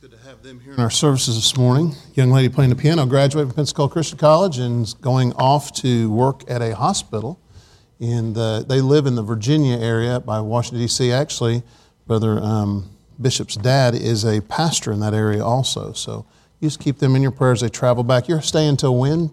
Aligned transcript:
good 0.00 0.12
to 0.12 0.18
have 0.26 0.42
them 0.42 0.58
here 0.60 0.72
in 0.72 0.80
our 0.80 0.88
services 0.88 1.34
this 1.34 1.58
morning. 1.58 1.94
Young 2.14 2.30
lady 2.30 2.48
playing 2.48 2.70
the 2.70 2.76
piano, 2.76 3.04
graduated 3.04 3.48
from 3.48 3.56
Pensacola 3.56 3.90
Christian 3.90 4.16
College 4.16 4.56
and 4.56 4.84
is 4.84 4.94
going 4.94 5.34
off 5.34 5.74
to 5.74 6.10
work 6.10 6.42
at 6.48 6.62
a 6.62 6.74
hospital. 6.74 7.38
In 7.98 8.32
the, 8.32 8.64
they 8.66 8.80
live 8.80 9.04
in 9.04 9.14
the 9.14 9.22
Virginia 9.22 9.76
area 9.76 10.18
by 10.18 10.40
Washington, 10.40 10.80
D.C. 10.80 11.12
Actually, 11.12 11.62
Brother 12.06 12.38
um, 12.38 12.88
Bishop's 13.20 13.56
dad 13.56 13.94
is 13.94 14.24
a 14.24 14.40
pastor 14.40 14.90
in 14.90 15.00
that 15.00 15.12
area 15.12 15.44
also. 15.44 15.92
So 15.92 16.24
you 16.60 16.68
just 16.68 16.80
keep 16.80 16.96
them 16.96 17.14
in 17.14 17.20
your 17.20 17.30
prayers. 17.30 17.60
They 17.60 17.68
travel 17.68 18.02
back. 18.02 18.26
You're 18.26 18.40
staying 18.40 18.70
until 18.70 18.96
when? 18.96 19.30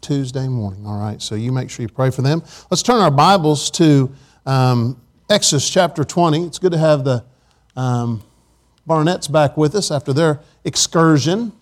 Tuesday 0.00 0.48
morning. 0.48 0.86
All 0.86 0.98
right. 0.98 1.20
So 1.20 1.34
you 1.34 1.52
make 1.52 1.68
sure 1.68 1.82
you 1.82 1.90
pray 1.90 2.08
for 2.08 2.22
them. 2.22 2.42
Let's 2.70 2.82
turn 2.82 3.02
our 3.02 3.10
Bibles 3.10 3.70
to 3.72 4.10
um, 4.46 4.98
Exodus 5.28 5.68
chapter 5.68 6.04
20. 6.04 6.46
It's 6.46 6.58
good 6.58 6.72
to 6.72 6.78
have 6.78 7.04
the 7.04 7.22
um, 7.76 8.22
Barnett's 8.86 9.28
back 9.28 9.56
with 9.56 9.74
us 9.74 9.90
after 9.90 10.12
their 10.12 10.40
excursion. 10.64 11.52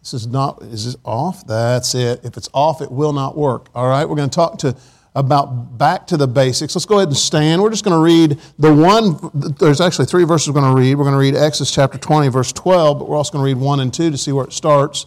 This 0.00 0.14
is 0.14 0.26
not, 0.26 0.62
is 0.62 0.86
this 0.86 0.96
off? 1.04 1.46
That's 1.46 1.94
it. 1.94 2.24
If 2.24 2.36
it's 2.36 2.48
off, 2.54 2.80
it 2.80 2.90
will 2.90 3.12
not 3.12 3.36
work. 3.36 3.68
All 3.74 3.88
right, 3.88 4.08
we're 4.08 4.16
going 4.16 4.30
to 4.30 4.34
talk 4.34 4.58
to 4.58 4.76
about 5.14 5.76
back 5.76 6.06
to 6.06 6.16
the 6.16 6.28
basics. 6.28 6.76
Let's 6.76 6.86
go 6.86 6.96
ahead 6.96 7.08
and 7.08 7.16
stand. 7.16 7.60
We're 7.60 7.70
just 7.70 7.84
going 7.84 7.96
to 7.96 8.02
read 8.02 8.38
the 8.58 8.72
one, 8.72 9.18
there's 9.58 9.80
actually 9.80 10.06
three 10.06 10.24
verses 10.24 10.48
we're 10.48 10.60
going 10.60 10.74
to 10.74 10.80
read. 10.80 10.94
We're 10.94 11.04
going 11.04 11.14
to 11.14 11.18
read 11.18 11.34
Exodus 11.34 11.72
chapter 11.72 11.98
20, 11.98 12.28
verse 12.28 12.52
12, 12.52 13.00
but 13.00 13.08
we're 13.08 13.16
also 13.16 13.32
going 13.32 13.42
to 13.42 13.54
read 13.54 13.60
1 13.60 13.80
and 13.80 13.92
2 13.92 14.10
to 14.12 14.18
see 14.18 14.30
where 14.32 14.44
it 14.44 14.52
starts. 14.52 15.06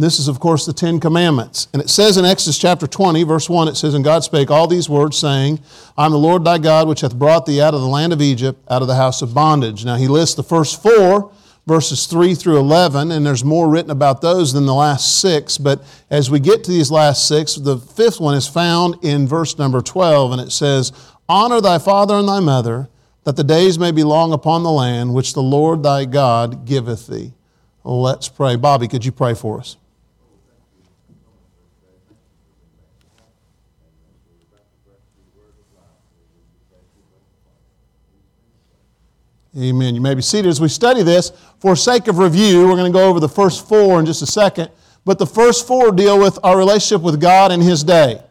This 0.00 0.18
is, 0.18 0.28
of 0.28 0.40
course, 0.40 0.66
the 0.66 0.72
Ten 0.72 1.00
Commandments. 1.00 1.68
And 1.72 1.82
it 1.82 1.90
says 1.90 2.16
in 2.16 2.24
Exodus 2.24 2.58
chapter 2.58 2.86
20, 2.86 3.22
verse 3.24 3.50
1, 3.50 3.68
it 3.68 3.76
says, 3.76 3.94
And 3.94 4.04
God 4.04 4.24
spake 4.24 4.50
all 4.50 4.66
these 4.66 4.88
words, 4.88 5.18
saying, 5.18 5.60
I 5.96 6.06
am 6.06 6.12
the 6.12 6.18
Lord 6.18 6.44
thy 6.44 6.58
God, 6.58 6.88
which 6.88 7.00
hath 7.00 7.18
brought 7.18 7.46
thee 7.46 7.60
out 7.60 7.74
of 7.74 7.80
the 7.80 7.86
land 7.86 8.12
of 8.12 8.22
Egypt, 8.22 8.62
out 8.70 8.82
of 8.82 8.88
the 8.88 8.94
house 8.94 9.22
of 9.22 9.34
bondage. 9.34 9.84
Now 9.84 9.96
he 9.96 10.08
lists 10.08 10.34
the 10.34 10.42
first 10.42 10.82
four, 10.82 11.32
verses 11.66 12.06
3 12.06 12.34
through 12.34 12.58
11, 12.58 13.10
and 13.10 13.26
there's 13.26 13.44
more 13.44 13.68
written 13.68 13.90
about 13.90 14.20
those 14.20 14.52
than 14.52 14.66
the 14.66 14.74
last 14.74 15.20
six. 15.20 15.58
But 15.58 15.82
as 16.08 16.30
we 16.30 16.40
get 16.40 16.64
to 16.64 16.70
these 16.70 16.90
last 16.90 17.28
six, 17.28 17.54
the 17.54 17.78
fifth 17.78 18.20
one 18.20 18.34
is 18.34 18.48
found 18.48 18.96
in 19.02 19.26
verse 19.26 19.58
number 19.58 19.80
12, 19.80 20.32
and 20.32 20.40
it 20.40 20.52
says, 20.52 20.92
Honor 21.28 21.60
thy 21.60 21.78
father 21.78 22.16
and 22.16 22.28
thy 22.28 22.40
mother, 22.40 22.88
that 23.24 23.36
the 23.36 23.44
days 23.44 23.78
may 23.78 23.92
be 23.92 24.02
long 24.02 24.32
upon 24.32 24.62
the 24.62 24.72
land 24.72 25.14
which 25.14 25.34
the 25.34 25.42
Lord 25.42 25.82
thy 25.82 26.06
God 26.06 26.64
giveth 26.64 27.06
thee. 27.06 27.32
Let's 27.84 28.28
pray. 28.28 28.56
Bobby, 28.56 28.88
could 28.88 29.04
you 29.04 29.12
pray 29.12 29.34
for 29.34 29.60
us? 29.60 29.76
Amen. 39.58 39.96
You 39.96 40.00
may 40.00 40.14
be 40.14 40.22
seated 40.22 40.48
as 40.48 40.60
we 40.60 40.68
study 40.68 41.02
this. 41.02 41.32
For 41.58 41.74
sake 41.74 42.06
of 42.06 42.18
review, 42.18 42.68
we're 42.68 42.76
going 42.76 42.92
to 42.92 42.96
go 42.96 43.08
over 43.08 43.18
the 43.18 43.28
first 43.28 43.68
four 43.68 43.98
in 43.98 44.06
just 44.06 44.22
a 44.22 44.26
second. 44.26 44.70
But 45.04 45.18
the 45.18 45.26
first 45.26 45.66
four 45.66 45.90
deal 45.90 46.20
with 46.20 46.38
our 46.44 46.56
relationship 46.56 47.02
with 47.02 47.20
God 47.20 47.50
and 47.50 47.60
His 47.60 47.82
day. 47.82 48.22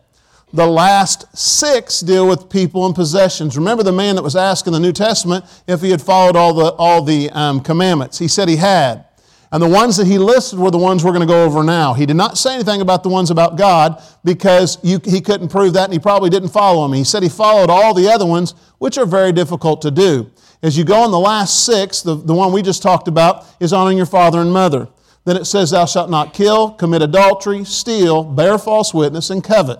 The 0.53 0.65
last 0.65 1.25
six 1.37 1.99
deal 1.99 2.27
with 2.27 2.49
people 2.49 2.85
and 2.85 2.95
possessions. 2.95 3.57
Remember 3.57 3.83
the 3.83 3.91
man 3.91 4.15
that 4.15 4.23
was 4.23 4.37
asked 4.37 4.65
in 4.65 4.73
the 4.73 4.79
New 4.79 4.93
Testament 4.93 5.43
if 5.67 5.81
he 5.81 5.91
had 5.91 6.01
followed 6.01 6.35
all 6.35 6.53
the, 6.53 6.71
all 6.71 7.03
the 7.03 7.29
um, 7.31 7.59
commandments. 7.59 8.17
He 8.17 8.27
said 8.27 8.47
he 8.47 8.55
had. 8.55 9.05
And 9.51 9.61
the 9.61 9.67
ones 9.67 9.97
that 9.97 10.07
he 10.07 10.17
listed 10.17 10.57
were 10.57 10.71
the 10.71 10.77
ones 10.77 11.03
we're 11.03 11.11
going 11.11 11.27
to 11.27 11.31
go 11.31 11.43
over 11.43 11.63
now. 11.63 11.93
He 11.93 12.05
did 12.05 12.15
not 12.15 12.37
say 12.37 12.53
anything 12.53 12.81
about 12.81 13.03
the 13.03 13.09
ones 13.09 13.29
about 13.29 13.57
God 13.57 14.01
because 14.23 14.77
you, 14.83 14.99
he 15.03 15.21
couldn't 15.21 15.49
prove 15.49 15.73
that 15.73 15.85
and 15.85 15.93
he 15.93 15.99
probably 15.99 16.29
didn't 16.29 16.49
follow 16.49 16.83
them. 16.83 16.93
He 16.93 17.03
said 17.03 17.23
he 17.23 17.29
followed 17.29 17.69
all 17.69 17.93
the 17.93 18.09
other 18.09 18.25
ones, 18.25 18.53
which 18.77 18.97
are 18.97 19.05
very 19.05 19.31
difficult 19.31 19.81
to 19.81 19.91
do. 19.91 20.31
As 20.61 20.77
you 20.77 20.83
go 20.83 21.03
on 21.03 21.11
the 21.11 21.19
last 21.19 21.65
six, 21.65 22.01
the, 22.01 22.15
the 22.15 22.33
one 22.33 22.51
we 22.51 22.61
just 22.61 22.81
talked 22.81 23.07
about 23.07 23.45
is 23.59 23.71
honoring 23.71 23.97
your 23.97 24.05
father 24.05 24.39
and 24.39 24.51
mother. 24.51 24.89
Then 25.23 25.37
it 25.37 25.45
says, 25.45 25.71
Thou 25.71 25.85
shalt 25.85 26.09
not 26.09 26.33
kill, 26.33 26.71
commit 26.71 27.01
adultery, 27.01 27.63
steal, 27.63 28.23
bear 28.23 28.57
false 28.57 28.93
witness, 28.93 29.29
and 29.29 29.43
covet. 29.43 29.79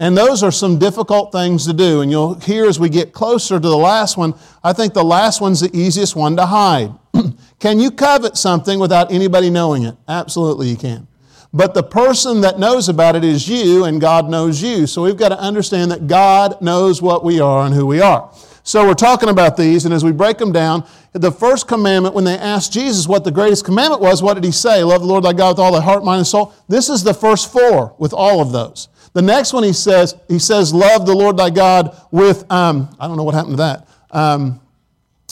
And 0.00 0.16
those 0.16 0.42
are 0.42 0.52
some 0.52 0.78
difficult 0.78 1.32
things 1.32 1.66
to 1.66 1.72
do. 1.72 2.00
And 2.00 2.10
you'll 2.10 2.34
hear 2.34 2.66
as 2.66 2.78
we 2.78 2.88
get 2.88 3.12
closer 3.12 3.60
to 3.60 3.68
the 3.68 3.76
last 3.76 4.16
one, 4.16 4.34
I 4.62 4.72
think 4.72 4.94
the 4.94 5.04
last 5.04 5.40
one's 5.40 5.60
the 5.60 5.76
easiest 5.76 6.14
one 6.14 6.36
to 6.36 6.46
hide. 6.46 6.92
can 7.60 7.80
you 7.80 7.90
covet 7.90 8.36
something 8.36 8.78
without 8.78 9.12
anybody 9.12 9.50
knowing 9.50 9.82
it? 9.84 9.96
Absolutely, 10.06 10.68
you 10.68 10.76
can. 10.76 11.08
But 11.52 11.74
the 11.74 11.82
person 11.82 12.42
that 12.42 12.58
knows 12.58 12.88
about 12.88 13.16
it 13.16 13.24
is 13.24 13.48
you, 13.48 13.84
and 13.84 14.00
God 14.00 14.28
knows 14.28 14.62
you. 14.62 14.86
So 14.86 15.02
we've 15.02 15.16
got 15.16 15.30
to 15.30 15.38
understand 15.40 15.90
that 15.90 16.06
God 16.06 16.60
knows 16.60 17.02
what 17.02 17.24
we 17.24 17.40
are 17.40 17.64
and 17.64 17.74
who 17.74 17.86
we 17.86 18.00
are. 18.00 18.30
So 18.68 18.86
we're 18.86 18.92
talking 18.92 19.30
about 19.30 19.56
these, 19.56 19.86
and 19.86 19.94
as 19.94 20.04
we 20.04 20.12
break 20.12 20.36
them 20.36 20.52
down, 20.52 20.86
the 21.12 21.32
first 21.32 21.66
commandment, 21.66 22.14
when 22.14 22.24
they 22.24 22.36
asked 22.36 22.70
Jesus 22.70 23.08
what 23.08 23.24
the 23.24 23.30
greatest 23.30 23.64
commandment 23.64 24.02
was, 24.02 24.22
what 24.22 24.34
did 24.34 24.44
he 24.44 24.52
say? 24.52 24.84
Love 24.84 25.00
the 25.00 25.06
Lord 25.06 25.24
thy 25.24 25.32
God 25.32 25.52
with 25.52 25.58
all 25.58 25.72
thy 25.72 25.80
heart, 25.80 26.04
mind, 26.04 26.18
and 26.18 26.26
soul. 26.26 26.52
This 26.68 26.90
is 26.90 27.02
the 27.02 27.14
first 27.14 27.50
four 27.50 27.94
with 27.96 28.12
all 28.12 28.42
of 28.42 28.52
those. 28.52 28.90
The 29.14 29.22
next 29.22 29.54
one 29.54 29.62
he 29.62 29.72
says, 29.72 30.16
he 30.28 30.38
says, 30.38 30.74
love 30.74 31.06
the 31.06 31.14
Lord 31.14 31.38
thy 31.38 31.48
God 31.48 31.98
with, 32.10 32.44
um, 32.52 32.94
I 33.00 33.08
don't 33.08 33.16
know 33.16 33.22
what 33.22 33.34
happened 33.34 33.54
to 33.54 33.62
that, 33.62 33.88
um, 34.10 34.60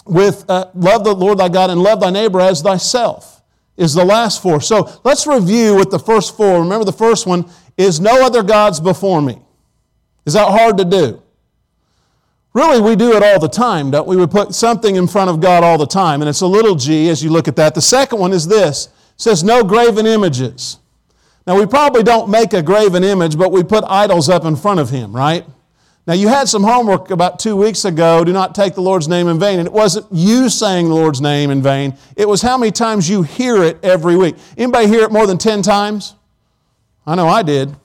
with 0.07 0.47
uh, 0.49 0.71
love 0.73 1.05
the 1.05 1.13
Lord 1.13 1.37
thy 1.37 1.51
God 1.51 1.69
and 1.69 1.83
love 1.83 2.01
thy 2.01 2.09
neighbor 2.09 2.41
as 2.41 2.63
thyself 2.63 3.43
is 3.77 3.93
the 3.93 4.03
last 4.03 4.43
four. 4.43 4.63
So 4.63 4.99
let's 5.05 5.27
review 5.27 5.75
with 5.75 5.91
the 5.91 5.99
first 5.99 6.39
four. 6.39 6.61
Remember 6.63 6.87
the 6.87 6.91
first 6.93 7.27
one 7.27 7.45
is 7.77 8.01
no 8.01 8.25
other 8.25 8.43
gods 8.43 8.81
before 8.81 9.21
me. 9.21 9.43
Is 10.25 10.33
that 10.33 10.49
hard 10.49 10.79
to 10.79 10.87
do? 10.87 11.23
Really, 12.57 12.81
we 12.81 12.97
do 12.97 13.13
it 13.15 13.23
all 13.23 13.39
the 13.39 13.51
time, 13.51 13.91
don't 13.91 14.09
we? 14.09 14.17
We 14.17 14.27
put 14.27 14.55
something 14.55 14.97
in 14.97 15.07
front 15.07 15.29
of 15.29 15.41
God 15.41 15.63
all 15.63 15.77
the 15.77 15.87
time, 15.87 16.23
and 16.23 16.29
it's 16.31 16.41
a 16.41 16.47
little 16.47 16.75
g 16.75 17.11
as 17.11 17.23
you 17.23 17.29
look 17.29 17.49
at 17.49 17.57
that. 17.57 17.75
The 17.75 17.83
second 17.83 18.19
one 18.19 18.33
is 18.33 18.49
this 18.49 18.87
it 18.87 18.93
says, 19.19 19.45
No 19.45 19.63
graven 19.63 20.07
images. 20.07 20.79
Now, 21.47 21.59
we 21.59 21.67
probably 21.67 22.03
don't 22.03 22.31
make 22.31 22.55
a 22.55 22.63
graven 22.63 23.05
image, 23.05 23.37
but 23.37 23.53
we 23.53 23.63
put 23.63 23.85
idols 23.85 24.31
up 24.31 24.47
in 24.47 24.57
front 24.57 24.81
of 24.81 24.89
Him, 24.89 25.15
right? 25.15 25.45
Now, 26.07 26.15
you 26.15 26.29
had 26.29 26.49
some 26.49 26.63
homework 26.63 27.11
about 27.11 27.39
two 27.39 27.57
weeks 27.57 27.85
ago 27.85 28.25
do 28.25 28.33
not 28.33 28.55
take 28.55 28.75
the 28.75 28.81
Lord's 28.81 29.07
name 29.07 29.29
in 29.29 29.39
vain. 29.39 29.59
And 29.59 29.69
it 29.69 29.73
wasn't 29.75 30.07
you 30.11 30.49
saying 30.49 30.89
the 30.89 30.95
Lord's 30.95 31.21
name 31.21 31.51
in 31.51 31.61
vain, 31.61 31.99
it 32.17 32.27
was 32.27 32.41
how 32.41 32.57
many 32.57 32.73
times 32.73 33.07
you 33.07 33.23
hear 33.23 33.63
it 33.65 33.85
every 33.85 34.17
week. 34.17 34.35
Anybody 34.57 34.89
hear 34.89 35.03
it 35.03 35.13
more 35.13 35.27
than 35.27 35.37
10 35.37 35.61
times? 35.61 36.15
I 37.07 37.17
know 37.17 37.29
I 37.29 37.43
did. 37.43 37.77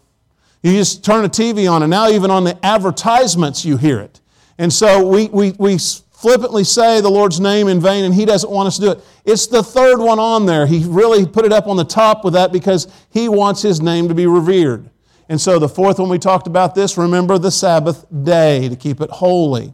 You 0.64 0.72
just 0.72 1.04
turn 1.04 1.24
the 1.24 1.30
TV 1.30 1.70
on, 1.70 1.84
and 1.84 1.90
now 1.90 2.08
even 2.08 2.32
on 2.32 2.46
the 2.46 2.58
advertisements, 2.66 3.66
you 3.66 3.76
hear 3.76 4.00
it. 4.00 4.21
And 4.62 4.72
so 4.72 5.04
we, 5.04 5.28
we, 5.30 5.54
we 5.58 5.80
flippantly 5.80 6.64
say 6.64 7.02
the 7.02 7.10
Lord's 7.10 7.40
name 7.40 7.68
in 7.68 7.82
vain, 7.82 8.06
and 8.06 8.14
He 8.14 8.26
doesn't 8.26 8.52
want 8.52 8.68
us 8.68 8.76
to 8.76 8.82
do 8.82 8.92
it. 8.92 9.00
It's 9.26 9.48
the 9.48 9.64
third 9.64 9.98
one 9.98 10.20
on 10.20 10.46
there. 10.46 10.68
He 10.68 10.86
really 10.86 11.26
put 11.26 11.46
it 11.46 11.52
up 11.52 11.66
on 11.66 11.78
the 11.78 11.84
top 11.84 12.24
with 12.24 12.34
that 12.34 12.52
because 12.52 12.88
He 13.10 13.28
wants 13.28 13.64
His 13.64 13.82
name 13.82 14.08
to 14.08 14.14
be 14.14 14.28
revered. 14.28 14.88
And 15.30 15.42
so 15.42 15.58
the 15.58 15.68
fourth 15.68 15.98
one 15.98 16.10
we 16.10 16.20
talked 16.20 16.46
about 16.46 16.76
this, 16.76 16.96
remember 16.96 17.40
the 17.40 17.50
Sabbath 17.50 18.06
day 18.24 18.70
to 18.70 18.76
keep 18.76 19.02
it 19.02 19.10
holy. 19.10 19.74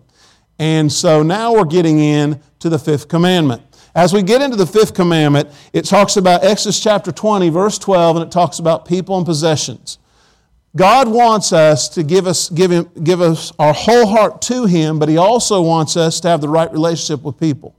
And 0.57 0.89
so 0.89 1.21
now 1.21 1.53
we're 1.53 1.65
getting 1.65 1.99
in 1.99 2.39
to 2.59 2.69
the 2.69 2.79
fifth 2.79 3.09
commandment. 3.09 3.63
As 3.93 4.13
we 4.13 4.23
get 4.23 4.41
into 4.41 4.55
the 4.55 4.65
fifth 4.65 4.93
commandment, 4.93 5.49
it 5.73 5.83
talks 5.83 6.15
about 6.15 6.45
Exodus 6.45 6.81
chapter 6.81 7.11
20, 7.11 7.49
verse 7.49 7.77
12, 7.77 8.15
and 8.15 8.25
it 8.25 8.31
talks 8.31 8.59
about 8.59 8.85
people 8.85 9.17
and 9.17 9.25
possessions. 9.25 9.97
God 10.77 11.07
wants 11.07 11.51
us 11.51 11.89
to 11.89 12.03
give 12.03 12.27
us, 12.27 12.49
give, 12.49 12.71
him, 12.71 12.89
give 13.03 13.19
us 13.19 13.51
our 13.57 13.73
whole 13.73 14.05
heart 14.05 14.41
to 14.43 14.65
Him, 14.65 14.99
but 14.99 15.09
He 15.09 15.17
also 15.17 15.61
wants 15.61 15.97
us 15.97 16.19
to 16.21 16.29
have 16.29 16.39
the 16.39 16.47
right 16.47 16.71
relationship 16.71 17.23
with 17.23 17.39
people 17.39 17.75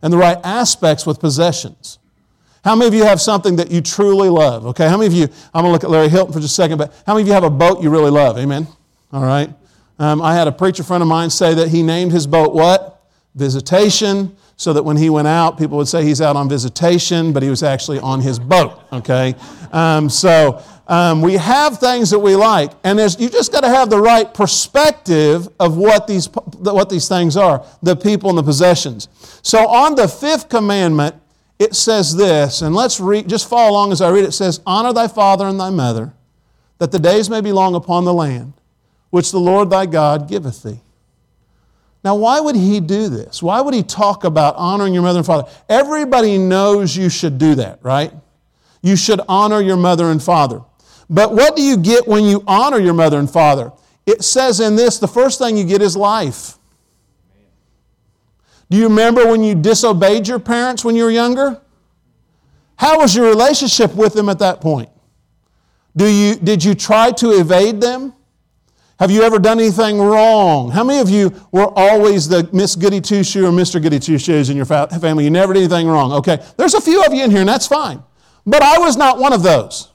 and 0.00 0.12
the 0.12 0.16
right 0.16 0.38
aspects 0.42 1.06
with 1.06 1.20
possessions. 1.20 1.98
How 2.64 2.74
many 2.74 2.88
of 2.88 2.94
you 2.94 3.04
have 3.04 3.20
something 3.20 3.56
that 3.56 3.70
you 3.70 3.80
truly 3.80 4.28
love? 4.28 4.66
Okay, 4.66 4.88
how 4.88 4.96
many 4.96 5.06
of 5.08 5.12
you, 5.12 5.28
I'm 5.52 5.64
to 5.64 5.70
look 5.70 5.84
at 5.84 5.90
Larry 5.90 6.08
Hilton 6.08 6.32
for 6.32 6.40
just 6.40 6.52
a 6.52 6.54
second, 6.54 6.78
but 6.78 6.94
how 7.06 7.14
many 7.14 7.22
of 7.22 7.28
you 7.28 7.34
have 7.34 7.44
a 7.44 7.50
boat 7.50 7.82
you 7.82 7.90
really 7.90 8.10
love? 8.10 8.38
Amen? 8.38 8.66
All 9.12 9.24
right. 9.24 9.52
Um, 9.98 10.22
I 10.22 10.34
had 10.34 10.48
a 10.48 10.52
preacher 10.52 10.82
friend 10.82 11.02
of 11.02 11.08
mine 11.08 11.28
say 11.28 11.54
that 11.54 11.68
he 11.68 11.82
named 11.82 12.12
his 12.12 12.26
boat 12.26 12.54
what? 12.54 13.04
Visitation, 13.34 14.36
so 14.62 14.72
that 14.72 14.84
when 14.84 14.96
he 14.96 15.10
went 15.10 15.26
out, 15.26 15.58
people 15.58 15.76
would 15.76 15.88
say 15.88 16.04
he's 16.04 16.20
out 16.20 16.36
on 16.36 16.48
visitation, 16.48 17.32
but 17.32 17.42
he 17.42 17.50
was 17.50 17.64
actually 17.64 17.98
on 17.98 18.20
his 18.20 18.38
boat, 18.38 18.78
okay? 18.92 19.34
Um, 19.72 20.08
so, 20.08 20.62
um, 20.86 21.20
we 21.20 21.34
have 21.34 21.78
things 21.78 22.10
that 22.10 22.20
we 22.20 22.36
like, 22.36 22.70
and 22.84 22.96
you 23.18 23.28
just 23.28 23.50
got 23.50 23.62
to 23.62 23.68
have 23.68 23.90
the 23.90 24.00
right 24.00 24.32
perspective 24.32 25.48
of 25.58 25.76
what 25.76 26.06
these, 26.06 26.26
what 26.26 26.88
these 26.88 27.08
things 27.08 27.36
are 27.36 27.66
the 27.82 27.96
people 27.96 28.28
and 28.30 28.38
the 28.38 28.42
possessions. 28.44 29.08
So, 29.42 29.66
on 29.66 29.96
the 29.96 30.06
fifth 30.06 30.48
commandment, 30.48 31.16
it 31.58 31.74
says 31.74 32.14
this, 32.14 32.62
and 32.62 32.72
let's 32.72 33.00
read, 33.00 33.28
just 33.28 33.48
follow 33.48 33.72
along 33.72 33.90
as 33.90 34.00
I 34.00 34.10
read 34.10 34.22
it. 34.22 34.28
It 34.28 34.32
says, 34.32 34.60
Honor 34.64 34.92
thy 34.92 35.08
father 35.08 35.48
and 35.48 35.58
thy 35.58 35.70
mother, 35.70 36.12
that 36.78 36.92
the 36.92 37.00
days 37.00 37.28
may 37.28 37.40
be 37.40 37.50
long 37.50 37.74
upon 37.74 38.04
the 38.04 38.14
land, 38.14 38.52
which 39.10 39.32
the 39.32 39.40
Lord 39.40 39.70
thy 39.70 39.86
God 39.86 40.28
giveth 40.28 40.62
thee. 40.62 40.82
Now, 42.04 42.16
why 42.16 42.40
would 42.40 42.56
he 42.56 42.80
do 42.80 43.08
this? 43.08 43.42
Why 43.42 43.60
would 43.60 43.74
he 43.74 43.82
talk 43.82 44.24
about 44.24 44.56
honoring 44.56 44.92
your 44.92 45.02
mother 45.02 45.18
and 45.18 45.26
father? 45.26 45.48
Everybody 45.68 46.36
knows 46.36 46.96
you 46.96 47.08
should 47.08 47.38
do 47.38 47.54
that, 47.56 47.78
right? 47.82 48.12
You 48.82 48.96
should 48.96 49.20
honor 49.28 49.60
your 49.60 49.76
mother 49.76 50.10
and 50.10 50.20
father. 50.20 50.62
But 51.08 51.32
what 51.32 51.54
do 51.54 51.62
you 51.62 51.76
get 51.76 52.08
when 52.08 52.24
you 52.24 52.42
honor 52.46 52.78
your 52.78 52.94
mother 52.94 53.18
and 53.18 53.30
father? 53.30 53.72
It 54.04 54.24
says 54.24 54.58
in 54.58 54.74
this 54.74 54.98
the 54.98 55.06
first 55.06 55.38
thing 55.38 55.56
you 55.56 55.64
get 55.64 55.80
is 55.80 55.96
life. 55.96 56.58
Do 58.68 58.76
you 58.78 58.84
remember 58.84 59.26
when 59.26 59.44
you 59.44 59.54
disobeyed 59.54 60.26
your 60.26 60.38
parents 60.38 60.84
when 60.84 60.96
you 60.96 61.04
were 61.04 61.10
younger? 61.10 61.60
How 62.76 62.98
was 62.98 63.14
your 63.14 63.28
relationship 63.28 63.94
with 63.94 64.14
them 64.14 64.28
at 64.28 64.40
that 64.40 64.60
point? 64.60 64.88
Do 65.94 66.06
you, 66.06 66.34
did 66.36 66.64
you 66.64 66.74
try 66.74 67.12
to 67.12 67.32
evade 67.32 67.80
them? 67.80 68.14
Have 69.02 69.10
you 69.10 69.24
ever 69.24 69.40
done 69.40 69.58
anything 69.58 69.98
wrong? 69.98 70.70
How 70.70 70.84
many 70.84 71.00
of 71.00 71.10
you 71.10 71.34
were 71.50 71.76
always 71.76 72.28
the 72.28 72.48
Miss 72.52 72.76
Goody 72.76 73.00
Two 73.00 73.24
Shoe 73.24 73.44
or 73.44 73.50
Mr. 73.50 73.82
Goody 73.82 73.98
Two 73.98 74.16
Shoes 74.16 74.48
in 74.48 74.56
your 74.56 74.64
family? 74.64 75.24
You 75.24 75.30
never 75.30 75.52
did 75.52 75.64
anything 75.64 75.88
wrong. 75.88 76.12
Okay, 76.12 76.38
there's 76.56 76.74
a 76.74 76.80
few 76.80 77.04
of 77.04 77.12
you 77.12 77.24
in 77.24 77.32
here, 77.32 77.40
and 77.40 77.48
that's 77.48 77.66
fine. 77.66 78.00
But 78.46 78.62
I 78.62 78.78
was 78.78 78.96
not 78.96 79.18
one 79.18 79.32
of 79.32 79.42
those. 79.42 79.88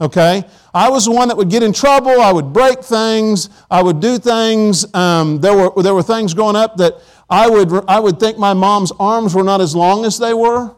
Okay, 0.00 0.44
I 0.72 0.88
was 0.88 1.04
the 1.04 1.10
one 1.10 1.28
that 1.28 1.36
would 1.36 1.50
get 1.50 1.62
in 1.62 1.74
trouble. 1.74 2.22
I 2.22 2.32
would 2.32 2.54
break 2.54 2.82
things. 2.82 3.50
I 3.70 3.82
would 3.82 4.00
do 4.00 4.16
things. 4.16 4.86
Um, 4.94 5.38
there 5.42 5.54
were 5.54 5.82
there 5.82 5.92
were 5.92 6.02
things 6.02 6.32
growing 6.32 6.56
up 6.56 6.78
that 6.78 6.94
I 7.28 7.50
would 7.50 7.84
I 7.86 8.00
would 8.00 8.18
think 8.18 8.38
my 8.38 8.54
mom's 8.54 8.92
arms 8.98 9.34
were 9.34 9.44
not 9.44 9.60
as 9.60 9.76
long 9.76 10.06
as 10.06 10.18
they 10.18 10.32
were 10.32 10.74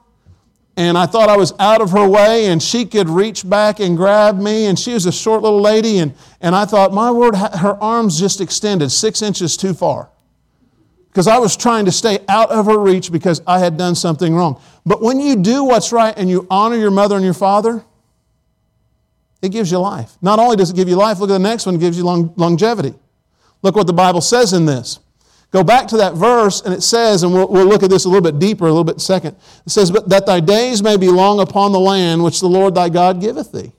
and 0.76 0.99
I 0.99 1.06
thought 1.06 1.29
I 1.29 1.37
was 1.37 1.53
out 1.59 1.81
of 1.81 1.91
her 1.93 2.09
way, 2.09 2.47
and 2.47 2.62
she 2.62 2.85
could 2.85 3.09
reach 3.09 3.49
back 3.49 3.79
and 3.79 3.97
grab 3.97 4.38
me, 4.38 4.67
and 4.67 4.79
she 4.79 4.93
was 4.93 5.06
a 5.06 5.12
short 5.12 5.43
little 5.43 5.61
lady, 5.61 5.99
and, 5.99 6.15
and 6.41 6.55
I 6.55 6.65
thought, 6.65 6.93
my 6.93 7.11
word, 7.11 7.37
her 7.37 7.81
arms 7.81 8.19
just 8.19 8.41
extended 8.41 8.91
six 8.91 9.23
inches 9.23 9.56
too 9.56 9.73
far. 9.73 10.11
Because 11.09 11.29
I 11.29 11.38
was 11.38 11.56
trying 11.56 11.85
to 11.85 11.93
stay 11.93 12.19
out 12.29 12.50
of 12.50 12.67
her 12.67 12.76
reach 12.76 13.12
because 13.12 13.41
I 13.47 13.61
had 13.61 13.76
done 13.76 13.94
something 13.94 14.35
wrong. 14.35 14.61
But 14.85 15.00
when 15.00 15.21
you 15.21 15.37
do 15.37 15.62
what's 15.62 15.93
right 15.93 16.12
and 16.17 16.29
you 16.29 16.44
honor 16.50 16.76
your 16.76 16.91
mother 16.91 17.15
and 17.15 17.25
your 17.25 17.35
father, 17.35 17.85
it 19.41 19.50
gives 19.50 19.71
you 19.71 19.79
life. 19.79 20.17
Not 20.21 20.41
only 20.41 20.56
does 20.56 20.71
it 20.71 20.76
give 20.76 20.88
you 20.88 20.97
life, 20.97 21.21
look 21.21 21.31
at 21.31 21.35
the 21.35 21.38
next 21.38 21.67
one, 21.67 21.79
gives 21.79 21.97
you 21.97 22.03
long, 22.03 22.35
longevity. 22.37 22.94
Look 23.62 23.76
what 23.76 23.87
the 23.87 23.93
Bible 23.93 24.23
says 24.23 24.53
in 24.53 24.67
this. 24.67 24.99
Go 25.55 25.62
back 25.62 25.87
to 25.87 25.97
that 25.99 26.15
verse, 26.15 26.62
and 26.62 26.75
it 26.75 26.83
says, 26.83 27.23
and 27.23 27.33
we'll, 27.33 27.47
we'll 27.47 27.67
look 27.67 27.85
at 27.85 27.89
this 27.89 28.06
a 28.06 28.09
little 28.09 28.29
bit 28.29 28.41
deeper, 28.41 28.65
a 28.65 28.71
little 28.71 28.83
bit 28.83 29.01
second. 29.01 29.37
It 29.65 29.71
says, 29.71 29.89
But 29.89 30.09
that 30.09 30.27
thy 30.27 30.41
days 30.41 30.83
may 30.83 30.97
be 30.97 31.06
long 31.06 31.39
upon 31.39 31.71
the 31.71 31.79
land 31.79 32.25
which 32.25 32.41
the 32.41 32.49
Lord 32.49 32.75
thy 32.75 32.89
God 32.89 33.21
giveth 33.21 33.53
thee. 33.53 33.71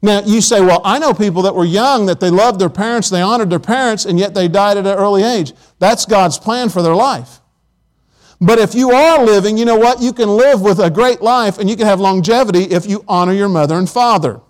Now, 0.00 0.22
you 0.24 0.40
say, 0.40 0.62
well, 0.62 0.80
I 0.86 0.98
know 0.98 1.12
people 1.12 1.42
that 1.42 1.54
were 1.54 1.66
young, 1.66 2.06
that 2.06 2.20
they 2.20 2.30
loved 2.30 2.58
their 2.58 2.70
parents, 2.70 3.10
they 3.10 3.20
honored 3.20 3.50
their 3.50 3.58
parents, 3.58 4.06
and 4.06 4.18
yet 4.18 4.32
they 4.32 4.48
died 4.48 4.78
at 4.78 4.86
an 4.86 4.96
early 4.96 5.22
age. 5.22 5.52
That's 5.80 6.06
God's 6.06 6.38
plan 6.38 6.70
for 6.70 6.80
their 6.80 6.94
life. 6.94 7.40
But 8.40 8.58
if 8.58 8.74
you 8.74 8.92
are 8.92 9.22
living, 9.22 9.58
you 9.58 9.66
know 9.66 9.76
what? 9.76 10.00
You 10.00 10.14
can 10.14 10.30
live 10.30 10.62
with 10.62 10.78
a 10.78 10.88
great 10.88 11.20
life 11.20 11.58
and 11.58 11.68
you 11.68 11.76
can 11.76 11.86
have 11.86 12.00
longevity 12.00 12.64
if 12.64 12.86
you 12.86 13.04
honor 13.06 13.34
your 13.34 13.50
mother 13.50 13.76
and 13.76 13.88
father. 13.88 14.40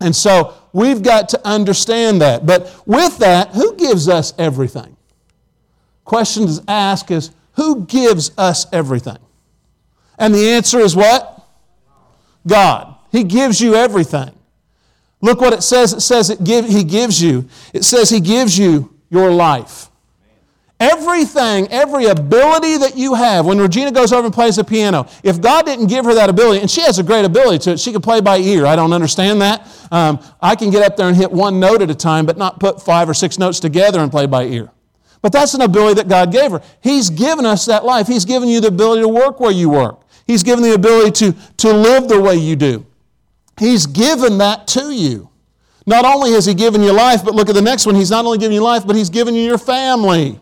And 0.00 0.14
so 0.14 0.54
we've 0.72 1.02
got 1.02 1.28
to 1.30 1.46
understand 1.46 2.20
that. 2.20 2.46
But 2.46 2.82
with 2.86 3.18
that, 3.18 3.50
who 3.50 3.76
gives 3.76 4.08
us 4.08 4.34
everything? 4.38 4.91
Question 6.04 6.44
is 6.44 6.60
asked 6.66 7.10
is 7.10 7.30
who 7.54 7.84
gives 7.84 8.36
us 8.38 8.66
everything? 8.72 9.18
And 10.18 10.34
the 10.34 10.50
answer 10.50 10.78
is 10.80 10.96
what? 10.96 11.46
God. 12.46 12.96
He 13.10 13.24
gives 13.24 13.60
you 13.60 13.74
everything. 13.74 14.30
Look 15.20 15.40
what 15.40 15.52
it 15.52 15.62
says. 15.62 15.92
It 15.92 16.00
says 16.00 16.30
it 16.30 16.42
give, 16.42 16.66
He 16.66 16.82
gives 16.82 17.22
you. 17.22 17.48
It 17.72 17.84
says 17.84 18.10
He 18.10 18.20
gives 18.20 18.58
you 18.58 18.94
your 19.10 19.30
life. 19.30 19.88
Everything, 20.80 21.68
every 21.70 22.06
ability 22.06 22.78
that 22.78 22.96
you 22.96 23.14
have, 23.14 23.46
when 23.46 23.58
Regina 23.58 23.92
goes 23.92 24.12
over 24.12 24.24
and 24.24 24.34
plays 24.34 24.56
the 24.56 24.64
piano, 24.64 25.06
if 25.22 25.40
God 25.40 25.64
didn't 25.64 25.86
give 25.86 26.04
her 26.04 26.14
that 26.14 26.28
ability, 26.28 26.60
and 26.60 26.68
she 26.68 26.80
has 26.80 26.98
a 26.98 27.04
great 27.04 27.24
ability 27.24 27.58
to 27.60 27.72
it, 27.72 27.80
she 27.80 27.92
can 27.92 28.00
play 28.00 28.20
by 28.20 28.38
ear. 28.38 28.66
I 28.66 28.74
don't 28.74 28.92
understand 28.92 29.40
that. 29.42 29.68
Um, 29.92 30.18
I 30.40 30.56
can 30.56 30.70
get 30.70 30.82
up 30.84 30.96
there 30.96 31.06
and 31.06 31.16
hit 31.16 31.30
one 31.30 31.60
note 31.60 31.82
at 31.82 31.90
a 31.90 31.94
time, 31.94 32.26
but 32.26 32.36
not 32.36 32.58
put 32.58 32.82
five 32.82 33.08
or 33.08 33.14
six 33.14 33.38
notes 33.38 33.60
together 33.60 34.00
and 34.00 34.10
play 34.10 34.26
by 34.26 34.44
ear. 34.46 34.72
But 35.22 35.32
that's 35.32 35.54
an 35.54 35.62
ability 35.62 35.94
that 35.94 36.08
God 36.08 36.32
gave 36.32 36.50
her. 36.50 36.60
He's 36.82 37.08
given 37.08 37.46
us 37.46 37.64
that 37.66 37.84
life. 37.84 38.08
He's 38.08 38.24
given 38.24 38.48
you 38.48 38.60
the 38.60 38.68
ability 38.68 39.02
to 39.02 39.08
work 39.08 39.38
where 39.38 39.52
you 39.52 39.70
work. 39.70 40.00
He's 40.26 40.42
given 40.42 40.62
the 40.62 40.74
ability 40.74 41.12
to, 41.12 41.38
to 41.58 41.72
live 41.72 42.08
the 42.08 42.20
way 42.20 42.34
you 42.34 42.56
do. 42.56 42.84
He's 43.58 43.86
given 43.86 44.38
that 44.38 44.66
to 44.68 44.92
you. 44.92 45.30
Not 45.86 46.04
only 46.04 46.32
has 46.32 46.46
He 46.46 46.54
given 46.54 46.82
you 46.82 46.92
life, 46.92 47.24
but 47.24 47.34
look 47.34 47.48
at 47.48 47.54
the 47.54 47.62
next 47.62 47.86
one. 47.86 47.94
He's 47.94 48.10
not 48.10 48.24
only 48.24 48.38
given 48.38 48.52
you 48.52 48.62
life, 48.62 48.86
but 48.86 48.96
He's 48.96 49.10
given 49.10 49.34
you 49.34 49.42
your 49.42 49.58
family. 49.58 50.40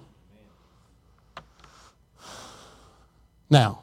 Now, 3.48 3.82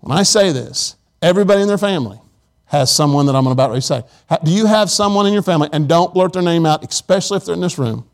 when 0.00 0.16
I 0.16 0.22
say 0.22 0.52
this, 0.52 0.96
everybody 1.22 1.62
in 1.62 1.68
their 1.68 1.78
family 1.78 2.20
has 2.66 2.94
someone 2.94 3.26
that 3.26 3.34
I'm 3.34 3.46
about 3.46 3.68
to 3.74 3.80
say. 3.80 4.02
Do 4.44 4.50
you 4.50 4.66
have 4.66 4.90
someone 4.90 5.26
in 5.26 5.32
your 5.32 5.42
family, 5.42 5.68
and 5.72 5.88
don't 5.88 6.12
blurt 6.12 6.34
their 6.34 6.42
name 6.42 6.66
out, 6.66 6.88
especially 6.88 7.38
if 7.38 7.44
they're 7.44 7.54
in 7.54 7.60
this 7.60 7.78
room, 7.78 8.07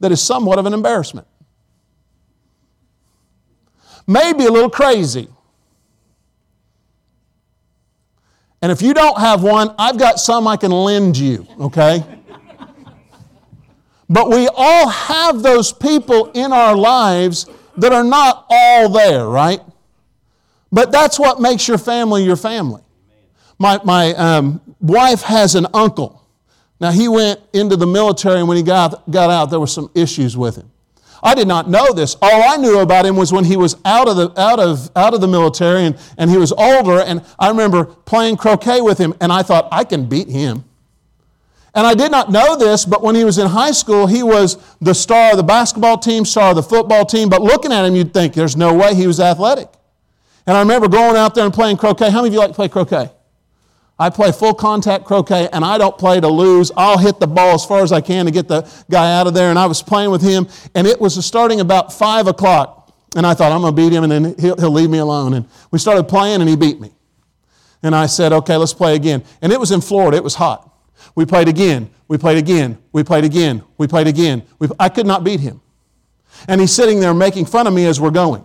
that 0.00 0.12
is 0.12 0.22
somewhat 0.22 0.58
of 0.58 0.66
an 0.66 0.74
embarrassment? 0.74 1.26
Maybe 4.06 4.44
a 4.46 4.50
little 4.50 4.70
crazy. 4.70 5.28
And 8.62 8.72
if 8.72 8.82
you 8.82 8.94
don't 8.94 9.18
have 9.18 9.42
one, 9.42 9.74
I've 9.78 9.98
got 9.98 10.18
some 10.18 10.46
I 10.48 10.56
can 10.56 10.70
lend 10.70 11.16
you, 11.16 11.46
okay? 11.60 12.04
but 14.08 14.30
we 14.30 14.48
all 14.54 14.88
have 14.88 15.42
those 15.42 15.72
people 15.72 16.30
in 16.32 16.52
our 16.52 16.76
lives 16.76 17.46
that 17.76 17.92
are 17.92 18.04
not 18.04 18.46
all 18.48 18.88
there, 18.88 19.26
right? 19.26 19.60
But 20.72 20.92
that's 20.92 21.18
what 21.18 21.40
makes 21.40 21.68
your 21.68 21.78
family 21.78 22.24
your 22.24 22.36
family. 22.36 22.82
My, 23.58 23.80
my 23.84 24.12
um, 24.14 24.60
wife 24.80 25.22
has 25.22 25.54
an 25.54 25.66
uncle. 25.72 26.25
Now, 26.80 26.90
he 26.90 27.08
went 27.08 27.40
into 27.52 27.76
the 27.76 27.86
military, 27.86 28.38
and 28.38 28.48
when 28.48 28.56
he 28.56 28.62
got, 28.62 29.10
got 29.10 29.30
out, 29.30 29.50
there 29.50 29.60
were 29.60 29.66
some 29.66 29.90
issues 29.94 30.36
with 30.36 30.56
him. 30.56 30.70
I 31.22 31.34
did 31.34 31.48
not 31.48 31.68
know 31.68 31.92
this. 31.92 32.16
All 32.20 32.42
I 32.52 32.56
knew 32.56 32.78
about 32.78 33.06
him 33.06 33.16
was 33.16 33.32
when 33.32 33.44
he 33.44 33.56
was 33.56 33.76
out 33.84 34.08
of 34.08 34.16
the, 34.16 34.40
out 34.40 34.60
of, 34.60 34.90
out 34.94 35.14
of 35.14 35.20
the 35.20 35.26
military 35.26 35.84
and, 35.84 35.98
and 36.18 36.30
he 36.30 36.36
was 36.36 36.52
older, 36.52 37.00
and 37.00 37.24
I 37.38 37.48
remember 37.48 37.84
playing 37.84 38.36
croquet 38.36 38.80
with 38.80 38.98
him, 38.98 39.14
and 39.20 39.32
I 39.32 39.42
thought, 39.42 39.68
I 39.72 39.84
can 39.84 40.08
beat 40.08 40.28
him. 40.28 40.64
And 41.74 41.86
I 41.86 41.94
did 41.94 42.10
not 42.10 42.30
know 42.30 42.56
this, 42.56 42.86
but 42.86 43.02
when 43.02 43.14
he 43.14 43.24
was 43.24 43.38
in 43.38 43.48
high 43.48 43.72
school, 43.72 44.06
he 44.06 44.22
was 44.22 44.56
the 44.80 44.94
star 44.94 45.32
of 45.32 45.36
the 45.36 45.42
basketball 45.42 45.98
team, 45.98 46.24
star 46.24 46.50
of 46.50 46.56
the 46.56 46.62
football 46.62 47.04
team. 47.04 47.28
But 47.28 47.42
looking 47.42 47.70
at 47.70 47.84
him, 47.84 47.94
you'd 47.94 48.14
think 48.14 48.32
there's 48.32 48.56
no 48.56 48.72
way 48.72 48.94
he 48.94 49.06
was 49.06 49.20
athletic. 49.20 49.68
And 50.46 50.56
I 50.56 50.60
remember 50.60 50.88
going 50.88 51.16
out 51.16 51.34
there 51.34 51.44
and 51.44 51.52
playing 51.52 51.76
croquet. 51.76 52.10
How 52.10 52.22
many 52.22 52.28
of 52.28 52.32
you 52.32 52.38
like 52.38 52.50
to 52.50 52.54
play 52.54 52.68
croquet? 52.68 53.10
I 53.98 54.10
play 54.10 54.30
full 54.30 54.52
contact 54.52 55.06
croquet 55.06 55.48
and 55.52 55.64
I 55.64 55.78
don't 55.78 55.96
play 55.96 56.20
to 56.20 56.28
lose. 56.28 56.70
I'll 56.76 56.98
hit 56.98 57.18
the 57.18 57.26
ball 57.26 57.54
as 57.54 57.64
far 57.64 57.82
as 57.82 57.92
I 57.92 58.02
can 58.02 58.26
to 58.26 58.30
get 58.30 58.46
the 58.46 58.70
guy 58.90 59.18
out 59.18 59.26
of 59.26 59.32
there. 59.32 59.48
And 59.48 59.58
I 59.58 59.66
was 59.66 59.82
playing 59.82 60.10
with 60.10 60.20
him 60.22 60.48
and 60.74 60.86
it 60.86 61.00
was 61.00 61.24
starting 61.24 61.60
about 61.60 61.92
five 61.92 62.26
o'clock. 62.26 62.94
And 63.16 63.26
I 63.26 63.32
thought, 63.32 63.52
I'm 63.52 63.62
going 63.62 63.74
to 63.74 63.82
beat 63.82 63.92
him 63.92 64.04
and 64.04 64.12
then 64.12 64.34
he'll, 64.38 64.56
he'll 64.56 64.70
leave 64.70 64.90
me 64.90 64.98
alone. 64.98 65.32
And 65.32 65.48
we 65.70 65.78
started 65.78 66.04
playing 66.04 66.42
and 66.42 66.50
he 66.50 66.56
beat 66.56 66.78
me. 66.78 66.92
And 67.82 67.94
I 67.94 68.06
said, 68.06 68.32
okay, 68.32 68.56
let's 68.56 68.74
play 68.74 68.96
again. 68.96 69.24
And 69.40 69.50
it 69.52 69.58
was 69.58 69.72
in 69.72 69.80
Florida, 69.80 70.18
it 70.18 70.24
was 70.24 70.34
hot. 70.34 70.70
We 71.14 71.24
played 71.24 71.48
again, 71.48 71.88
we 72.08 72.18
played 72.18 72.36
again, 72.36 72.76
we 72.92 73.02
played 73.02 73.24
again, 73.24 73.62
we 73.78 73.86
played 73.86 74.06
again. 74.06 74.42
We, 74.58 74.68
I 74.78 74.90
could 74.90 75.06
not 75.06 75.24
beat 75.24 75.40
him. 75.40 75.62
And 76.48 76.60
he's 76.60 76.72
sitting 76.72 77.00
there 77.00 77.14
making 77.14 77.46
fun 77.46 77.66
of 77.66 77.72
me 77.72 77.86
as 77.86 77.98
we're 77.98 78.10
going. 78.10 78.44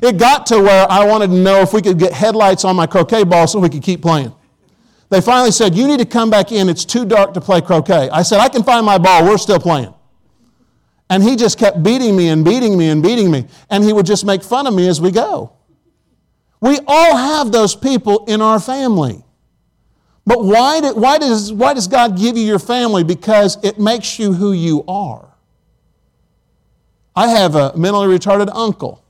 It 0.00 0.18
got 0.18 0.46
to 0.46 0.60
where 0.60 0.86
I 0.90 1.04
wanted 1.04 1.28
to 1.28 1.34
know 1.36 1.60
if 1.60 1.72
we 1.72 1.82
could 1.82 1.98
get 1.98 2.12
headlights 2.12 2.64
on 2.64 2.76
my 2.76 2.86
croquet 2.86 3.24
ball 3.24 3.48
so 3.48 3.58
we 3.58 3.68
could 3.68 3.82
keep 3.82 4.02
playing. 4.02 4.32
They 5.12 5.20
finally 5.20 5.52
said, 5.52 5.74
You 5.74 5.86
need 5.86 6.00
to 6.00 6.06
come 6.06 6.30
back 6.30 6.50
in. 6.50 6.68
It's 6.68 6.84
too 6.84 7.04
dark 7.04 7.34
to 7.34 7.40
play 7.40 7.60
croquet. 7.60 8.08
I 8.10 8.22
said, 8.22 8.40
I 8.40 8.48
can 8.48 8.62
find 8.62 8.84
my 8.84 8.98
ball. 8.98 9.24
We're 9.24 9.38
still 9.38 9.60
playing. 9.60 9.92
And 11.10 11.22
he 11.22 11.36
just 11.36 11.58
kept 11.58 11.82
beating 11.82 12.16
me 12.16 12.28
and 12.28 12.44
beating 12.44 12.78
me 12.78 12.88
and 12.88 13.02
beating 13.02 13.30
me. 13.30 13.46
And 13.68 13.84
he 13.84 13.92
would 13.92 14.06
just 14.06 14.24
make 14.24 14.42
fun 14.42 14.66
of 14.66 14.74
me 14.74 14.88
as 14.88 15.00
we 15.00 15.10
go. 15.10 15.52
We 16.60 16.78
all 16.86 17.16
have 17.16 17.52
those 17.52 17.76
people 17.76 18.24
in 18.24 18.40
our 18.40 18.58
family. 18.58 19.22
But 20.24 20.42
why, 20.44 20.80
did, 20.80 20.96
why, 20.96 21.18
does, 21.18 21.52
why 21.52 21.74
does 21.74 21.88
God 21.88 22.16
give 22.16 22.36
you 22.36 22.44
your 22.44 22.60
family? 22.60 23.04
Because 23.04 23.62
it 23.62 23.78
makes 23.78 24.18
you 24.18 24.32
who 24.32 24.52
you 24.52 24.84
are. 24.88 25.28
I 27.14 27.28
have 27.28 27.54
a 27.54 27.76
mentally 27.76 28.16
retarded 28.16 28.48
uncle 28.54 29.02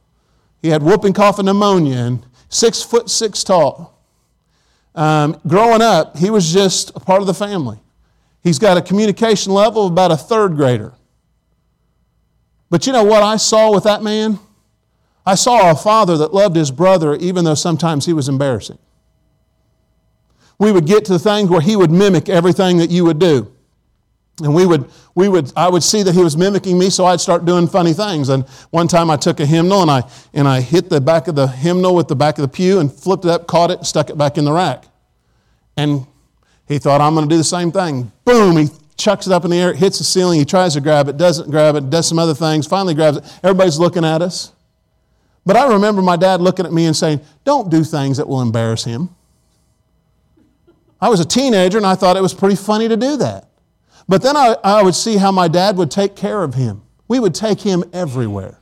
he 0.62 0.68
had 0.68 0.82
whooping 0.82 1.12
cough 1.12 1.40
and 1.40 1.47
pneumonia 1.47 1.97
and 1.97 2.26
six 2.49 2.82
foot 2.82 3.11
six 3.11 3.42
tall. 3.42 3.91
Um, 4.94 5.40
growing 5.46 5.82
up, 5.82 6.16
he 6.16 6.30
was 6.30 6.52
just 6.52 6.90
a 6.94 7.00
part 7.00 7.20
of 7.20 7.26
the 7.26 7.34
family. 7.34 7.78
He's 8.42 8.58
got 8.58 8.76
a 8.76 8.82
communication 8.82 9.52
level 9.52 9.87
of 9.87 9.92
about 9.92 10.12
a 10.12 10.16
third 10.16 10.56
grader. 10.56 10.92
But 12.70 12.87
you 12.87 12.92
know 12.92 13.04
what 13.04 13.22
I 13.22 13.37
saw 13.37 13.72
with 13.72 13.84
that 13.84 14.02
man? 14.02 14.38
I 15.25 15.34
saw 15.34 15.70
a 15.70 15.75
father 15.75 16.16
that 16.18 16.34
loved 16.34 16.56
his 16.56 16.70
brother 16.70 17.14
even 17.16 17.44
though 17.44 17.54
sometimes 17.54 18.06
he 18.06 18.12
was 18.12 18.28
embarrassing. 18.28 18.78
We 20.58 20.72
would 20.72 20.87
get 20.87 21.04
to 21.06 21.12
the 21.12 21.18
things 21.18 21.49
where 21.49 21.61
he 21.61 21.76
would 21.76 21.90
mimic 21.90 22.28
everything 22.28 22.78
that 22.78 22.90
you 22.90 23.04
would 23.04 23.18
do. 23.18 23.51
And 24.44 24.54
we 24.54 24.66
would, 24.66 24.90
we 25.14 25.28
would, 25.28 25.52
I 25.56 25.68
would 25.68 25.82
see 25.82 26.02
that 26.02 26.14
he 26.14 26.22
was 26.22 26.37
mimicking 26.37 26.78
me, 26.78 26.90
so 26.90 27.04
I'd 27.06 27.20
start 27.20 27.44
doing 27.44 27.68
funny 27.68 27.92
things. 27.92 28.28
And 28.28 28.44
one 28.70 28.88
time 28.88 29.11
I 29.11 29.16
took 29.16 29.40
a 29.40 29.46
hymnal 29.46 29.82
and 29.82 29.90
I, 29.90 30.02
and 30.32 30.49
I 30.49 30.61
hit 30.61 30.90
the 30.90 31.00
back 31.00 31.28
of 31.28 31.34
the 31.34 31.46
hymnal 31.46 31.94
with 31.94 32.08
the 32.08 32.16
back 32.16 32.38
of 32.38 32.42
the 32.42 32.49
pew 32.49 32.80
and 32.80 32.92
flipped 32.92 33.25
it 33.25 33.30
up, 33.30 33.46
caught 33.46 33.70
it, 33.70 33.78
and 33.78 33.87
stuck 33.87 34.11
it 34.11 34.18
back 34.18 34.38
in 34.38 34.44
the 34.44 34.52
rack. 34.52 34.84
And 35.76 36.06
he 36.66 36.78
thought, 36.78 37.00
I'm 37.00 37.14
going 37.14 37.28
to 37.28 37.32
do 37.32 37.38
the 37.38 37.44
same 37.44 37.72
thing. 37.72 38.11
Boom, 38.25 38.56
he 38.56 38.68
chucks 38.96 39.26
it 39.26 39.32
up 39.32 39.44
in 39.44 39.50
the 39.50 39.58
air, 39.58 39.70
it 39.70 39.76
hits 39.76 39.99
the 39.99 40.04
ceiling, 40.04 40.38
he 40.38 40.44
tries 40.44 40.75
to 40.75 40.80
grab 40.80 41.08
it, 41.08 41.16
doesn't 41.16 41.50
grab 41.50 41.75
it, 41.76 41.90
does 41.90 42.08
some 42.08 42.18
other 42.18 42.34
things, 42.34 42.66
finally 42.66 42.94
grabs 42.94 43.16
it. 43.18 43.40
Everybody's 43.42 43.78
looking 43.78 44.04
at 44.04 44.22
us. 44.22 44.52
But 45.44 45.56
I 45.56 45.72
remember 45.72 46.02
my 46.02 46.16
dad 46.16 46.40
looking 46.40 46.66
at 46.66 46.72
me 46.72 46.87
and 46.87 46.96
saying, 46.96 47.20
Don't 47.44 47.70
do 47.70 47.82
things 47.82 48.16
that 48.18 48.28
will 48.28 48.40
embarrass 48.40 48.84
him. 48.84 49.11
I 51.00 51.08
was 51.08 51.18
a 51.18 51.25
teenager 51.25 51.78
and 51.78 51.87
I 51.87 51.96
thought 51.96 52.16
it 52.16 52.22
was 52.22 52.32
pretty 52.32 52.54
funny 52.54 52.87
to 52.87 52.96
do 52.96 53.16
that. 53.16 53.49
But 54.09 54.23
then 54.23 54.37
I, 54.37 54.56
I 54.64 54.82
would 54.82 54.94
see 54.94 55.16
how 55.16 55.32
my 55.32 55.49
dad 55.49 55.76
would 55.76 55.90
take 55.90 56.16
care 56.16 56.42
of 56.42 56.54
him. 56.54 56.82
We 57.09 57.21
would 57.21 57.35
take 57.35 57.61
him 57.61 57.85
everywhere. 57.92 58.59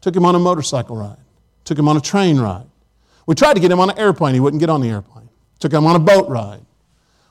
Took 0.00 0.14
him 0.14 0.26
on 0.26 0.34
a 0.34 0.38
motorcycle 0.38 0.96
ride, 0.96 1.16
took 1.64 1.78
him 1.78 1.88
on 1.88 1.96
a 1.96 2.00
train 2.00 2.38
ride. 2.38 2.66
We 3.26 3.34
tried 3.34 3.54
to 3.54 3.60
get 3.60 3.70
him 3.70 3.80
on 3.80 3.90
an 3.90 3.98
airplane, 3.98 4.34
he 4.34 4.40
wouldn't 4.40 4.60
get 4.60 4.68
on 4.68 4.82
the 4.82 4.90
airplane. 4.90 5.30
Took 5.60 5.72
him 5.72 5.86
on 5.86 5.96
a 5.96 5.98
boat 5.98 6.28
ride. 6.28 6.60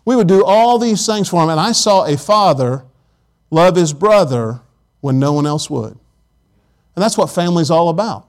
We 0.06 0.15
would 0.15 0.27
do 0.27 0.44
all 0.44 0.80
these 0.80 1.06
things 1.06 1.30
for 1.30 1.44
him, 1.44 1.50
and 1.50 1.60
I 1.60 1.72
saw 1.72 2.06
a 2.06 2.18
father 2.18 2.84
love 3.51 3.75
his 3.75 3.94
brother 3.94 4.62
when 5.01 5.20
no 5.20 5.34
one 5.34 5.46
else 5.46 5.70
would. 5.70 5.92
And 6.96 7.03
that's 7.03 7.18
what 7.18 7.30
family's 7.30 7.70
all 7.70 7.89
about. 7.89 8.27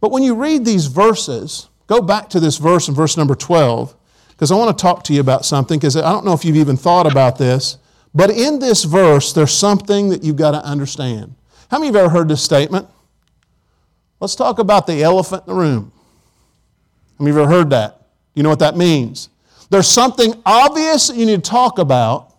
But 0.00 0.10
when 0.10 0.24
you 0.24 0.34
read 0.34 0.64
these 0.64 0.86
verses, 0.86 1.68
go 1.86 2.02
back 2.02 2.28
to 2.30 2.40
this 2.40 2.58
verse 2.58 2.88
in 2.88 2.94
verse 2.94 3.16
number 3.16 3.36
12, 3.36 3.94
because 4.42 4.50
I 4.50 4.56
want 4.56 4.76
to 4.76 4.82
talk 4.82 5.04
to 5.04 5.12
you 5.12 5.20
about 5.20 5.44
something, 5.44 5.78
because 5.78 5.96
I 5.96 6.10
don't 6.10 6.24
know 6.24 6.32
if 6.32 6.44
you've 6.44 6.56
even 6.56 6.76
thought 6.76 7.06
about 7.06 7.38
this, 7.38 7.78
but 8.12 8.28
in 8.28 8.58
this 8.58 8.82
verse, 8.82 9.32
there's 9.32 9.52
something 9.52 10.08
that 10.08 10.24
you've 10.24 10.34
got 10.34 10.50
to 10.50 10.64
understand. 10.64 11.36
How 11.70 11.78
many 11.78 11.90
of 11.90 11.94
you 11.94 11.98
have 12.00 12.06
ever 12.06 12.18
heard 12.18 12.28
this 12.28 12.42
statement? 12.42 12.88
Let's 14.18 14.34
talk 14.34 14.58
about 14.58 14.88
the 14.88 15.00
elephant 15.00 15.44
in 15.46 15.54
the 15.54 15.60
room. 15.60 15.92
How 17.20 17.24
many 17.24 17.30
of 17.30 17.36
you 17.36 17.42
ever 17.44 17.52
heard 17.52 17.70
that? 17.70 18.02
You 18.34 18.42
know 18.42 18.48
what 18.48 18.58
that 18.58 18.76
means? 18.76 19.28
There's 19.70 19.86
something 19.86 20.34
obvious 20.44 21.06
that 21.06 21.16
you 21.16 21.24
need 21.24 21.44
to 21.44 21.48
talk 21.48 21.78
about 21.78 22.34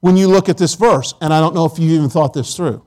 when 0.00 0.18
you 0.18 0.28
look 0.28 0.50
at 0.50 0.58
this 0.58 0.74
verse, 0.74 1.14
and 1.22 1.32
I 1.32 1.40
don't 1.40 1.54
know 1.54 1.64
if 1.64 1.78
you 1.78 1.90
even 1.92 2.10
thought 2.10 2.34
this 2.34 2.54
through. 2.54 2.84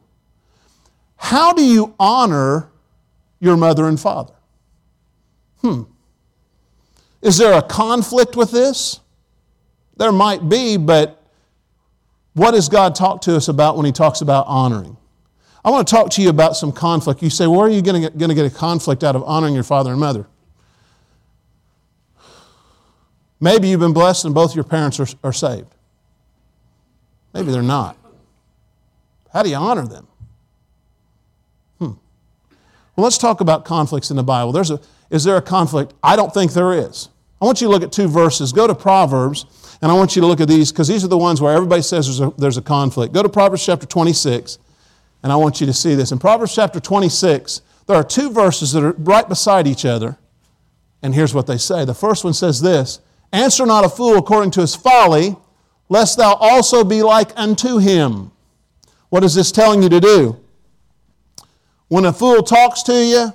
How 1.16 1.54
do 1.54 1.66
you 1.66 1.96
honor 2.00 2.70
your 3.40 3.58
mother 3.58 3.88
and 3.88 4.00
father? 4.00 4.36
Hmm. 5.62 5.86
Is 7.26 7.38
there 7.38 7.58
a 7.58 7.62
conflict 7.64 8.36
with 8.36 8.52
this? 8.52 9.00
There 9.98 10.12
might 10.12 10.48
be, 10.48 10.78
but 10.78 11.24
what 12.34 12.52
does 12.52 12.70
God 12.70 12.94
talk 12.94 13.22
to 13.22 13.36
us 13.36 13.48
about 13.48 13.76
when 13.76 13.86
He 13.88 13.92
talks 13.92 14.22
about 14.22 14.46
honoring? 14.46 14.96
I 15.64 15.72
want 15.72 15.88
to 15.88 15.92
talk 15.92 16.12
to 16.12 16.22
you 16.22 16.30
about 16.30 16.56
some 16.56 16.72
conflict. 16.72 17.24
You 17.24 17.32
say, 17.32 17.48
where 17.48 17.62
are 17.62 17.70
you 17.70 17.82
going 17.82 18.00
to, 18.00 18.10
get, 18.10 18.18
going 18.20 18.30
to 18.30 18.36
get 18.36 18.46
a 18.46 18.56
conflict 18.56 19.04
out 19.04 19.16
of 19.16 19.24
honoring 19.24 19.56
your 19.56 19.64
father 19.64 19.90
and 19.90 20.00
mother? 20.00 20.28
Maybe 23.40 23.70
you've 23.70 23.80
been 23.80 23.94
blessed 23.94 24.26
and 24.26 24.36
both 24.36 24.54
your 24.54 24.64
parents 24.64 25.00
are, 25.00 25.08
are 25.24 25.34
saved. 25.34 25.74
Maybe 27.34 27.52
they're 27.52 27.64
not. 27.64 27.98
How 29.34 29.42
do 29.42 29.50
you 29.50 29.56
honor 29.56 29.88
them? 29.88 30.08
Hmm. 31.80 31.94
Well, 32.96 33.04
let's 33.04 33.18
talk 33.18 33.42
about 33.42 33.66
conflicts 33.66 34.12
in 34.12 34.16
the 34.16 34.24
Bible. 34.24 34.52
There's 34.52 34.70
a, 34.70 34.80
is 35.10 35.24
there 35.24 35.38
a 35.38 35.42
conflict? 35.42 35.96
I 36.04 36.16
don't 36.16 36.32
think 36.32 36.54
there 36.54 36.72
is. 36.72 37.10
I 37.42 37.46
want 37.46 37.62
you 37.62 37.68
to 37.68 37.72
look 37.72 37.84
at 37.84 37.92
two 37.92 38.08
verses. 38.08 38.54
Go 38.54 38.66
to 38.66 38.76
Proverbs, 38.76 39.46
and 39.82 39.92
I 39.92 39.96
want 39.96 40.16
you 40.16 40.22
to 40.22 40.28
look 40.28 40.40
at 40.40 40.48
these 40.48 40.72
because 40.72 40.88
these 40.88 41.04
are 41.04 41.10
the 41.10 41.18
ones 41.18 41.42
where 41.42 41.54
everybody 41.54 41.82
says 41.82 42.06
there's 42.06 42.22
a, 42.22 42.34
there's 42.38 42.58
a 42.58 42.62
conflict. 42.62 43.14
Go 43.14 43.24
to 43.24 43.30
Proverbs 43.30 43.66
chapter 43.66 43.86
26, 43.86 44.58
and 45.24 45.32
I 45.32 45.36
want 45.36 45.60
you 45.60 45.68
to 45.68 45.74
see 45.74 45.96
this. 45.96 46.12
In 46.12 46.20
Proverbs 46.20 46.56
chapter 46.56 46.80
26, 46.80 47.62
there 47.88 47.98
are 47.98 48.04
two 48.04 48.32
verses 48.32 48.72
that 48.72 48.84
are 48.84 48.94
right 48.94 49.28
beside 49.28 49.68
each 49.68 49.86
other, 49.86 50.18
and 51.04 51.14
here's 51.14 51.34
what 51.34 51.46
they 51.46 51.58
say. 51.58 51.84
The 51.86 51.94
first 51.94 52.24
one 52.24 52.34
says 52.34 52.62
this 52.62 53.00
Answer 53.32 53.66
not 53.66 53.84
a 53.84 53.90
fool 53.90 54.18
according 54.18 54.52
to 54.52 54.62
his 54.62 54.76
folly, 54.76 55.36
lest 55.90 56.18
thou 56.18 56.34
also 56.36 56.84
be 56.84 57.04
like 57.04 57.32
unto 57.36 57.78
him. 57.80 58.32
What 59.10 59.24
is 59.24 59.36
this 59.36 59.52
telling 59.52 59.84
you 59.84 59.90
to 59.90 60.00
do? 60.00 60.40
When 61.90 62.06
a 62.06 62.14
fool 62.14 62.42
talks 62.42 62.82
to 62.84 62.94
you, 62.94 63.34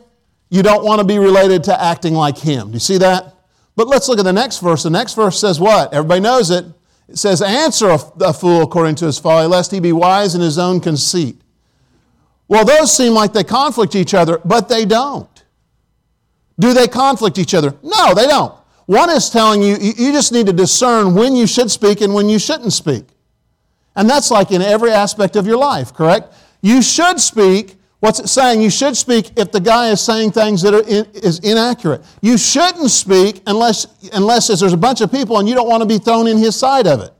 you 0.48 0.62
don't 0.62 0.84
want 0.84 1.00
to 1.00 1.06
be 1.06 1.18
related 1.18 1.64
to 1.64 1.82
acting 1.82 2.14
like 2.14 2.38
him. 2.38 2.68
Do 2.68 2.74
you 2.74 2.80
see 2.80 2.98
that? 2.98 3.34
But 3.80 3.88
let's 3.88 4.10
look 4.10 4.18
at 4.18 4.26
the 4.26 4.32
next 4.34 4.58
verse. 4.58 4.82
The 4.82 4.90
next 4.90 5.14
verse 5.14 5.40
says 5.40 5.58
what? 5.58 5.94
Everybody 5.94 6.20
knows 6.20 6.50
it. 6.50 6.66
It 7.08 7.16
says, 7.16 7.40
Answer 7.40 7.88
a, 7.88 8.34
fool 8.34 8.60
according 8.60 8.96
to 8.96 9.06
his 9.06 9.18
folly, 9.18 9.46
lest 9.46 9.70
he 9.70 9.80
be 9.80 9.90
wise 9.90 10.34
in 10.34 10.42
his 10.42 10.58
own 10.58 10.80
conceit. 10.80 11.40
Well, 12.46 12.66
those 12.66 12.94
seem 12.94 13.14
like 13.14 13.32
they 13.32 13.42
conflict 13.42 13.94
each 13.94 14.12
other, 14.12 14.38
but 14.44 14.68
they 14.68 14.84
don't. 14.84 15.44
Do 16.58 16.74
they 16.74 16.88
conflict 16.88 17.38
each 17.38 17.54
other? 17.54 17.74
No, 17.82 18.12
they 18.12 18.26
don't. 18.26 18.54
One 18.84 19.08
is 19.08 19.30
telling 19.30 19.62
you, 19.62 19.78
you 19.78 20.12
just 20.12 20.30
need 20.30 20.44
to 20.44 20.52
discern 20.52 21.14
when 21.14 21.34
you 21.34 21.46
should 21.46 21.70
speak 21.70 22.02
and 22.02 22.12
when 22.12 22.28
you 22.28 22.38
shouldn't 22.38 22.74
speak. 22.74 23.06
And 23.96 24.10
that's 24.10 24.30
like 24.30 24.50
in 24.50 24.60
every 24.60 24.90
aspect 24.90 25.36
of 25.36 25.46
your 25.46 25.56
life, 25.56 25.94
correct? 25.94 26.34
You 26.60 26.82
should 26.82 27.18
speak 27.18 27.76
What's 28.00 28.18
it 28.18 28.28
saying? 28.28 28.62
You 28.62 28.70
should 28.70 28.96
speak 28.96 29.38
if 29.38 29.52
the 29.52 29.60
guy 29.60 29.90
is 29.90 30.00
saying 30.00 30.32
things 30.32 30.62
that 30.62 30.72
are 30.72 30.82
in, 30.88 31.04
is 31.14 31.38
inaccurate. 31.40 32.02
You 32.22 32.38
shouldn't 32.38 32.90
speak 32.90 33.42
unless, 33.46 33.86
unless 34.14 34.48
there's 34.48 34.72
a 34.72 34.76
bunch 34.76 35.02
of 35.02 35.12
people 35.12 35.38
and 35.38 35.46
you 35.46 35.54
don't 35.54 35.68
want 35.68 35.82
to 35.82 35.86
be 35.86 35.98
thrown 35.98 36.26
in 36.26 36.38
his 36.38 36.56
side 36.56 36.86
of 36.86 37.00
it. 37.00 37.12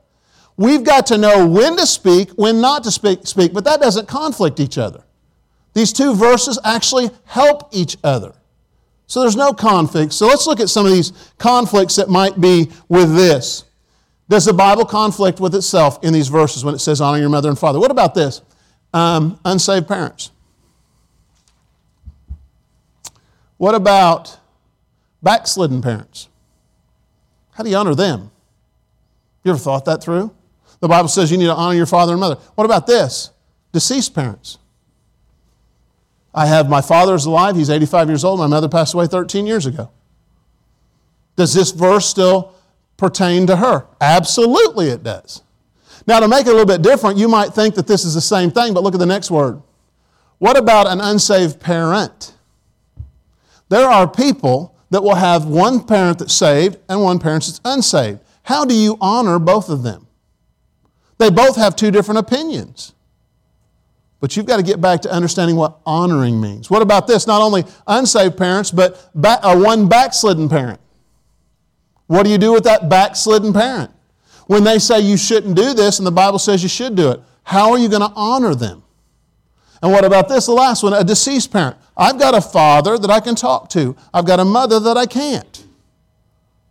We've 0.56 0.82
got 0.82 1.06
to 1.06 1.18
know 1.18 1.46
when 1.46 1.76
to 1.76 1.86
speak, 1.86 2.30
when 2.30 2.60
not 2.60 2.84
to 2.84 2.90
speak, 2.90 3.26
speak, 3.26 3.52
but 3.52 3.64
that 3.64 3.80
doesn't 3.80 4.08
conflict 4.08 4.58
each 4.58 4.78
other. 4.78 5.04
These 5.74 5.92
two 5.92 6.14
verses 6.14 6.58
actually 6.64 7.10
help 7.24 7.68
each 7.72 7.96
other. 8.02 8.34
So 9.06 9.20
there's 9.20 9.36
no 9.36 9.52
conflict. 9.52 10.12
So 10.12 10.28
let's 10.28 10.46
look 10.46 10.60
at 10.60 10.68
some 10.68 10.86
of 10.86 10.92
these 10.92 11.12
conflicts 11.38 11.96
that 11.96 12.08
might 12.08 12.40
be 12.40 12.70
with 12.88 13.14
this. 13.14 13.64
Does 14.28 14.44
the 14.44 14.52
Bible 14.52 14.84
conflict 14.84 15.40
with 15.40 15.54
itself 15.54 16.02
in 16.04 16.12
these 16.12 16.28
verses 16.28 16.64
when 16.64 16.74
it 16.74 16.78
says 16.78 17.00
honor 17.00 17.18
your 17.18 17.28
mother 17.28 17.48
and 17.48 17.58
father? 17.58 17.80
What 17.80 17.90
about 17.90 18.14
this? 18.14 18.40
Um, 18.94 19.38
unsaved 19.44 19.88
parents. 19.88 20.30
What 23.60 23.74
about 23.74 24.38
backslidden 25.22 25.82
parents? 25.82 26.30
How 27.50 27.62
do 27.62 27.68
you 27.68 27.76
honor 27.76 27.94
them? 27.94 28.30
You 29.44 29.50
ever 29.50 29.60
thought 29.60 29.84
that 29.84 30.02
through? 30.02 30.34
The 30.80 30.88
Bible 30.88 31.10
says 31.10 31.30
you 31.30 31.36
need 31.36 31.44
to 31.44 31.54
honor 31.54 31.76
your 31.76 31.84
father 31.84 32.14
and 32.14 32.20
mother. 32.20 32.36
What 32.54 32.64
about 32.64 32.86
this? 32.86 33.28
Deceased 33.72 34.14
parents. 34.14 34.56
I 36.34 36.46
have 36.46 36.70
my 36.70 36.80
father 36.80 37.14
is 37.14 37.26
alive, 37.26 37.54
he's 37.54 37.68
85 37.68 38.08
years 38.08 38.24
old, 38.24 38.38
my 38.38 38.46
mother 38.46 38.66
passed 38.66 38.94
away 38.94 39.06
13 39.06 39.46
years 39.46 39.66
ago. 39.66 39.90
Does 41.36 41.52
this 41.52 41.70
verse 41.70 42.06
still 42.06 42.54
pertain 42.96 43.46
to 43.48 43.56
her? 43.56 43.86
Absolutely 44.00 44.88
it 44.88 45.02
does. 45.02 45.42
Now, 46.06 46.20
to 46.20 46.28
make 46.28 46.46
it 46.46 46.48
a 46.48 46.52
little 46.52 46.64
bit 46.64 46.80
different, 46.80 47.18
you 47.18 47.28
might 47.28 47.50
think 47.50 47.74
that 47.74 47.86
this 47.86 48.06
is 48.06 48.14
the 48.14 48.22
same 48.22 48.50
thing, 48.50 48.72
but 48.72 48.82
look 48.82 48.94
at 48.94 49.00
the 49.00 49.04
next 49.04 49.30
word. 49.30 49.60
What 50.38 50.56
about 50.56 50.86
an 50.86 51.02
unsaved 51.02 51.60
parent? 51.60 52.32
There 53.70 53.88
are 53.88 54.06
people 54.06 54.76
that 54.90 55.02
will 55.02 55.14
have 55.14 55.46
one 55.46 55.86
parent 55.86 56.18
that's 56.18 56.34
saved 56.34 56.76
and 56.88 57.02
one 57.02 57.18
parent 57.18 57.46
that's 57.46 57.60
unsaved. 57.64 58.20
How 58.42 58.64
do 58.64 58.74
you 58.74 58.98
honor 59.00 59.38
both 59.38 59.68
of 59.70 59.82
them? 59.82 60.06
They 61.18 61.30
both 61.30 61.56
have 61.56 61.76
two 61.76 61.90
different 61.90 62.18
opinions. 62.18 62.92
But 64.18 64.36
you've 64.36 64.46
got 64.46 64.56
to 64.56 64.62
get 64.62 64.80
back 64.80 65.02
to 65.02 65.10
understanding 65.10 65.56
what 65.56 65.78
honoring 65.86 66.40
means. 66.40 66.68
What 66.68 66.82
about 66.82 67.06
this? 67.06 67.26
Not 67.26 67.40
only 67.40 67.64
unsaved 67.86 68.36
parents, 68.36 68.70
but 68.70 69.10
back, 69.14 69.38
uh, 69.42 69.56
one 69.56 69.88
backslidden 69.88 70.48
parent. 70.48 70.80
What 72.06 72.24
do 72.24 72.30
you 72.30 72.38
do 72.38 72.52
with 72.52 72.64
that 72.64 72.88
backslidden 72.88 73.52
parent? 73.52 73.92
When 74.46 74.64
they 74.64 74.80
say 74.80 75.00
you 75.00 75.16
shouldn't 75.16 75.54
do 75.54 75.74
this 75.74 75.98
and 75.98 76.06
the 76.06 76.10
Bible 76.10 76.40
says 76.40 76.62
you 76.62 76.68
should 76.68 76.96
do 76.96 77.12
it, 77.12 77.20
how 77.44 77.70
are 77.70 77.78
you 77.78 77.88
going 77.88 78.02
to 78.02 78.12
honor 78.16 78.54
them? 78.54 78.82
And 79.82 79.92
what 79.92 80.04
about 80.04 80.28
this? 80.28 80.46
The 80.46 80.52
last 80.52 80.82
one, 80.82 80.92
a 80.92 81.04
deceased 81.04 81.52
parent. 81.52 81.76
I've 82.00 82.18
got 82.18 82.34
a 82.34 82.40
father 82.40 82.96
that 82.96 83.10
I 83.10 83.20
can 83.20 83.34
talk 83.34 83.68
to. 83.70 83.94
I've 84.14 84.24
got 84.24 84.40
a 84.40 84.44
mother 84.44 84.80
that 84.80 84.96
I 84.96 85.04
can't. 85.04 85.66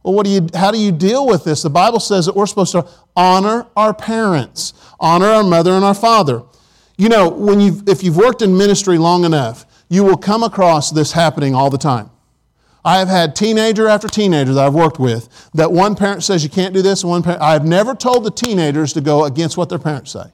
Well, 0.02 0.16
what 0.16 0.26
do 0.26 0.32
you, 0.32 0.48
how 0.56 0.72
do 0.72 0.80
you 0.80 0.92
deal 0.92 1.28
with 1.28 1.44
this? 1.44 1.62
The 1.62 1.70
Bible 1.70 2.00
says 2.00 2.26
that 2.26 2.36
we're 2.36 2.48
supposed 2.48 2.72
to 2.72 2.88
honor 3.16 3.68
our 3.78 3.94
parents, 3.94 4.74
honor 5.00 5.28
our 5.28 5.44
mother 5.44 5.74
and 5.74 5.86
our 5.86 5.94
father. 5.94 6.42
You 6.98 7.10
know, 7.10 7.30
when 7.30 7.60
you've, 7.60 7.88
if 7.88 8.04
you've 8.04 8.18
worked 8.18 8.42
in 8.42 8.58
ministry 8.58 8.98
long 8.98 9.24
enough, 9.24 9.68
you 9.88 10.04
will 10.04 10.18
come 10.18 10.42
across 10.42 10.90
this 10.90 11.12
happening 11.12 11.54
all 11.54 11.70
the 11.70 11.78
time. 11.78 12.10
I 12.84 12.98
have 12.98 13.08
had 13.08 13.36
teenager 13.36 13.88
after 13.88 14.08
teenager 14.08 14.54
that 14.54 14.66
I've 14.66 14.74
worked 14.74 15.00
with 15.00 15.30
that 15.54 15.72
one 15.72 15.96
parent 15.96 16.24
says 16.24 16.44
you 16.44 16.50
can't 16.50 16.74
do 16.74 16.82
this, 16.82 17.04
and 17.04 17.10
one 17.12 17.22
parent, 17.22 17.42
I've 17.42 17.66
never 17.66 17.94
told 17.94 18.24
the 18.24 18.32
teenagers 18.32 18.94
to 18.94 19.02
go 19.02 19.26
against 19.26 19.58
what 19.58 19.70
their 19.70 19.80
parents 19.80 20.12
say. 20.12 20.32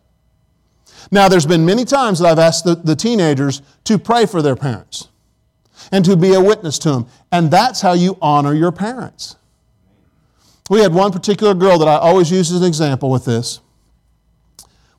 Now, 1.12 1.28
there's 1.30 1.46
been 1.46 1.66
many 1.66 1.86
times 1.86 2.20
that 2.20 2.28
I've 2.28 2.40
asked 2.40 2.66
the, 2.66 2.76
the 2.76 2.96
teenagers 2.96 3.62
to 3.86 3.98
pray 3.98 4.26
for 4.26 4.42
their 4.42 4.56
parents 4.56 5.10
and 5.92 6.04
to 6.06 6.16
be 6.16 6.34
a 6.34 6.42
witness 6.42 6.80
to 6.80 6.92
them. 6.92 7.08
And 7.32 7.52
that's 7.52 7.82
how 7.82 7.94
you 7.94 8.18
honor 8.22 8.54
your 8.54 8.72
parents. 8.72 9.36
We 10.70 10.82
had 10.82 10.94
one 10.94 11.12
particular 11.12 11.54
girl 11.54 11.78
that 11.80 11.88
I 11.88 11.98
always 11.98 12.32
use 12.32 12.52
as 12.52 12.62
an 12.62 12.68
example 12.68 13.12
with 13.12 13.26
this. 13.26 13.60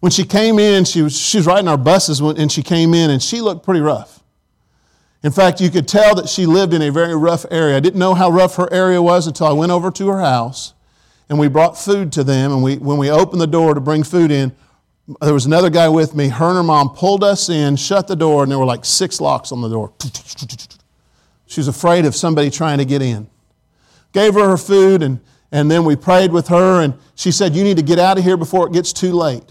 When 0.00 0.12
she 0.12 0.24
came 0.24 0.58
in, 0.58 0.84
she 0.84 1.02
was, 1.02 1.18
she 1.18 1.38
was 1.38 1.46
riding 1.46 1.68
our 1.68 1.78
buses 1.78 2.22
when, 2.22 2.36
and 2.36 2.52
she 2.52 2.62
came 2.62 2.94
in 2.94 3.10
and 3.10 3.20
she 3.20 3.40
looked 3.40 3.64
pretty 3.64 3.80
rough. 3.80 4.22
In 5.24 5.32
fact, 5.32 5.60
you 5.60 5.70
could 5.70 5.88
tell 5.88 6.14
that 6.14 6.28
she 6.28 6.46
lived 6.46 6.72
in 6.72 6.82
a 6.82 6.92
very 6.92 7.16
rough 7.16 7.44
area. 7.50 7.76
I 7.76 7.80
didn't 7.80 7.98
know 7.98 8.14
how 8.14 8.30
rough 8.30 8.56
her 8.56 8.72
area 8.72 9.02
was 9.02 9.26
until 9.26 9.48
I 9.48 9.52
went 9.52 9.72
over 9.72 9.90
to 9.90 10.08
her 10.08 10.20
house 10.20 10.74
and 11.28 11.38
we 11.38 11.48
brought 11.48 11.76
food 11.76 12.12
to 12.12 12.22
them. 12.22 12.52
And 12.52 12.62
we, 12.62 12.76
when 12.76 12.98
we 12.98 13.10
opened 13.10 13.40
the 13.40 13.46
door 13.48 13.74
to 13.74 13.80
bring 13.80 14.04
food 14.04 14.30
in, 14.30 14.54
there 15.20 15.34
was 15.34 15.46
another 15.46 15.70
guy 15.70 15.88
with 15.88 16.14
me. 16.14 16.28
Her 16.28 16.48
and 16.48 16.56
her 16.56 16.62
mom 16.62 16.90
pulled 16.90 17.22
us 17.22 17.48
in, 17.48 17.76
shut 17.76 18.08
the 18.08 18.16
door, 18.16 18.42
and 18.42 18.50
there 18.50 18.58
were 18.58 18.64
like 18.64 18.84
six 18.84 19.20
locks 19.20 19.52
on 19.52 19.60
the 19.60 19.68
door. 19.68 19.92
She 21.46 21.60
was 21.60 21.68
afraid 21.68 22.04
of 22.04 22.14
somebody 22.14 22.50
trying 22.50 22.78
to 22.78 22.84
get 22.84 23.02
in. 23.02 23.28
Gave 24.12 24.34
her 24.34 24.48
her 24.48 24.56
food, 24.56 25.02
and, 25.02 25.20
and 25.52 25.70
then 25.70 25.84
we 25.84 25.94
prayed 25.94 26.32
with 26.32 26.48
her, 26.48 26.82
and 26.82 26.94
she 27.14 27.30
said, 27.30 27.54
You 27.54 27.62
need 27.62 27.76
to 27.76 27.84
get 27.84 27.98
out 27.98 28.18
of 28.18 28.24
here 28.24 28.36
before 28.36 28.66
it 28.66 28.72
gets 28.72 28.92
too 28.92 29.12
late. 29.12 29.44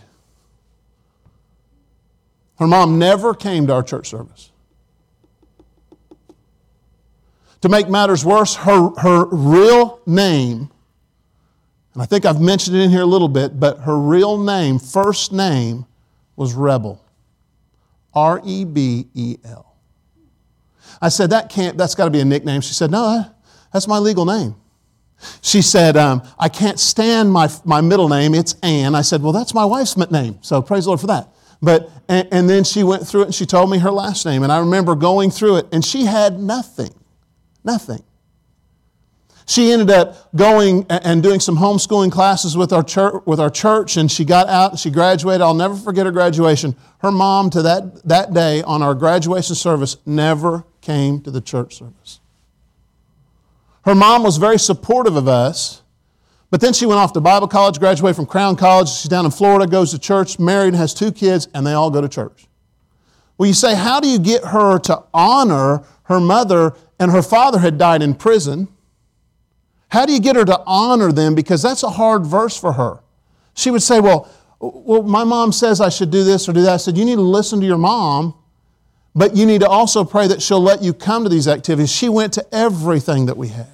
Her 2.59 2.67
mom 2.67 2.99
never 2.99 3.33
came 3.33 3.67
to 3.67 3.73
our 3.73 3.83
church 3.83 4.09
service. 4.09 4.51
To 7.61 7.69
make 7.69 7.89
matters 7.89 8.23
worse, 8.23 8.55
her, 8.55 8.89
her 8.97 9.25
real 9.25 9.99
name, 10.05 10.69
and 11.95 12.03
I 12.03 12.05
think 12.05 12.25
I've 12.25 12.41
mentioned 12.41 12.75
it 12.75 12.81
in 12.81 12.89
here 12.91 13.01
a 13.01 13.05
little 13.07 13.29
bit, 13.29 13.59
but 13.59 13.79
her 13.79 13.97
real 13.97 14.37
name, 14.37 14.79
first 14.79 15.31
name, 15.31 15.85
was 16.35 16.53
Rebel. 16.53 17.01
R 18.13 18.41
E 18.45 18.65
B 18.65 19.07
E 19.13 19.37
L. 19.45 19.75
I 21.01 21.09
said, 21.09 21.29
that 21.31 21.49
can't, 21.49 21.77
that's 21.77 21.95
got 21.95 22.05
to 22.05 22.11
be 22.11 22.19
a 22.19 22.25
nickname. 22.25 22.61
She 22.61 22.73
said, 22.73 22.91
no, 22.91 23.25
that's 23.73 23.87
my 23.87 23.97
legal 23.97 24.25
name. 24.25 24.55
She 25.41 25.61
said, 25.61 25.95
um, 25.95 26.21
I 26.37 26.49
can't 26.49 26.79
stand 26.79 27.31
my, 27.31 27.49
my 27.63 27.79
middle 27.79 28.09
name, 28.09 28.35
it's 28.35 28.55
Ann. 28.61 28.93
I 28.93 29.01
said, 29.01 29.21
well, 29.21 29.31
that's 29.31 29.53
my 29.53 29.65
wife's 29.65 29.95
name, 29.97 30.37
so 30.41 30.61
praise 30.61 30.83
the 30.83 30.89
Lord 30.89 30.99
for 30.99 31.07
that. 31.07 31.29
But, 31.61 31.89
and, 32.09 32.27
and 32.31 32.49
then 32.49 32.65
she 32.65 32.83
went 32.83 33.07
through 33.07 33.21
it 33.21 33.25
and 33.25 33.35
she 33.35 33.45
told 33.45 33.71
me 33.71 33.77
her 33.79 33.91
last 33.91 34.25
name. 34.25 34.43
And 34.43 34.51
I 34.51 34.59
remember 34.59 34.95
going 34.95 35.31
through 35.31 35.57
it, 35.57 35.67
and 35.71 35.83
she 35.83 36.03
had 36.05 36.39
nothing. 36.39 36.93
Nothing. 37.63 38.03
She 39.47 39.71
ended 39.71 39.91
up 39.91 40.33
going 40.35 40.87
and 40.89 41.21
doing 41.21 41.39
some 41.39 41.57
homeschooling 41.57 42.11
classes 42.11 42.57
with 42.57 42.73
our 42.73 42.83
church, 42.83 43.21
with 43.25 43.39
our 43.39 43.51
church 43.51 43.95
and 43.95 44.11
she 44.11 44.25
got 44.25 44.47
out 44.47 44.71
and 44.71 44.79
she 44.79 44.89
graduated. 44.89 45.41
I'll 45.41 45.53
never 45.53 45.75
forget 45.75 46.07
her 46.07 46.11
graduation. 46.11 46.75
Her 46.99 47.11
mom, 47.11 47.51
to 47.51 47.61
that, 47.61 48.03
that 48.07 48.33
day 48.33 48.63
on 48.63 48.81
our 48.81 48.95
graduation 48.95 49.53
service, 49.55 49.97
never 50.05 50.65
came 50.81 51.21
to 51.21 51.31
the 51.31 51.41
church 51.41 51.77
service. 51.77 52.19
Her 53.83 53.93
mom 53.93 54.23
was 54.23 54.37
very 54.37 54.57
supportive 54.57 55.15
of 55.15 55.27
us, 55.27 55.83
but 56.49 56.59
then 56.59 56.73
she 56.73 56.87
went 56.87 56.99
off 56.99 57.13
to 57.13 57.21
Bible 57.21 57.47
college, 57.47 57.77
graduated 57.77 58.15
from 58.15 58.25
Crown 58.25 58.55
College. 58.55 58.89
She's 58.89 59.09
down 59.09 59.25
in 59.25 59.31
Florida, 59.31 59.67
goes 59.67 59.91
to 59.91 59.99
church, 59.99 60.39
married, 60.39 60.73
has 60.73 60.91
two 60.91 61.11
kids, 61.11 61.47
and 61.53 61.67
they 61.67 61.73
all 61.73 61.91
go 61.91 62.01
to 62.01 62.09
church. 62.09 62.47
Well, 63.37 63.47
you 63.47 63.53
say, 63.53 63.75
how 63.75 63.99
do 63.99 64.07
you 64.07 64.17
get 64.17 64.43
her 64.45 64.79
to 64.79 65.03
honor 65.13 65.83
her 66.03 66.19
mother 66.19 66.73
and 66.99 67.11
her 67.11 67.21
father 67.21 67.59
had 67.59 67.77
died 67.77 68.01
in 68.01 68.15
prison? 68.15 68.69
How 69.89 70.05
do 70.05 70.13
you 70.13 70.19
get 70.19 70.35
her 70.35 70.45
to 70.45 70.61
honor 70.65 71.11
them? 71.11 71.35
Because 71.35 71.61
that's 71.61 71.83
a 71.83 71.89
hard 71.89 72.25
verse 72.25 72.57
for 72.59 72.73
her. 72.73 72.99
She 73.53 73.71
would 73.71 73.83
say, 73.83 73.99
Well, 73.99 74.29
well, 74.59 75.03
my 75.03 75.23
mom 75.23 75.51
says 75.51 75.81
I 75.81 75.89
should 75.89 76.11
do 76.11 76.23
this 76.23 76.49
or 76.49 76.53
do 76.53 76.61
that. 76.63 76.73
I 76.73 76.77
said, 76.77 76.97
You 76.97 77.05
need 77.05 77.15
to 77.15 77.21
listen 77.21 77.59
to 77.59 77.65
your 77.65 77.77
mom, 77.77 78.35
but 79.13 79.35
you 79.35 79.45
need 79.45 79.61
to 79.61 79.69
also 79.69 80.03
pray 80.03 80.27
that 80.27 80.41
she'll 80.41 80.61
let 80.61 80.81
you 80.81 80.93
come 80.93 81.23
to 81.23 81.29
these 81.29 81.47
activities. 81.47 81.91
She 81.91 82.09
went 82.09 82.33
to 82.33 82.45
everything 82.53 83.27
that 83.27 83.37
we 83.37 83.49
had. 83.49 83.67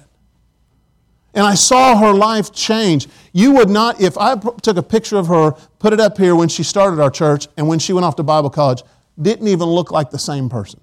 And 1.34 1.46
I 1.46 1.54
saw 1.54 1.96
her 1.96 2.12
life 2.12 2.52
change. 2.52 3.08
You 3.32 3.52
would 3.52 3.70
not, 3.70 4.00
if 4.00 4.18
I 4.18 4.36
took 4.36 4.76
a 4.76 4.82
picture 4.82 5.16
of 5.16 5.28
her, 5.28 5.52
put 5.78 5.92
it 5.92 6.00
up 6.00 6.18
here 6.18 6.36
when 6.36 6.48
she 6.48 6.62
started 6.62 7.00
our 7.00 7.10
church 7.10 7.48
and 7.56 7.66
when 7.66 7.78
she 7.78 7.92
went 7.94 8.04
off 8.04 8.16
to 8.16 8.22
Bible 8.22 8.50
college, 8.50 8.82
didn't 9.20 9.48
even 9.48 9.68
look 9.68 9.90
like 9.90 10.10
the 10.10 10.18
same 10.18 10.50
person. 10.50 10.80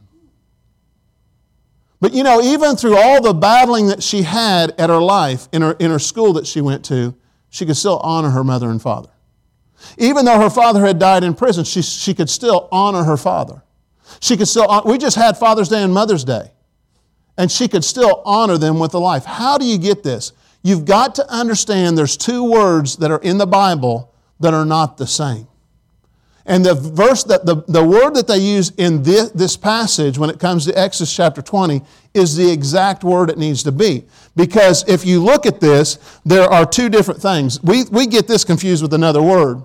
But 2.02 2.14
you 2.14 2.24
know, 2.24 2.42
even 2.42 2.76
through 2.76 2.96
all 2.96 3.22
the 3.22 3.34
battling 3.34 3.88
that 3.88 4.02
she 4.02 4.22
had 4.22 4.72
at 4.80 4.90
her 4.90 5.02
life, 5.02 5.48
in 5.52 5.62
her, 5.62 5.74
in 5.74 5.92
her 5.92 6.00
school 6.00 6.34
that 6.34 6.48
she 6.48 6.62
went 6.62 6.86
to, 6.86 7.16
she 7.50 7.66
could 7.66 7.78
still 7.78 8.00
honor 8.00 8.30
her 8.30 8.44
mother 8.44 8.70
and 8.70 8.82
father. 8.82 9.10
Even 9.98 10.26
though 10.26 10.40
her 10.40 10.50
father 10.50 10.86
had 10.86 11.00
died 11.00 11.24
in 11.24 11.34
prison, 11.34 11.64
she, 11.64 11.82
she 11.82 12.14
could 12.14 12.30
still 12.30 12.68
honor 12.72 13.04
her 13.04 13.18
father. 13.18 13.64
She 14.20 14.38
could 14.38 14.48
still, 14.48 14.82
we 14.86 14.98
just 14.98 15.16
had 15.16 15.38
Father's 15.38 15.70
Day 15.70 15.84
and 15.84 15.94
Mother's 15.94 16.24
Day, 16.24 16.52
and 17.38 17.52
she 17.52 17.68
could 17.68 17.84
still 17.84 18.22
honor 18.26 18.58
them 18.58 18.80
with 18.80 18.94
a 18.94 18.98
life. 18.98 19.26
How 19.26 19.58
do 19.58 19.66
you 19.66 19.78
get 19.78 20.04
this? 20.04 20.34
You've 20.64 20.86
got 20.86 21.16
to 21.16 21.30
understand 21.32 21.98
there's 21.98 22.18
two 22.18 22.44
words 22.44 22.98
that 22.98 23.12
are 23.12 23.20
in 23.20 23.38
the 23.38 23.48
Bible 23.48 24.14
that 24.40 24.54
are 24.54 24.66
not 24.66 24.98
the 24.98 25.08
same. 25.08 25.48
And 26.46 26.66
the 26.66 26.74
verse 26.74 27.24
that 27.26 27.46
the, 27.46 27.64
the 27.68 27.84
word 27.84 28.16
that 28.16 28.28
they 28.28 28.40
use 28.40 28.72
in 28.78 29.04
this, 29.04 29.30
this 29.32 29.56
passage 29.56 30.18
when 30.18 30.30
it 30.30 30.40
comes 30.40 30.66
to 30.66 30.78
Exodus 30.78 31.16
chapter 31.16 31.42
20 31.42 31.82
is 32.14 32.36
the 32.36 32.52
exact 32.52 33.04
word 33.04 33.30
it 33.30 33.38
needs 33.38 33.62
to 33.64 33.72
be. 33.72 34.06
Because 34.36 34.88
if 34.88 35.06
you 35.06 35.24
look 35.24 35.46
at 35.46 35.60
this, 35.60 36.20
there 36.26 36.50
are 36.50 36.66
two 36.66 36.90
different 36.90 37.22
things. 37.22 37.62
We, 37.62 37.84
we 37.92 38.08
get 38.08 38.28
this 38.28 38.44
confused 38.44 38.82
with 38.82 38.94
another 38.94 39.22
word 39.22 39.64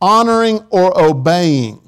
honoring 0.00 0.60
or 0.70 0.98
obeying. 1.00 1.80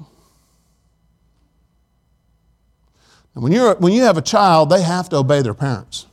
And 3.35 3.43
when, 3.43 3.51
you're, 3.51 3.75
when 3.75 3.93
you 3.93 4.03
have 4.03 4.17
a 4.17 4.21
child, 4.21 4.69
they 4.69 4.81
have 4.81 5.09
to 5.09 5.17
obey 5.17 5.41
their 5.43 5.53
parents. 5.53 6.07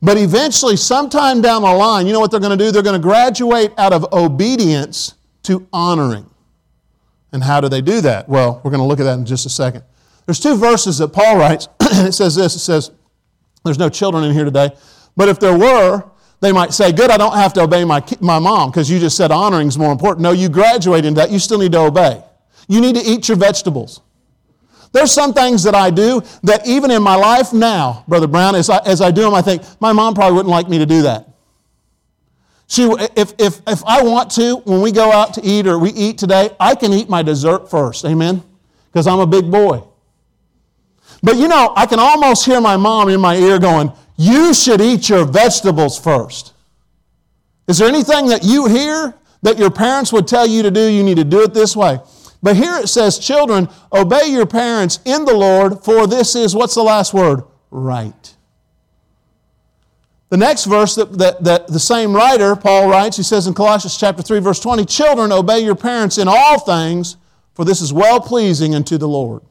But 0.00 0.16
eventually, 0.16 0.76
sometime 0.76 1.40
down 1.40 1.62
the 1.62 1.72
line, 1.72 2.06
you 2.06 2.12
know 2.12 2.20
what 2.20 2.30
they're 2.30 2.40
going 2.40 2.56
to 2.56 2.62
do? 2.62 2.70
They're 2.70 2.82
going 2.82 3.00
to 3.00 3.02
graduate 3.02 3.72
out 3.76 3.92
of 3.92 4.10
obedience 4.12 5.14
to 5.44 5.66
honoring. 5.72 6.28
And 7.34 7.42
how 7.42 7.60
do 7.60 7.68
they 7.68 7.80
do 7.80 8.00
that? 8.02 8.28
Well, 8.28 8.60
we're 8.62 8.70
going 8.70 8.80
to 8.80 8.86
look 8.86 9.00
at 9.00 9.02
that 9.02 9.18
in 9.18 9.26
just 9.26 9.44
a 9.44 9.50
second. 9.50 9.82
There's 10.24 10.38
two 10.38 10.56
verses 10.56 10.98
that 10.98 11.08
Paul 11.08 11.36
writes, 11.36 11.68
and 11.80 12.06
it 12.08 12.12
says 12.12 12.36
this 12.36 12.54
it 12.54 12.60
says, 12.60 12.92
There's 13.64 13.78
no 13.78 13.88
children 13.88 14.22
in 14.22 14.32
here 14.32 14.44
today, 14.44 14.70
but 15.16 15.28
if 15.28 15.40
there 15.40 15.58
were, 15.58 16.04
they 16.40 16.52
might 16.52 16.72
say, 16.72 16.92
Good, 16.92 17.10
I 17.10 17.16
don't 17.16 17.34
have 17.34 17.52
to 17.54 17.62
obey 17.62 17.84
my, 17.84 18.04
my 18.20 18.38
mom 18.38 18.70
because 18.70 18.88
you 18.88 19.00
just 19.00 19.16
said 19.16 19.32
honoring 19.32 19.66
is 19.66 19.76
more 19.76 19.90
important. 19.90 20.22
No, 20.22 20.30
you 20.30 20.48
graduate 20.48 21.04
into 21.04 21.20
that. 21.20 21.32
You 21.32 21.40
still 21.40 21.58
need 21.58 21.72
to 21.72 21.80
obey. 21.80 22.22
You 22.68 22.80
need 22.80 22.94
to 22.94 23.02
eat 23.02 23.26
your 23.26 23.36
vegetables. 23.36 24.00
There's 24.92 25.10
some 25.10 25.34
things 25.34 25.64
that 25.64 25.74
I 25.74 25.90
do 25.90 26.22
that 26.44 26.64
even 26.68 26.92
in 26.92 27.02
my 27.02 27.16
life 27.16 27.52
now, 27.52 28.04
Brother 28.06 28.28
Brown, 28.28 28.54
as 28.54 28.70
I, 28.70 28.78
as 28.86 29.00
I 29.00 29.10
do 29.10 29.22
them, 29.22 29.34
I 29.34 29.42
think, 29.42 29.62
my 29.80 29.92
mom 29.92 30.14
probably 30.14 30.36
wouldn't 30.36 30.52
like 30.52 30.68
me 30.68 30.78
to 30.78 30.86
do 30.86 31.02
that. 31.02 31.33
She, 32.74 32.82
if, 33.14 33.34
if, 33.38 33.60
if 33.68 33.84
I 33.84 34.02
want 34.02 34.32
to, 34.32 34.56
when 34.64 34.80
we 34.80 34.90
go 34.90 35.12
out 35.12 35.34
to 35.34 35.44
eat 35.44 35.68
or 35.68 35.78
we 35.78 35.90
eat 35.90 36.18
today, 36.18 36.50
I 36.58 36.74
can 36.74 36.92
eat 36.92 37.08
my 37.08 37.22
dessert 37.22 37.70
first. 37.70 38.04
Amen? 38.04 38.42
Because 38.92 39.06
I'm 39.06 39.20
a 39.20 39.28
big 39.28 39.48
boy. 39.48 39.84
But 41.22 41.36
you 41.36 41.46
know, 41.46 41.72
I 41.76 41.86
can 41.86 42.00
almost 42.00 42.44
hear 42.44 42.60
my 42.60 42.76
mom 42.76 43.10
in 43.10 43.20
my 43.20 43.36
ear 43.36 43.60
going, 43.60 43.92
You 44.16 44.52
should 44.52 44.80
eat 44.80 45.08
your 45.08 45.24
vegetables 45.24 46.00
first. 46.00 46.52
Is 47.68 47.78
there 47.78 47.86
anything 47.86 48.26
that 48.26 48.42
you 48.42 48.66
hear 48.66 49.14
that 49.42 49.56
your 49.56 49.70
parents 49.70 50.12
would 50.12 50.26
tell 50.26 50.44
you 50.44 50.64
to 50.64 50.70
do? 50.72 50.80
You 50.80 51.04
need 51.04 51.18
to 51.18 51.24
do 51.24 51.42
it 51.42 51.54
this 51.54 51.76
way. 51.76 52.00
But 52.42 52.56
here 52.56 52.74
it 52.74 52.88
says, 52.88 53.20
Children, 53.20 53.68
obey 53.92 54.26
your 54.26 54.46
parents 54.46 54.98
in 55.04 55.24
the 55.24 55.34
Lord, 55.34 55.84
for 55.84 56.08
this 56.08 56.34
is, 56.34 56.56
what's 56.56 56.74
the 56.74 56.82
last 56.82 57.14
word? 57.14 57.44
Right. 57.70 58.33
The 60.34 60.38
next 60.38 60.64
verse 60.64 60.96
that, 60.96 61.12
that, 61.18 61.44
that, 61.44 61.68
the 61.68 61.78
same 61.78 62.12
writer, 62.12 62.56
Paul 62.56 62.90
writes, 62.90 63.16
he 63.16 63.22
says 63.22 63.46
in 63.46 63.54
Colossians 63.54 63.96
chapter 63.96 64.20
3, 64.20 64.40
verse 64.40 64.58
20, 64.58 64.84
Children, 64.84 65.30
obey 65.30 65.60
your 65.60 65.76
parents 65.76 66.18
in 66.18 66.26
all 66.26 66.58
things, 66.58 67.16
for 67.52 67.64
this 67.64 67.80
is 67.80 67.92
well 67.92 68.18
pleasing 68.20 68.74
unto 68.74 68.98
the 68.98 69.06
Lord. 69.06 69.42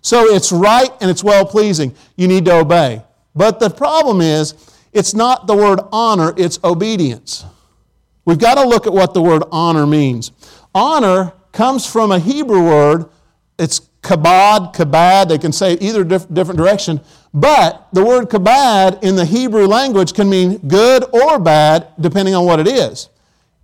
So 0.00 0.24
it's 0.34 0.52
right 0.52 0.88
and 1.02 1.10
it's 1.10 1.22
well 1.22 1.44
pleasing. 1.44 1.94
You 2.16 2.28
need 2.28 2.46
to 2.46 2.60
obey. 2.60 3.02
But 3.34 3.60
the 3.60 3.68
problem 3.68 4.22
is, 4.22 4.54
it's 4.94 5.12
not 5.12 5.46
the 5.46 5.54
word 5.54 5.80
honor, 5.92 6.32
it's 6.38 6.58
obedience. 6.64 7.44
We've 8.24 8.38
got 8.38 8.54
to 8.54 8.66
look 8.66 8.86
at 8.86 8.94
what 8.94 9.12
the 9.12 9.20
word 9.20 9.42
honor 9.52 9.86
means. 9.86 10.32
Honor 10.74 11.34
comes 11.52 11.84
from 11.84 12.10
a 12.10 12.18
Hebrew 12.18 12.64
word, 12.64 13.04
it's 13.58 13.80
kabod, 14.00 14.74
kabad, 14.74 15.28
they 15.28 15.36
can 15.36 15.52
say 15.52 15.74
either 15.74 16.04
diff- 16.04 16.32
different 16.32 16.56
direction, 16.56 17.02
but 17.32 17.88
the 17.92 18.04
word 18.04 18.28
kabad 18.28 19.02
in 19.04 19.16
the 19.16 19.24
Hebrew 19.24 19.66
language 19.66 20.14
can 20.14 20.28
mean 20.28 20.58
good 20.58 21.04
or 21.14 21.38
bad, 21.38 21.88
depending 22.00 22.34
on 22.34 22.44
what 22.44 22.58
it 22.58 22.66
is. 22.66 23.08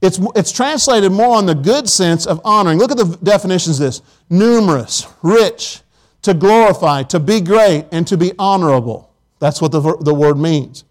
It's, 0.02 0.20
it's 0.36 0.52
translated 0.52 1.10
more 1.10 1.36
on 1.36 1.46
the 1.46 1.54
good 1.54 1.88
sense 1.88 2.26
of 2.26 2.40
honoring. 2.44 2.78
Look 2.78 2.90
at 2.90 2.96
the 2.96 3.18
definitions 3.22 3.80
of 3.80 3.86
this 3.86 4.02
numerous, 4.30 5.06
rich, 5.22 5.80
to 6.22 6.34
glorify, 6.34 7.02
to 7.04 7.18
be 7.18 7.40
great, 7.40 7.86
and 7.92 8.06
to 8.06 8.16
be 8.16 8.32
honorable. 8.38 9.10
That's 9.38 9.60
what 9.60 9.72
the, 9.72 9.80
the 10.00 10.14
word 10.14 10.38
means. 10.38 10.84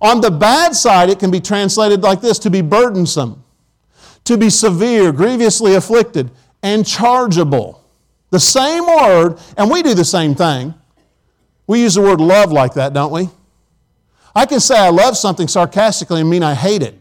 On 0.00 0.20
the 0.20 0.30
bad 0.30 0.74
side, 0.74 1.10
it 1.10 1.18
can 1.18 1.30
be 1.30 1.40
translated 1.40 2.02
like 2.02 2.20
this 2.20 2.38
to 2.40 2.50
be 2.50 2.60
burdensome, 2.60 3.42
to 4.24 4.36
be 4.36 4.50
severe, 4.50 5.12
grievously 5.12 5.74
afflicted, 5.74 6.30
and 6.62 6.86
chargeable. 6.86 7.84
The 8.30 8.40
same 8.40 8.86
word, 8.86 9.38
and 9.56 9.70
we 9.70 9.82
do 9.82 9.94
the 9.94 10.04
same 10.04 10.34
thing. 10.34 10.74
We 11.66 11.82
use 11.82 11.94
the 11.94 12.02
word 12.02 12.20
love 12.20 12.52
like 12.52 12.74
that, 12.74 12.92
don't 12.92 13.12
we? 13.12 13.28
I 14.34 14.46
can 14.46 14.60
say 14.60 14.78
I 14.78 14.88
love 14.88 15.16
something 15.16 15.48
sarcastically 15.48 16.20
and 16.20 16.30
mean 16.30 16.42
I 16.42 16.54
hate 16.54 16.82
it. 16.82 17.00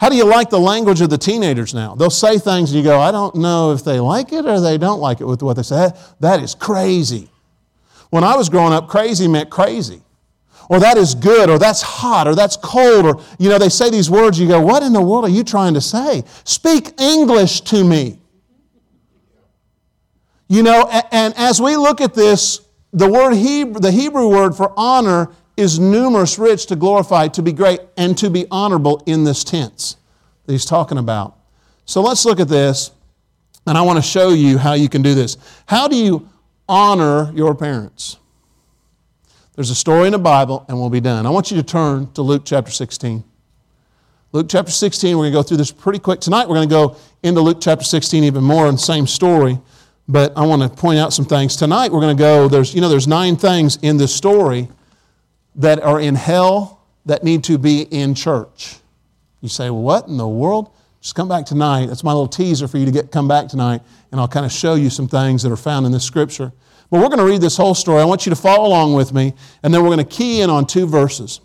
How 0.00 0.08
do 0.08 0.16
you 0.16 0.24
like 0.24 0.48
the 0.48 0.58
language 0.58 1.00
of 1.02 1.10
the 1.10 1.18
teenagers 1.18 1.74
now? 1.74 1.94
They'll 1.94 2.08
say 2.08 2.38
things 2.38 2.72
and 2.72 2.78
you 2.78 2.84
go, 2.84 2.98
I 2.98 3.10
don't 3.10 3.34
know 3.34 3.72
if 3.72 3.84
they 3.84 4.00
like 4.00 4.32
it 4.32 4.46
or 4.46 4.60
they 4.60 4.78
don't 4.78 5.00
like 5.00 5.20
it 5.20 5.26
with 5.26 5.42
what 5.42 5.56
they 5.56 5.62
say. 5.62 5.90
That 6.20 6.40
is 6.42 6.54
crazy. 6.54 7.28
When 8.08 8.24
I 8.24 8.34
was 8.36 8.48
growing 8.48 8.72
up, 8.72 8.88
crazy 8.88 9.28
meant 9.28 9.50
crazy. 9.50 10.02
or 10.70 10.78
that 10.78 10.96
is 10.96 11.16
good, 11.16 11.50
or 11.50 11.58
that's 11.58 11.82
hot, 11.82 12.28
or 12.28 12.36
that's 12.36 12.56
cold, 12.56 13.04
or, 13.04 13.20
you 13.40 13.48
know, 13.48 13.58
they 13.58 13.68
say 13.68 13.90
these 13.90 14.08
words, 14.08 14.38
you 14.38 14.46
go, 14.46 14.60
what 14.60 14.84
in 14.84 14.92
the 14.92 15.02
world 15.02 15.24
are 15.24 15.28
you 15.28 15.42
trying 15.42 15.74
to 15.74 15.80
say? 15.80 16.22
Speak 16.44 16.92
English 17.00 17.62
to 17.62 17.82
me. 17.82 18.20
You 20.46 20.62
know, 20.62 20.88
and 21.10 21.34
as 21.36 21.60
we 21.60 21.76
look 21.76 22.00
at 22.00 22.14
this, 22.14 22.60
the 22.92 23.08
word 23.08 23.34
Hebrew, 23.34 23.80
the 23.80 23.90
Hebrew 23.90 24.28
word 24.28 24.54
for 24.54 24.72
honor 24.76 25.28
is 25.56 25.78
numerous, 25.78 26.38
rich, 26.38 26.66
to 26.66 26.76
glorify, 26.76 27.28
to 27.28 27.42
be 27.42 27.52
great, 27.52 27.80
and 27.96 28.16
to 28.18 28.30
be 28.30 28.46
honorable 28.50 29.02
in 29.06 29.24
this 29.24 29.44
tense 29.44 29.96
that 30.46 30.52
he's 30.52 30.64
talking 30.64 30.98
about. 30.98 31.36
So 31.84 32.00
let's 32.00 32.24
look 32.24 32.40
at 32.40 32.48
this, 32.48 32.92
and 33.66 33.76
I 33.76 33.82
want 33.82 33.98
to 33.98 34.02
show 34.02 34.30
you 34.30 34.58
how 34.58 34.72
you 34.72 34.88
can 34.88 35.02
do 35.02 35.14
this. 35.14 35.36
How 35.66 35.86
do 35.86 35.96
you 35.96 36.28
honor 36.68 37.30
your 37.34 37.54
parents? 37.54 38.16
There's 39.54 39.70
a 39.70 39.74
story 39.74 40.06
in 40.06 40.12
the 40.12 40.18
Bible, 40.18 40.64
and 40.68 40.78
we'll 40.78 40.90
be 40.90 41.00
done. 41.00 41.26
I 41.26 41.30
want 41.30 41.50
you 41.50 41.56
to 41.58 41.62
turn 41.62 42.10
to 42.12 42.22
Luke 42.22 42.42
chapter 42.44 42.70
16. 42.70 43.22
Luke 44.32 44.46
chapter 44.48 44.70
16, 44.70 45.16
we're 45.16 45.24
going 45.24 45.32
to 45.32 45.38
go 45.38 45.42
through 45.42 45.56
this 45.56 45.72
pretty 45.72 45.98
quick. 45.98 46.20
Tonight, 46.20 46.48
we're 46.48 46.54
going 46.54 46.68
to 46.68 46.72
go 46.72 46.96
into 47.22 47.40
Luke 47.40 47.58
chapter 47.60 47.84
16 47.84 48.22
even 48.24 48.44
more 48.44 48.70
the 48.70 48.78
same 48.78 49.06
story, 49.06 49.58
but 50.10 50.36
I 50.36 50.44
want 50.44 50.62
to 50.62 50.68
point 50.68 50.98
out 50.98 51.12
some 51.12 51.24
things. 51.24 51.56
Tonight, 51.56 51.92
we're 51.92 52.00
going 52.00 52.16
to 52.16 52.20
go, 52.20 52.48
there's, 52.48 52.74
you 52.74 52.80
know, 52.80 52.88
there's 52.88 53.06
nine 53.06 53.36
things 53.36 53.78
in 53.82 53.96
this 53.96 54.14
story 54.14 54.68
that 55.54 55.80
are 55.82 56.00
in 56.00 56.16
hell 56.16 56.84
that 57.06 57.22
need 57.22 57.44
to 57.44 57.58
be 57.58 57.82
in 57.82 58.14
church. 58.14 58.76
You 59.40 59.48
say, 59.48 59.70
well, 59.70 59.82
what 59.82 60.08
in 60.08 60.16
the 60.16 60.28
world? 60.28 60.74
Just 61.00 61.14
come 61.14 61.28
back 61.28 61.46
tonight. 61.46 61.86
That's 61.86 62.04
my 62.04 62.12
little 62.12 62.28
teaser 62.28 62.68
for 62.68 62.76
you 62.76 62.84
to 62.84 62.90
get 62.90 63.10
come 63.10 63.28
back 63.28 63.48
tonight, 63.48 63.82
and 64.10 64.20
I'll 64.20 64.28
kind 64.28 64.44
of 64.44 64.52
show 64.52 64.74
you 64.74 64.90
some 64.90 65.08
things 65.08 65.42
that 65.42 65.52
are 65.52 65.56
found 65.56 65.86
in 65.86 65.92
this 65.92 66.04
scripture. 66.04 66.52
But 66.90 67.00
we're 67.00 67.08
going 67.08 67.18
to 67.18 67.24
read 67.24 67.40
this 67.40 67.56
whole 67.56 67.74
story. 67.74 68.02
I 68.02 68.04
want 68.04 68.26
you 68.26 68.30
to 68.30 68.36
follow 68.36 68.66
along 68.66 68.94
with 68.94 69.14
me, 69.14 69.32
and 69.62 69.72
then 69.72 69.82
we're 69.82 69.88
going 69.88 70.06
to 70.06 70.16
key 70.16 70.42
in 70.42 70.50
on 70.50 70.66
two 70.66 70.86
verses. 70.86 71.40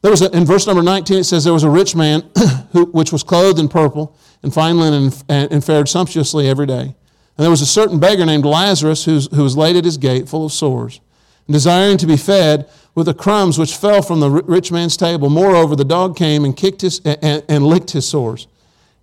There 0.00 0.10
was 0.10 0.22
a, 0.22 0.30
in 0.36 0.44
verse 0.44 0.66
number 0.66 0.82
19, 0.82 1.18
it 1.18 1.24
says, 1.24 1.44
There 1.44 1.52
was 1.52 1.64
a 1.64 1.70
rich 1.70 1.94
man 1.94 2.28
who, 2.72 2.86
which 2.86 3.12
was 3.12 3.22
clothed 3.22 3.58
in 3.58 3.68
purple 3.68 4.16
and 4.42 4.52
fine 4.52 4.78
linen 4.78 5.12
and, 5.28 5.52
and 5.52 5.64
fared 5.64 5.88
sumptuously 5.88 6.48
every 6.48 6.66
day. 6.66 6.94
And 7.38 7.44
there 7.44 7.50
was 7.50 7.60
a 7.60 7.66
certain 7.66 8.00
beggar 8.00 8.26
named 8.26 8.44
Lazarus 8.44 9.04
who 9.04 9.42
was 9.42 9.56
laid 9.56 9.76
at 9.76 9.84
his 9.84 9.96
gate 9.96 10.28
full 10.28 10.46
of 10.46 10.52
sores, 10.52 11.00
and 11.46 11.54
desiring 11.54 11.96
to 11.98 12.06
be 12.06 12.16
fed 12.16 12.68
with 12.96 13.06
the 13.06 13.14
crumbs 13.14 13.58
which 13.58 13.76
fell 13.76 14.02
from 14.02 14.18
the 14.18 14.28
rich 14.28 14.72
man's 14.72 14.96
table. 14.96 15.30
Moreover, 15.30 15.76
the 15.76 15.84
dog 15.84 16.16
came 16.16 16.44
and 16.44 16.56
kicked 16.56 16.80
his 16.80 17.00
and, 17.04 17.44
and 17.48 17.64
licked 17.64 17.92
his 17.92 18.08
sores. 18.08 18.48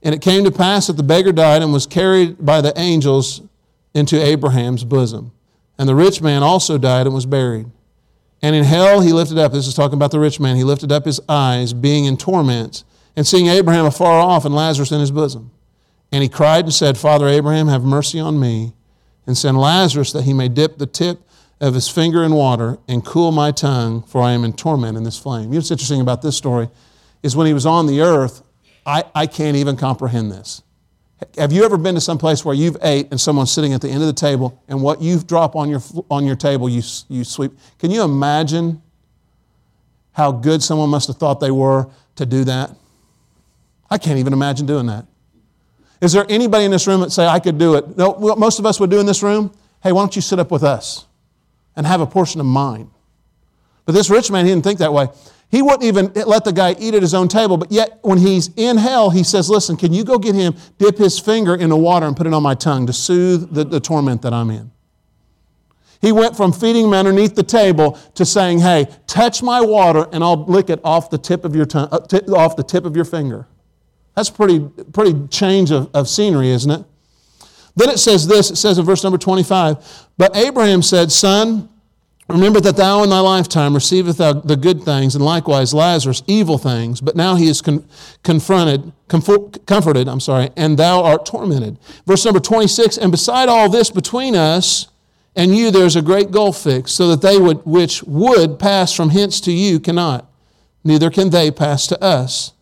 And 0.04 0.14
it 0.14 0.22
came 0.22 0.44
to 0.44 0.52
pass 0.52 0.88
that 0.88 0.98
the 0.98 1.04
beggar 1.04 1.32
died 1.32 1.62
and 1.62 1.72
was 1.72 1.88
carried 1.88 2.46
by 2.46 2.60
the 2.60 2.78
angels 2.78 3.42
into 3.94 4.22
Abraham's 4.22 4.84
bosom. 4.84 5.32
And 5.80 5.88
the 5.88 5.96
rich 5.96 6.22
man 6.22 6.44
also 6.44 6.78
died 6.78 7.06
and 7.06 7.16
was 7.16 7.26
buried. 7.26 7.68
And 8.42 8.54
in 8.54 8.66
hell 8.66 9.00
he 9.00 9.14
lifted 9.14 9.38
up, 9.38 9.54
this 9.54 9.66
is 9.66 9.74
talking 9.74 9.96
about 9.96 10.12
the 10.12 10.20
rich 10.20 10.42
man, 10.42 10.58
he 10.58 10.66
lifted 10.66 10.92
up 10.92 11.06
his 11.06 11.22
eyes, 11.30 11.72
being 11.72 12.04
in 12.04 12.18
torments, 12.18 12.84
and 13.16 13.26
seeing 13.26 13.48
Abraham 13.48 13.86
afar 13.86 14.20
off 14.20 14.44
and 14.44 14.54
Lazarus 14.54 14.92
in 14.92 15.00
his 15.00 15.10
bosom. 15.10 15.52
And 16.12 16.24
he 16.24 16.30
cried 16.30 16.66
and 16.66 16.74
said, 16.74 16.98
Father 16.98 17.28
Abraham, 17.28 17.68
have 17.68 17.84
mercy 17.84 18.20
on 18.20 18.40
me, 18.40 18.74
and 19.28 19.38
send 19.38 19.60
Lazarus 19.60 20.12
that 20.14 20.24
he 20.24 20.34
may 20.34 20.48
dip 20.48 20.78
the 20.78 20.86
tip 20.86 21.20
of 21.60 21.74
his 21.74 21.90
finger 21.90 22.24
in 22.24 22.34
water 22.34 22.78
and 22.88 23.06
cool 23.06 23.32
my 23.32 23.52
tongue, 23.52 24.04
for 24.04 24.22
I 24.22 24.32
am 24.32 24.44
in 24.44 24.54
torment 24.54 24.98
in 24.98 25.04
this 25.04 25.18
flame. 25.18 25.46
You 25.46 25.50
know 25.52 25.58
what's 25.58 25.72
interesting 25.72 26.02
about 26.02 26.22
this 26.22 26.38
story 26.38 26.70
is 27.24 27.36
when 27.36 27.48
he 27.48 27.54
was 27.54 27.66
on 27.66 27.88
the 27.88 28.02
earth, 28.02 28.44
I, 28.86 29.04
I 29.16 29.26
can't 29.26 29.58
even 29.58 29.78
comprehend 29.78 30.32
this. 30.32 30.62
Have 31.38 31.52
you 31.52 31.64
ever 31.64 31.78
been 31.78 31.96
to 31.96 32.02
some 32.02 32.18
place 32.18 32.44
where 32.44 32.54
you've 32.54 32.78
ate 32.82 33.08
and 33.10 33.20
someone's 33.20 33.52
sitting 33.52 33.74
at 33.74 33.82
the 33.82 33.90
end 33.90 34.02
of 34.02 34.08
the 34.08 34.14
table 34.14 34.62
and 34.68 34.82
what 34.82 35.02
you 35.02 35.20
drop 35.20 35.56
on 35.56 35.70
your, 35.70 35.82
on 36.12 36.26
your 36.26 36.36
table, 36.36 36.70
you, 36.70 36.84
you 37.08 37.24
sweep? 37.24 37.54
Can 37.80 37.90
you 37.90 38.04
imagine 38.04 38.82
how 40.12 40.32
good 40.32 40.62
someone 40.62 40.90
must 40.90 41.08
have 41.08 41.18
thought 41.18 41.40
they 41.40 41.52
were 41.52 41.90
to 42.18 42.26
do 42.26 42.44
that? 42.44 42.72
I 43.90 43.98
can't 43.98 44.20
even 44.20 44.34
imagine 44.34 44.66
doing 44.66 44.88
that. 44.88 45.06
Is 46.02 46.14
there 46.14 46.26
anybody 46.30 46.66
in 46.66 46.72
this 46.72 46.88
room 46.88 47.02
that 47.02 47.12
say, 47.12 47.26
I 47.26 47.40
could 47.40 47.58
do 47.58 47.76
it? 47.76 47.98
No, 47.98 48.12
what 48.12 48.38
most 48.38 48.60
of 48.60 48.66
us 48.66 48.80
would 48.80 48.90
do 48.90 49.00
in 49.00 49.06
this 49.06 49.24
room, 49.24 49.52
hey, 49.82 49.92
why 49.92 50.02
don't 50.02 50.16
you 50.16 50.22
sit 50.22 50.40
up 50.40 50.52
with 50.52 50.64
us 50.64 51.06
and 51.76 51.86
have 51.86 52.02
a 52.02 52.06
portion 52.06 52.40
of 52.40 52.46
mine? 52.46 52.90
But 53.86 53.94
this 53.94 54.10
rich 54.10 54.32
man, 54.32 54.46
he 54.46 54.52
didn't 54.52 54.64
think 54.64 54.80
that 54.80 54.94
way. 54.94 55.08
He 55.50 55.62
wouldn't 55.62 55.84
even 55.84 56.12
let 56.28 56.44
the 56.44 56.52
guy 56.52 56.76
eat 56.80 56.96
at 56.96 57.02
his 57.02 57.14
own 57.14 57.28
table, 57.28 57.56
but 57.56 57.72
yet 57.72 58.00
when 58.02 58.18
he's 58.18 58.50
in 58.58 58.78
hell, 58.78 59.10
he 59.10 59.24
says, 59.24 59.50
Listen, 59.50 59.78
can 59.78 59.94
you 59.94 60.04
go 60.04 60.18
get 60.18 60.36
him, 60.36 60.56
dip 60.80 60.98
his 60.98 61.20
finger 61.20 61.56
in 61.56 61.70
the 61.70 61.78
water 61.78 62.08
and 62.08 62.18
put 62.18 62.28
it 62.28 62.34
on 62.34 62.44
my 62.44 62.56
tongue 62.56 62.88
to 62.88 62.94
soothe 62.94 63.54
the, 63.54 63.64
the 63.64 63.80
torment 63.80 64.22
that 64.24 64.34
I'm 64.34 64.50
in? 64.50 64.72
He 66.02 66.12
went 66.12 66.36
from 66.36 66.52
feeding 66.52 66.86
him 66.86 66.94
underneath 66.94 67.36
the 67.36 67.44
table 67.44 67.94
to 68.16 68.26
saying, 68.26 68.60
Hey, 68.60 68.88
touch 69.08 69.42
my 69.42 69.62
water 69.62 70.08
and 70.12 70.24
I'll 70.24 70.44
lick 70.46 70.70
it 70.70 70.80
off 70.84 71.10
the 71.10 71.18
tip 71.18 71.46
of 71.46 71.56
your, 71.56 71.66
tongue, 71.66 71.90
uh, 71.92 71.98
off 72.36 72.56
the 72.56 72.64
tip 72.64 72.86
of 72.86 72.96
your 72.96 73.06
finger. 73.06 73.48
That's 74.16 74.30
pretty, 74.30 74.60
pretty 74.94 75.28
change 75.28 75.72
of, 75.72 75.90
of 75.94 76.08
scenery, 76.08 76.50
isn't 76.52 76.72
it? 76.72 76.86
Then 77.76 77.90
it 77.90 78.00
says 78.00 78.28
this 78.28 78.52
it 78.52 78.56
says 78.56 78.78
in 78.78 78.86
verse 78.86 79.04
number 79.04 79.18
25, 79.18 80.08
But 80.18 80.36
Abraham 80.36 80.82
said, 80.82 81.12
Son, 81.12 81.70
Remember 82.28 82.60
that 82.60 82.76
thou 82.76 83.04
in 83.04 83.12
thy 83.12 83.20
lifetime 83.20 83.76
receivest 83.76 84.18
thou 84.18 84.34
the 84.34 84.56
good 84.56 84.82
things, 84.82 85.14
and 85.14 85.24
likewise 85.24 85.76
Lazarus 85.76 86.24
evil 86.26 86.58
things. 86.58 87.00
But 87.00 87.16
now 87.16 87.36
he 87.36 87.48
is 87.48 87.62
con- 87.62 87.88
confronted, 88.24 88.92
comfort, 89.08 89.64
comforted, 89.68 90.08
I'm 90.08 90.20
sorry, 90.20 90.50
and 90.58 90.76
thou 90.76 91.04
art 91.04 91.28
tormented. 91.28 91.78
Verse 92.08 92.26
number 92.26 92.40
26, 92.40 92.98
and 92.98 93.12
beside 93.12 93.48
all 93.48 93.70
this 93.70 93.92
between 93.92 94.36
us 94.36 94.88
and 95.36 95.56
you 95.56 95.70
there's 95.70 95.96
a 95.96 96.02
great 96.02 96.32
gulf 96.32 96.64
fixed, 96.64 96.96
so 96.96 97.10
that 97.10 97.22
they 97.22 97.38
would, 97.38 97.64
which 97.64 98.02
would 98.04 98.58
pass 98.58 98.92
from 98.92 99.10
hence 99.10 99.40
to 99.42 99.52
you 99.52 99.80
cannot, 99.80 100.28
neither 100.84 101.12
can 101.12 101.30
they 101.30 101.52
pass 101.52 101.86
to 101.88 102.04
us 102.04 102.54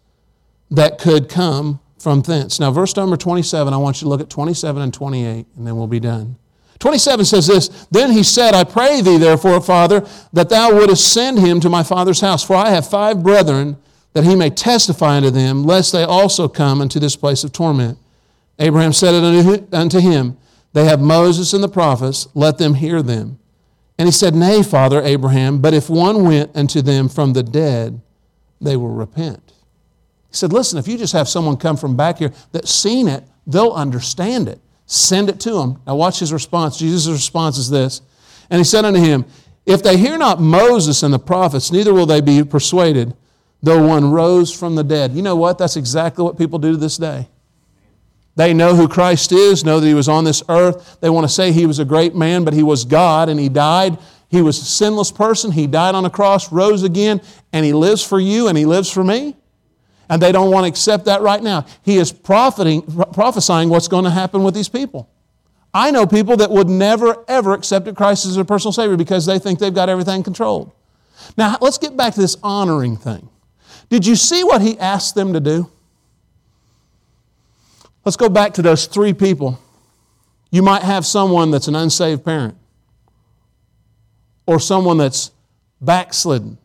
that 0.72 0.98
could 0.98 1.30
come 1.30 1.80
from 1.98 2.22
thence. 2.22 2.60
Now, 2.60 2.72
verse 2.72 2.96
number 2.96 3.16
27, 3.16 3.74
I 3.74 3.78
want 3.78 4.02
you 4.02 4.06
to 4.06 4.10
look 4.10 4.22
at 4.22 4.30
27 4.30 4.82
and 4.82 4.94
28, 4.94 5.46
and 5.56 5.68
then 5.68 5.76
we'll 5.78 5.88
be 5.88 6.00
done. 6.00 6.36
27 6.80 7.24
says 7.24 7.48
this 7.48 7.70
Then 7.92 8.12
he 8.12 8.24
said, 8.24 8.54
I 8.54 8.66
pray 8.66 9.00
thee, 9.02 9.18
therefore, 9.18 9.62
Father, 9.62 10.06
that 10.34 10.50
thou 10.50 10.74
wouldest 10.74 11.14
send 11.14 11.40
him 11.40 11.62
to 11.62 11.70
my 11.70 11.82
father's 11.82 12.20
house, 12.20 12.44
for 12.44 12.58
I 12.58 12.72
have 12.72 12.90
five 12.90 13.24
brethren, 13.24 13.78
that 14.12 14.26
he 14.26 14.36
may 14.36 14.50
testify 14.50 15.16
unto 15.16 15.30
them, 15.30 15.64
lest 15.64 15.94
they 15.94 16.04
also 16.04 16.50
come 16.50 16.82
unto 16.82 17.00
this 17.00 17.16
place 17.16 17.46
of 17.46 17.54
torment. 17.54 17.98
Abraham 18.60 18.92
said 18.92 19.16
unto 19.72 20.00
him, 20.00 20.38
They 20.74 20.84
have 20.86 21.00
Moses 21.00 21.54
and 21.54 21.64
the 21.64 21.70
prophets, 21.70 22.28
let 22.34 22.58
them 22.58 22.76
hear 22.76 23.02
them. 23.02 23.40
And 23.98 24.08
he 24.08 24.12
said, 24.12 24.36
Nay, 24.36 24.62
Father 24.62 25.02
Abraham, 25.02 25.60
but 25.60 25.74
if 25.74 25.90
one 25.90 26.26
went 26.26 26.56
unto 26.56 26.82
them 26.82 27.08
from 27.08 27.32
the 27.32 27.44
dead, 27.44 28.02
they 28.60 28.76
will 28.76 28.90
repent. 28.90 29.53
He 30.34 30.38
said, 30.38 30.52
Listen, 30.52 30.80
if 30.80 30.88
you 30.88 30.98
just 30.98 31.14
have 31.14 31.30
someone 31.30 31.58
come 31.58 31.78
from 31.78 31.96
back 31.96 32.18
here 32.18 32.34
that's 32.52 32.74
seen 32.74 33.08
it, 33.08 33.24
they'll 33.46 33.72
understand 33.72 34.48
it. 34.48 34.60
Send 34.88 35.30
it 35.30 35.40
to 35.42 35.52
them. 35.52 35.80
Now, 35.86 35.96
watch 35.96 36.20
his 36.20 36.34
response. 36.34 36.76
Jesus' 36.76 37.08
response 37.08 37.60
is 37.60 37.70
this. 37.70 38.02
And 38.50 38.58
he 38.58 38.64
said 38.64 38.84
unto 38.84 39.00
him, 39.00 39.26
If 39.68 39.84
they 39.84 39.96
hear 39.96 40.18
not 40.18 40.42
Moses 40.42 41.04
and 41.04 41.14
the 41.14 41.20
prophets, 41.20 41.72
neither 41.72 41.94
will 41.94 42.08
they 42.08 42.20
be 42.20 42.44
persuaded, 42.44 43.16
though 43.62 43.88
one 43.88 44.10
rose 44.10 44.52
from 44.52 44.74
the 44.74 44.84
dead. 44.84 45.12
You 45.12 45.22
know 45.22 45.36
what? 45.36 45.60
That's 45.60 45.78
exactly 45.78 46.24
what 46.24 46.36
people 46.36 46.58
do 46.58 46.72
to 46.72 46.78
this 46.78 46.98
day. 46.98 47.30
They 48.36 48.56
know 48.56 48.76
who 48.76 48.88
Christ 48.88 49.32
is, 49.32 49.64
know 49.64 49.80
that 49.80 49.86
he 49.86 49.94
was 49.94 50.10
on 50.10 50.24
this 50.24 50.42
earth. 50.50 50.98
They 51.00 51.12
want 51.12 51.26
to 51.26 51.34
say 51.34 51.52
he 51.52 51.68
was 51.68 51.78
a 51.78 51.86
great 51.86 52.16
man, 52.16 52.44
but 52.44 52.56
he 52.56 52.64
was 52.64 52.86
God 52.86 53.30
and 53.30 53.40
he 53.40 53.50
died. 53.50 54.00
He 54.30 54.42
was 54.42 54.58
a 54.58 54.66
sinless 54.66 55.12
person. 55.12 55.52
He 55.52 55.68
died 55.68 55.94
on 55.94 56.06
a 56.06 56.10
cross, 56.10 56.52
rose 56.52 56.82
again, 56.82 57.22
and 57.52 57.64
he 57.64 57.74
lives 57.74 58.04
for 58.04 58.20
you 58.20 58.48
and 58.48 58.58
he 58.58 58.66
lives 58.66 58.90
for 58.90 59.04
me 59.04 59.36
and 60.10 60.22
they 60.22 60.32
don't 60.32 60.52
want 60.52 60.66
to 60.66 60.68
accept 60.68 61.06
that 61.06 61.22
right 61.22 61.42
now. 61.42 61.66
He 61.84 61.98
is 61.98 62.12
profiting, 62.12 62.82
prophesying 63.14 63.70
what's 63.70 63.88
going 63.88 64.04
to 64.04 64.10
happen 64.10 64.44
with 64.44 64.54
these 64.54 64.70
people. 64.70 65.10
I 65.74 65.92
know 65.92 66.06
people 66.06 66.38
that 66.38 66.52
would 66.52 66.70
never, 66.70 67.24
ever 67.28 67.54
accept 67.54 67.94
Christ 67.96 68.26
as 68.26 68.36
their 68.36 68.44
personal 68.44 68.74
Savior 68.74 68.96
because 68.96 69.26
they 69.26 69.40
think 69.40 69.60
they've 69.60 69.74
got 69.74 69.90
everything 69.90 70.22
controlled. 70.22 70.72
Now, 71.38 71.58
let's 71.62 71.78
get 71.78 71.98
back 71.98 72.14
to 72.14 72.22
this 72.22 72.38
honoring 72.44 72.98
thing. 72.98 73.30
Did 73.90 74.06
you 74.06 74.16
see 74.16 74.44
what 74.44 74.62
he 74.62 74.78
asked 74.78 75.16
them 75.16 75.34
to 75.34 75.40
do? 75.40 75.70
Let's 78.06 78.18
go 78.18 78.30
back 78.30 78.54
to 78.56 78.62
those 78.62 78.86
three 78.86 79.14
people. 79.14 79.60
You 80.52 80.62
might 80.62 80.84
have 80.84 81.06
someone 81.06 81.52
that's 81.52 81.68
an 81.68 81.76
unsaved 81.76 82.24
parent, 82.24 82.56
or 84.46 84.60
someone 84.60 84.98
that's 84.98 85.32
backslidden, 85.82 86.58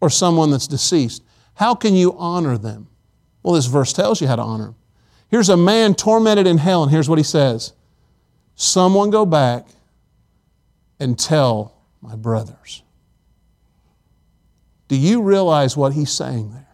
or 0.00 0.10
someone 0.10 0.50
that's 0.50 0.66
deceased. 0.66 1.22
How 1.56 1.74
can 1.74 1.94
you 1.94 2.14
honor 2.18 2.56
them? 2.58 2.88
Well, 3.42 3.54
this 3.54 3.66
verse 3.66 3.92
tells 3.92 4.20
you 4.20 4.26
how 4.26 4.36
to 4.36 4.42
honor 4.42 4.64
them. 4.66 4.76
Here's 5.28 5.48
a 5.48 5.56
man 5.56 5.94
tormented 5.94 6.46
in 6.46 6.58
hell, 6.58 6.82
and 6.82 6.92
here's 6.92 7.08
what 7.08 7.18
he 7.18 7.24
says 7.24 7.72
Someone 8.54 9.10
go 9.10 9.26
back 9.26 9.66
and 11.00 11.18
tell 11.18 11.74
my 12.00 12.14
brothers. 12.14 12.82
Do 14.88 14.96
you 14.96 15.22
realize 15.22 15.76
what 15.76 15.92
he's 15.92 16.10
saying 16.10 16.52
there? 16.52 16.68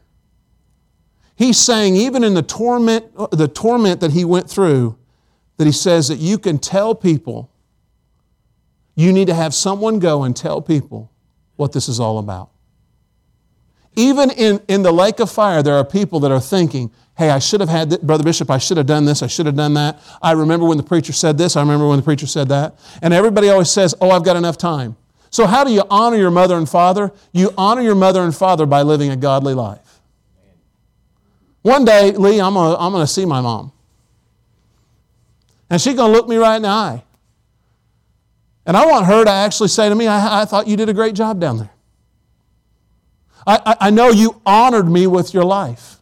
He's 1.35 1.59
saying, 1.59 1.97
even 1.97 2.23
in 2.23 2.35
the 2.35 2.43
torment, 2.43 3.07
the 3.33 3.49
torment 3.49 4.01
that 4.01 4.13
he 4.13 4.25
went 4.25 4.49
through, 4.49 4.99
that 5.57 5.65
he 5.65 5.73
says 5.73 6.09
that 6.09 6.19
you 6.19 6.39
can 6.39 6.59
tell 6.59 6.95
people, 6.95 7.51
you 8.95 9.13
need 9.13 9.29
to 9.29 9.35
have 9.35 9.55
someone 9.55 9.99
go 9.99 10.25
and 10.25 10.37
tell 10.37 10.61
people 10.61 11.11
what 11.57 11.73
this 11.73 11.89
is 11.89 11.99
all 11.99 12.19
about. 12.19 12.52
Even 13.95 14.31
in, 14.31 14.61
in 14.69 14.83
the 14.83 14.93
lake 14.93 15.21
of 15.21 15.31
fire, 15.31 15.63
there 15.63 15.75
are 15.75 15.85
people 15.85 16.21
that 16.21 16.31
are 16.31 16.41
thinking, 16.41 16.91
hey, 17.17 17.31
I 17.31 17.39
should 17.39 17.61
have 17.61 17.69
had, 17.69 17.91
this. 17.91 17.99
Brother 17.99 18.25
Bishop, 18.25 18.51
I 18.51 18.59
should 18.59 18.77
have 18.79 18.87
done 18.87 19.05
this, 19.05 19.23
I 19.23 19.27
should 19.27 19.47
have 19.47 19.57
done 19.57 19.75
that. 19.75 20.01
I 20.23 20.33
remember 20.33 20.67
when 20.67 20.79
the 20.79 20.83
preacher 20.83 21.13
said 21.13 21.37
this, 21.37 21.57
I 21.57 21.61
remember 21.61 21.87
when 21.89 21.99
the 21.99 22.03
preacher 22.03 22.27
said 22.27 22.49
that. 22.49 22.79
And 23.03 23.13
everybody 23.13 23.49
always 23.49 23.71
says, 23.71 23.95
oh, 24.01 24.11
I've 24.11 24.25
got 24.25 24.37
enough 24.37 24.57
time. 24.57 24.97
So, 25.31 25.47
how 25.47 25.65
do 25.65 25.73
you 25.73 25.83
honor 25.89 26.17
your 26.17 26.31
mother 26.31 26.57
and 26.57 26.69
father? 26.69 27.11
You 27.33 27.55
honor 27.57 27.81
your 27.81 27.95
mother 27.95 28.23
and 28.23 28.35
father 28.35 28.67
by 28.67 28.83
living 28.83 29.11
a 29.11 29.17
godly 29.17 29.55
life. 29.55 30.01
One 31.63 31.85
day, 31.85 32.13
Lee, 32.13 32.41
I'm 32.41 32.55
going 32.55 32.75
to 32.75 32.81
I'm 32.81 32.93
to 32.93 33.07
see 33.07 33.25
my 33.25 33.41
mom. 33.41 33.73
And 35.71 35.81
she's 35.81 35.95
going 35.95 36.13
to 36.13 36.19
look 36.19 36.29
me 36.29 36.37
right 36.37 36.57
in 36.57 36.63
the 36.63 36.69
eye. 36.69 37.03
And 38.67 38.77
I 38.77 38.85
want 38.85 39.07
her 39.07 39.25
to 39.25 39.31
actually 39.31 39.69
say 39.69 39.89
to 39.89 39.95
me, 39.95 40.07
I, 40.07 40.43
I 40.43 40.45
thought 40.45 40.67
you 40.67 40.77
did 40.77 40.89
a 40.89 40.95
great 40.95 41.15
job 41.15 41.41
down 41.41 41.57
there. 41.59 41.71
I, 43.47 43.61
I, 43.65 43.77
I 43.87 43.91
know 43.91 44.11
you 44.11 44.41
honored 44.45 44.89
me 44.89 45.07
with 45.07 45.35
your 45.35 45.45
life. 45.45 45.99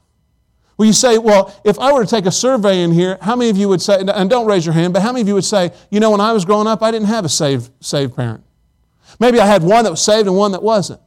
Well, 0.76 0.86
you 0.86 0.92
say, 0.94 1.18
well, 1.18 1.54
if 1.62 1.78
I 1.78 1.92
were 1.92 2.04
to 2.04 2.10
take 2.10 2.24
a 2.24 2.32
survey 2.32 2.82
in 2.82 2.92
here, 2.92 3.18
how 3.20 3.36
many 3.36 3.50
of 3.50 3.58
you 3.58 3.68
would 3.68 3.82
say, 3.82 4.00
and 4.00 4.30
don't 4.30 4.46
raise 4.46 4.64
your 4.64 4.72
hand, 4.72 4.94
but 4.94 5.02
how 5.02 5.12
many 5.12 5.20
of 5.20 5.28
you 5.28 5.34
would 5.34 5.44
say, 5.44 5.72
you 5.90 6.00
know, 6.00 6.10
when 6.10 6.22
I 6.22 6.32
was 6.32 6.46
growing 6.46 6.66
up, 6.66 6.82
I 6.82 6.90
didn't 6.90 7.08
have 7.08 7.26
a 7.26 7.28
saved, 7.28 7.70
saved 7.80 8.16
parent? 8.16 8.42
Maybe 9.18 9.38
I 9.40 9.46
had 9.46 9.62
one 9.62 9.84
that 9.84 9.90
was 9.90 10.02
saved 10.02 10.26
and 10.26 10.36
one 10.36 10.52
that 10.52 10.62
wasn't. 10.62 11.00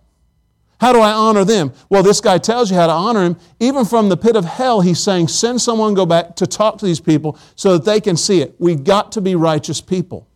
How 0.80 0.92
do 0.92 1.00
I 1.00 1.12
honor 1.12 1.46
them? 1.46 1.72
Well, 1.90 2.04
this 2.04 2.20
guy 2.20 2.38
tells 2.38 2.70
you 2.70 2.78
how 2.78 2.88
to 2.88 2.94
honor 2.94 3.24
him. 3.24 3.38
Even 3.60 3.86
from 3.86 4.10
the 4.10 4.18
pit 4.18 4.36
of 4.36 4.44
hell, 4.46 4.82
he's 4.82 5.00
saying, 5.00 5.30
send 5.30 5.62
someone 5.62 5.94
go 5.94 6.06
back 6.06 6.36
to 6.36 6.46
talk 6.46 6.78
to 6.80 6.86
these 6.86 7.00
people 7.00 7.40
so 7.56 7.78
that 7.78 7.86
they 7.86 8.02
can 8.02 8.18
see 8.18 8.42
it. 8.42 8.54
We've 8.60 8.84
got 8.84 9.12
to 9.14 9.22
be 9.22 9.34
righteous 9.34 9.82
people. 9.82 10.28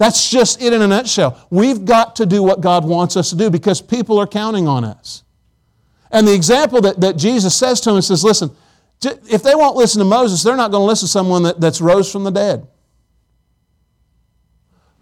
That's 0.00 0.30
just 0.30 0.62
it 0.62 0.72
in 0.72 0.80
a 0.80 0.86
nutshell. 0.86 1.46
We've 1.50 1.84
got 1.84 2.16
to 2.16 2.24
do 2.24 2.42
what 2.42 2.62
God 2.62 2.86
wants 2.86 3.18
us 3.18 3.28
to 3.30 3.36
do 3.36 3.50
because 3.50 3.82
people 3.82 4.18
are 4.18 4.26
counting 4.26 4.66
on 4.66 4.82
us. 4.82 5.24
And 6.10 6.26
the 6.26 6.32
example 6.32 6.80
that, 6.80 7.02
that 7.02 7.18
Jesus 7.18 7.54
says 7.54 7.82
to 7.82 7.90
him 7.90 8.00
says, 8.00 8.24
listen, 8.24 8.50
if 9.04 9.42
they 9.42 9.54
won't 9.54 9.76
listen 9.76 9.98
to 9.98 10.06
Moses, 10.06 10.42
they're 10.42 10.56
not 10.56 10.70
going 10.70 10.80
to 10.80 10.86
listen 10.86 11.04
to 11.04 11.12
someone 11.12 11.42
that, 11.42 11.60
that's 11.60 11.82
rose 11.82 12.10
from 12.10 12.24
the 12.24 12.30
dead. 12.30 12.66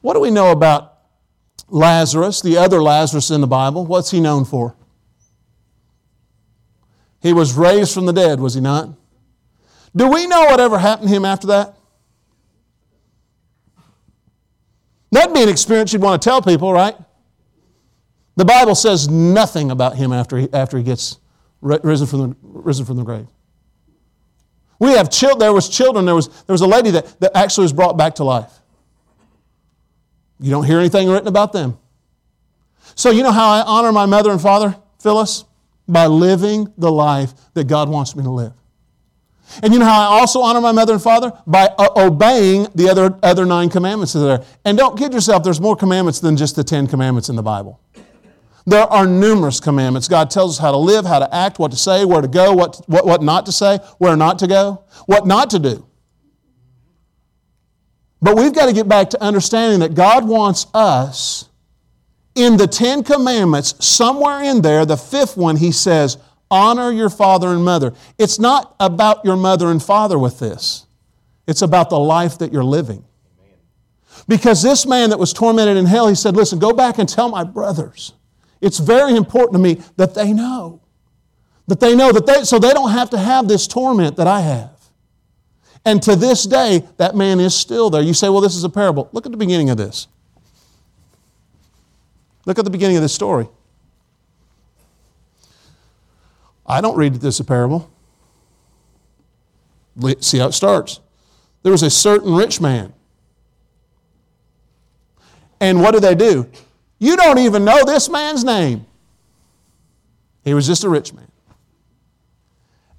What 0.01 0.15
do 0.15 0.21
we 0.21 0.33
know 0.33 0.51
about 0.51 0.99
Lazarus, 1.69 2.41
the 2.41 2.57
other 2.59 2.83
Lazarus 2.83 3.31
in 3.31 3.41
the 3.41 3.47
Bible? 3.47 3.87
What's 3.87 4.11
he 4.11 4.19
known 4.19 4.45
for? 4.45 4.75
He 7.23 7.33
was 7.33 7.55
raised 7.55 7.95
from 7.95 8.07
the 8.07 8.13
dead, 8.13 8.41
was 8.41 8.55
he 8.55 8.61
not? 8.61 8.89
Do 9.95 10.11
we 10.11 10.27
know 10.27 10.47
whatever 10.47 10.77
happened 10.77 11.09
to 11.09 11.15
him 11.15 11.25
after 11.25 11.47
that? 11.47 11.78
That'd 15.11 15.35
be 15.35 15.43
an 15.43 15.49
experience 15.49 15.93
you'd 15.93 16.03
want 16.03 16.21
to 16.21 16.29
tell 16.29 16.43
people, 16.43 16.73
right? 16.73 16.97
The 18.37 18.45
Bible 18.45 18.75
says 18.75 19.09
nothing 19.09 19.71
about 19.71 19.97
him 19.97 20.13
after 20.13 20.37
he, 20.37 20.49
after 20.53 20.77
he 20.77 20.85
gets 20.85 21.19
risen 21.61 22.07
from, 22.07 22.21
the, 22.21 22.37
risen 22.43 22.85
from 22.85 22.97
the 22.97 23.03
grave. 23.03 23.27
We 24.79 24.91
have 24.91 25.11
children, 25.11 25.41
there 25.41 25.53
was 25.53 25.69
children, 25.69 26.05
there 26.05 26.15
was, 26.15 26.29
there 26.45 26.55
was 26.55 26.61
a 26.61 26.67
lady 26.67 26.91
that, 26.93 27.19
that 27.21 27.37
actually 27.37 27.65
was 27.65 27.73
brought 27.73 27.97
back 27.97 28.15
to 28.17 28.25
life. 28.25 28.53
You 30.39 30.51
don't 30.51 30.65
hear 30.65 30.79
anything 30.79 31.09
written 31.09 31.27
about 31.27 31.53
them. 31.53 31.79
So 32.95 33.11
you 33.11 33.23
know 33.23 33.33
how 33.33 33.49
I 33.51 33.63
honor 33.63 33.93
my 33.93 34.07
mother 34.07 34.31
and 34.31 34.41
father, 34.41 34.77
Phyllis? 35.01 35.45
By 35.89 36.07
living 36.07 36.73
the 36.77 36.93
life 36.93 37.33
that 37.55 37.67
God 37.67 37.89
wants 37.89 38.15
me 38.15 38.23
to 38.23 38.31
live. 38.31 38.53
And 39.63 39.73
you 39.73 39.79
know 39.79 39.87
how 39.87 40.01
I 40.01 40.21
also 40.21 40.41
honor 40.41 40.61
my 40.61 40.73
mother 40.73 40.93
and 40.93 41.03
father? 41.03 41.33
By 41.47 41.67
uh, 41.79 41.89
obeying 41.97 42.69
the 42.75 42.89
other, 42.91 43.19
other 43.23 43.47
nine 43.47 43.71
commandments 43.71 44.13
that 44.13 44.21
are 44.21 44.39
there. 44.39 44.47
And 44.65 44.77
don't 44.77 44.97
kid 44.99 45.13
yourself, 45.13 45.43
there's 45.43 45.61
more 45.61 45.77
commandments 45.77 46.21
than 46.21 46.37
just 46.37 46.57
the 46.57 46.65
Ten 46.65 46.87
Commandments 46.87 47.29
in 47.29 47.37
the 47.37 47.43
Bible. 47.43 47.81
There 48.67 48.85
are 48.85 49.07
numerous 49.07 49.61
commandments. 49.61 50.09
God 50.09 50.31
tells 50.31 50.57
us 50.57 50.59
how 50.61 50.73
to 50.73 50.77
live, 50.77 51.07
how 51.07 51.21
to 51.21 51.35
act, 51.35 51.59
what 51.59 51.71
to 51.71 51.77
say, 51.77 52.05
where 52.05 52.21
to 52.21 52.29
go, 52.29 52.53
what, 52.53 52.83
what, 52.87 53.07
what 53.07 53.23
not 53.23 53.47
to 53.47 53.53
say, 53.53 53.79
where 53.97 54.15
not 54.15 54.39
to 54.41 54.47
go, 54.47 54.85
what 55.07 55.27
not 55.27 55.51
to 55.51 55.59
do. 55.59 55.87
But 58.21 58.37
we've 58.37 58.53
got 58.53 58.67
to 58.67 58.75
get 58.75 58.87
back 58.87 59.11
to 59.11 59.23
understanding 59.23 59.81
that 59.81 59.95
God 59.95 60.29
wants 60.29 60.67
us 60.75 61.49
in 62.35 62.57
the 62.57 62.67
Ten 62.67 63.03
Commandments, 63.03 63.75
somewhere 63.85 64.43
in 64.43 64.61
there, 64.61 64.85
the 64.85 64.97
fifth 64.97 65.37
one, 65.37 65.57
He 65.57 65.73
says, 65.73 66.19
Honor 66.51 66.91
your 66.91 67.11
father 67.11 67.49
and 67.49 67.65
mother. 67.65 67.93
It's 68.19 68.39
not 68.39 68.75
about 68.81 69.25
your 69.25 69.37
mother 69.37 69.71
and 69.71 69.83
father 69.83 70.19
with 70.19 70.39
this, 70.39 70.87
it's 71.47 71.63
about 71.63 71.91
the 71.91 71.99
life 71.99 72.39
that 72.39 72.53
you're 72.53 72.65
living. 72.65 73.05
Because 74.27 74.63
this 74.63 74.85
man 74.85 75.11
that 75.11 75.19
was 75.19 75.33
tormented 75.33 75.77
in 75.77 75.87
hell, 75.87 76.09
he 76.09 76.15
said, 76.15 76.37
Listen, 76.37 76.59
go 76.59 76.73
back 76.73 76.99
and 76.99 77.09
tell 77.09 77.31
my 77.31 77.45
brothers. 77.45 78.13
It's 78.61 78.79
very 78.79 79.15
important 79.15 79.53
to 79.55 79.59
me 79.59 79.83
that 79.97 80.15
they 80.15 80.33
know. 80.33 80.81
That 81.69 81.81
they 81.81 81.95
know 81.95 82.13
that 82.13 82.27
they, 82.27 82.45
so 82.45 82.59
they 82.59 82.73
don't 82.73 82.91
have 82.91 83.11
to 83.11 83.19
have 83.19 83.47
this 83.47 83.67
torment 83.67 84.17
that 84.17 84.27
I 84.27 84.41
have. 84.41 84.71
And 85.85 86.03
to 86.03 86.17
this 86.17 86.45
day, 86.45 86.85
that 86.97 87.15
man 87.15 87.41
is 87.41 87.55
still 87.55 87.89
there. 87.89 88.03
You 88.03 88.15
say, 88.15 88.29
well, 88.29 88.41
this 88.41 88.57
is 88.57 88.65
a 88.65 88.69
parable. 88.69 89.09
Look 89.13 89.27
at 89.27 89.33
the 89.33 89.39
beginning 89.39 89.71
of 89.71 89.77
this. 89.77 90.09
Look 92.45 92.59
at 92.59 92.65
the 92.65 92.71
beginning 92.71 92.97
of 92.97 93.03
this 93.03 93.15
story. 93.15 93.49
I 96.69 96.81
don't 96.83 96.97
read 96.97 97.15
this 97.15 97.37
as 97.37 97.41
a 97.41 97.45
parable. 97.45 97.91
See 100.21 100.39
how 100.39 100.49
it 100.49 100.53
starts. 100.53 101.01
There 101.63 101.73
was 101.73 101.83
a 101.83 101.91
certain 101.91 102.35
rich 102.35 102.61
man. 102.61 102.93
And 105.61 105.81
what 105.81 105.93
do 105.93 106.01
they 106.01 106.15
do? 106.15 106.49
You 106.99 107.17
don't 107.17 107.39
even 107.39 107.65
know 107.65 107.85
this 107.85 108.09
man's 108.09 108.45
name. 108.45 108.87
He 110.45 110.55
was 110.55 110.67
just 110.67 110.85
a 110.85 110.89
rich 110.89 111.13
man. 111.13 111.27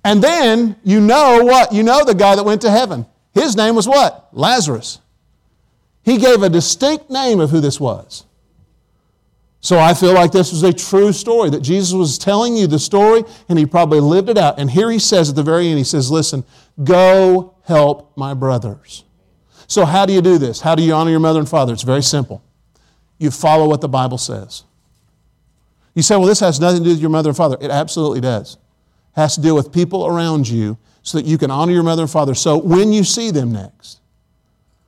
And 0.04 0.22
then 0.22 0.76
you 0.84 1.00
know 1.00 1.44
what? 1.44 1.72
You 1.72 1.84
know 1.84 2.04
the 2.04 2.16
guy 2.16 2.36
that 2.36 2.44
went 2.44 2.62
to 2.62 2.72
heaven. 2.72 3.06
His 3.34 3.56
name 3.56 3.76
was 3.76 3.88
what? 3.88 4.30
Lazarus. 4.34 5.00
He 6.04 6.18
gave 6.18 6.42
a 6.42 6.50
distinct 6.50 7.10
name 7.10 7.40
of 7.40 7.50
who 7.50 7.62
this 7.62 7.80
was. 7.80 8.26
So 9.62 9.78
I 9.78 9.94
feel 9.94 10.14
like 10.14 10.32
this 10.32 10.52
was 10.52 10.64
a 10.64 10.72
true 10.72 11.12
story, 11.12 11.50
that 11.50 11.62
Jesus 11.62 11.94
was 11.94 12.18
telling 12.18 12.56
you 12.56 12.66
the 12.66 12.80
story 12.80 13.24
and 13.50 13.60
he 13.60 13.66
probably 13.66 14.00
lived 14.00 14.30
it 14.30 14.38
out. 14.38 14.58
And 14.58 14.72
here 14.72 14.90
he 14.90 15.00
says 15.00 15.30
at 15.30 15.36
the 15.36 15.44
very 15.44 15.68
end, 15.68 15.78
he 15.78 15.84
says, 15.84 16.10
Listen, 16.10 16.46
go 16.84 17.56
help 17.64 18.16
my 18.16 18.34
brothers. 18.34 19.04
So, 19.68 19.86
how 19.86 20.06
do 20.06 20.14
you 20.14 20.22
do 20.22 20.38
this? 20.38 20.62
How 20.62 20.76
do 20.76 20.82
you 20.82 20.94
honor 20.94 21.12
your 21.12 21.20
mother 21.20 21.40
and 21.40 21.50
father? 21.50 21.74
It's 21.74 21.84
very 21.84 22.02
simple. 22.02 22.42
You 23.18 23.32
follow 23.32 23.68
what 23.68 23.82
the 23.82 23.90
Bible 23.90 24.18
says. 24.18 24.64
You 25.94 26.04
say, 26.04 26.16
Well, 26.16 26.26
this 26.26 26.40
has 26.40 26.60
nothing 26.60 26.80
to 26.80 26.84
do 26.86 26.90
with 26.92 27.02
your 27.02 27.10
mother 27.10 27.30
and 27.30 27.38
father. 27.38 27.58
It 27.60 27.70
absolutely 27.70 28.22
does. 28.22 28.56
It 28.56 29.20
has 29.20 29.36
to 29.36 29.42
deal 29.42 29.56
with 29.56 29.74
people 29.74 30.08
around 30.08 30.48
you 30.48 30.78
so 31.04 31.18
that 31.18 31.26
you 31.26 31.38
can 31.38 31.52
honor 31.52 31.74
your 31.74 31.84
mother 31.84 32.04
and 32.04 32.12
father. 32.12 32.34
So, 32.34 32.58
when 32.58 32.94
you 32.94 33.04
see 33.04 33.30
them 33.30 33.52
next, 33.52 34.00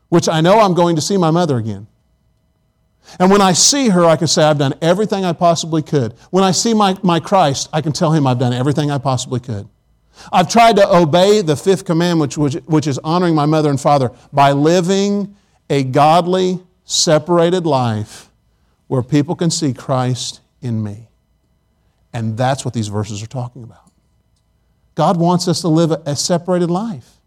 which 0.08 0.30
I 0.30 0.40
know 0.40 0.60
I'm 0.60 0.74
going 0.74 0.96
to 0.96 1.02
see 1.02 1.18
my 1.18 1.32
mother 1.32 1.58
again. 1.58 1.88
And 3.20 3.30
when 3.30 3.42
I 3.42 3.54
see 3.54 3.90
her, 3.90 4.06
I 4.06 4.16
can 4.16 4.28
say, 4.28 4.44
I've 4.44 4.58
done 4.58 4.74
everything 4.82 5.26
I 5.26 5.34
possibly 5.34 5.82
could. 5.82 6.14
When 6.30 6.44
I 6.44 6.52
see 6.52 6.74
my, 6.74 6.98
my 7.04 7.20
Christ, 7.20 7.70
I 7.74 7.82
can 7.82 7.92
tell 7.92 8.12
him 8.12 8.26
I've 8.26 8.40
done 8.40 8.54
everything 8.54 8.90
I 8.90 8.98
possibly 8.98 9.40
could. 9.40 9.68
I've 10.32 10.50
tried 10.50 10.76
to 10.78 10.88
obey 10.88 11.42
the 11.42 11.56
fifth 11.56 11.86
commandment, 11.86 12.38
which, 12.38 12.56
which 12.56 12.64
which 12.66 12.88
is 12.88 13.00
honoring 13.00 13.34
my 13.34 13.46
mother 13.46 13.70
and 13.70 13.80
father, 13.80 14.12
by 14.32 14.52
living 14.52 15.36
a 15.70 15.84
godly, 15.84 16.60
separated 16.86 17.66
life 17.66 18.30
where 18.88 19.02
people 19.02 19.36
can 19.36 19.50
see 19.50 19.74
Christ 19.74 20.42
in 20.62 20.84
me. 20.84 21.08
And 22.14 22.38
that's 22.38 22.66
what 22.66 22.74
these 22.74 22.90
verses 22.90 23.24
are 23.24 23.28
talking 23.28 23.64
about. 23.64 23.90
God 24.96 25.18
wants 25.18 25.48
us 25.48 25.62
to 25.62 25.70
live 25.70 25.92
a, 25.92 26.02
a 26.06 26.16
separated 26.16 26.70
life. 26.70 27.18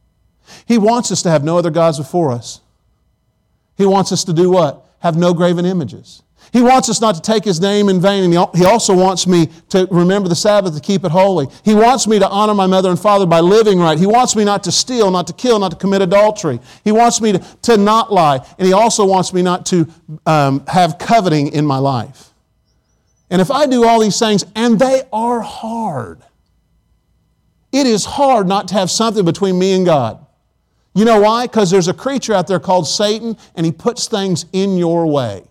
He 0.67 0.77
wants 0.77 1.11
us 1.11 1.23
to 1.23 1.31
have 1.31 1.43
no 1.43 1.57
other 1.57 1.71
gods 1.71 1.99
before 1.99 2.33
us. 2.33 2.61
He 3.77 3.87
wants 3.87 4.13
us 4.13 4.25
to 4.25 4.33
do 4.33 4.51
what? 4.51 4.84
Have 5.05 5.17
no 5.19 5.35
graven 5.35 5.67
images. 5.67 6.23
He 6.51 6.63
wants 6.63 6.89
us 6.89 7.01
not 7.01 7.15
to 7.15 7.21
take 7.21 7.45
His 7.45 7.61
name 7.61 7.91
in 7.91 8.01
vain, 8.01 8.25
and 8.25 8.33
He 8.33 8.65
also 8.65 8.95
wants 8.95 9.27
me 9.27 9.49
to 9.69 9.87
remember 9.91 10.31
the 10.31 10.35
Sabbath, 10.35 10.75
to 10.75 10.81
keep 10.81 11.05
it 11.05 11.11
holy. 11.11 11.47
He 11.63 11.75
wants 11.75 12.07
me 12.07 12.19
to 12.19 12.29
honor 12.29 12.55
my 12.55 12.67
mother 12.67 12.89
and 12.89 12.99
father 12.99 13.27
by 13.27 13.41
living 13.41 13.79
right. 13.79 13.99
He 13.99 14.07
wants 14.07 14.35
me 14.35 14.45
not 14.45 14.65
to 14.65 14.73
steal, 14.73 15.11
not 15.11 15.27
to 15.27 15.35
kill, 15.35 15.59
not 15.59 15.73
to 15.73 15.77
commit 15.77 16.01
adultery. 16.01 16.59
He 16.85 16.93
wants 16.93 17.21
me 17.21 17.33
to, 17.33 17.39
to 17.63 17.77
not 17.77 18.13
lie, 18.13 18.37
and 18.59 18.67
He 18.67 18.73
also 18.73 19.05
wants 19.05 19.35
me 19.35 19.43
not 19.43 19.67
to 19.67 19.87
um, 20.25 20.65
have 20.69 20.99
coveting 20.99 21.49
in 21.49 21.67
my 21.67 21.79
life. 21.79 22.31
And 23.29 23.43
if 23.43 23.51
I 23.51 23.67
do 23.67 23.85
all 23.85 24.01
these 24.01 24.19
things, 24.19 24.45
and 24.55 24.79
they 24.79 25.03
are 25.13 25.41
hard, 25.41 26.23
it 27.73 27.87
is 27.87 28.07
hard 28.07 28.47
not 28.47 28.69
to 28.69 28.75
have 28.75 28.91
something 28.91 29.25
between 29.25 29.59
me 29.59 29.75
and 29.75 29.85
God. 29.85 30.24
You 30.95 31.05
know 31.05 31.21
why? 31.21 31.47
Because 31.47 31.71
there's 31.71 31.89
a 31.89 31.95
creature 31.95 32.33
out 32.35 32.47
there 32.47 32.61
called 32.61 32.87
Satan, 32.87 33.37
and 33.57 33.67
he 33.67 33.73
puts 33.73 34.07
things 34.07 34.47
in 34.53 34.77
your 34.77 35.07
way. 35.07 35.45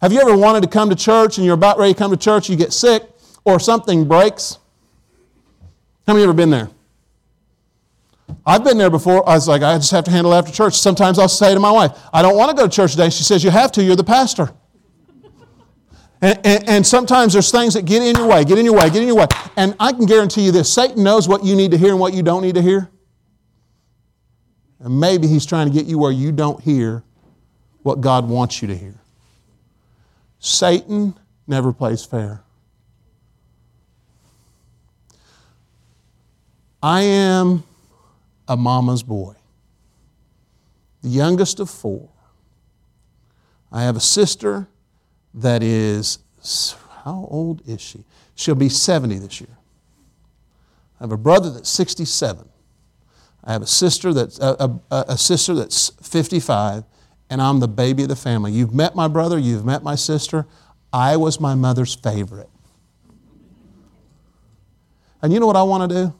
Have 0.00 0.12
you 0.12 0.20
ever 0.20 0.36
wanted 0.36 0.62
to 0.62 0.68
come 0.68 0.90
to 0.90 0.96
church 0.96 1.36
and 1.36 1.44
you're 1.44 1.54
about 1.54 1.78
ready 1.78 1.92
to 1.92 1.98
come 1.98 2.10
to 2.10 2.16
church, 2.16 2.48
you 2.48 2.56
get 2.56 2.72
sick, 2.72 3.04
or 3.44 3.60
something 3.60 4.08
breaks? 4.08 4.58
How 6.06 6.14
many 6.14 6.24
ever 6.24 6.32
been 6.32 6.50
there? 6.50 6.70
I've 8.46 8.64
been 8.64 8.78
there 8.78 8.90
before. 8.90 9.28
I 9.28 9.34
was 9.34 9.46
like, 9.46 9.62
I 9.62 9.76
just 9.76 9.90
have 9.90 10.04
to 10.04 10.10
handle 10.10 10.32
after 10.34 10.50
church. 10.50 10.74
Sometimes 10.74 11.18
I'll 11.18 11.28
say 11.28 11.52
to 11.52 11.60
my 11.60 11.70
wife, 11.70 11.92
I 12.12 12.22
don't 12.22 12.36
want 12.36 12.50
to 12.50 12.56
go 12.56 12.66
to 12.66 12.74
church 12.74 12.92
today. 12.92 13.10
She 13.10 13.22
says, 13.22 13.44
You 13.44 13.50
have 13.50 13.70
to, 13.72 13.82
you're 13.82 13.96
the 13.96 14.04
pastor. 14.04 14.50
And, 16.22 16.38
and, 16.44 16.68
and, 16.68 16.86
sometimes 16.86 17.32
there's 17.32 17.50
things 17.50 17.72
that 17.72 17.86
get 17.86 18.02
in 18.02 18.14
your 18.14 18.26
way, 18.26 18.44
get 18.44 18.58
in 18.58 18.64
your 18.66 18.74
way, 18.74 18.90
get 18.90 19.00
in 19.00 19.06
your 19.06 19.16
way. 19.16 19.26
And 19.56 19.74
I 19.80 19.92
can 19.92 20.04
guarantee 20.04 20.42
you 20.42 20.52
this 20.52 20.70
Satan 20.70 21.02
knows 21.02 21.28
what 21.28 21.44
you 21.44 21.56
need 21.56 21.70
to 21.70 21.78
hear 21.78 21.90
and 21.90 21.98
what 21.98 22.12
you 22.12 22.22
don't 22.22 22.42
need 22.42 22.56
to 22.56 22.62
hear. 22.62 22.90
And 24.80 24.98
maybe 24.98 25.26
he's 25.26 25.44
trying 25.44 25.68
to 25.68 25.72
get 25.72 25.86
you 25.86 25.98
where 25.98 26.10
you 26.10 26.32
don't 26.32 26.60
hear 26.60 27.02
what 27.82 28.00
God 28.00 28.28
wants 28.28 28.62
you 28.62 28.68
to 28.68 28.76
hear. 28.76 28.94
Satan 30.38 31.14
never 31.46 31.72
plays 31.72 32.04
fair. 32.04 32.42
I 36.82 37.02
am 37.02 37.62
a 38.48 38.56
mama's 38.56 39.02
boy, 39.02 39.34
the 41.02 41.10
youngest 41.10 41.60
of 41.60 41.68
four. 41.68 42.08
I 43.70 43.82
have 43.82 43.96
a 43.96 44.00
sister 44.00 44.66
that 45.34 45.62
is, 45.62 46.18
how 47.04 47.28
old 47.30 47.62
is 47.68 47.82
she? 47.82 48.04
She'll 48.34 48.54
be 48.54 48.70
70 48.70 49.18
this 49.18 49.40
year. 49.40 49.56
I 50.98 51.04
have 51.04 51.12
a 51.12 51.18
brother 51.18 51.50
that's 51.50 51.68
67. 51.68 52.49
I 53.44 53.52
have 53.52 53.62
a 53.62 53.66
sister 53.66 54.12
that's 54.12 54.38
a, 54.38 54.78
a, 54.90 55.04
a, 55.08 55.18
sister 55.18 55.54
that's 55.54 55.90
55, 56.02 56.84
and 57.30 57.40
I'm 57.40 57.60
the 57.60 57.68
baby 57.68 58.02
of 58.02 58.08
the 58.08 58.16
family. 58.16 58.52
You've 58.52 58.74
met 58.74 58.94
my 58.94 59.08
brother, 59.08 59.38
you've 59.38 59.64
met 59.64 59.82
my 59.82 59.94
sister. 59.94 60.46
I 60.92 61.16
was 61.16 61.40
my 61.40 61.54
mother's 61.54 61.94
favorite. 61.94 62.50
And 65.22 65.32
you 65.32 65.40
know 65.40 65.46
what 65.46 65.56
I 65.56 65.62
want 65.62 65.90
to 65.90 65.96
do? 65.96 66.14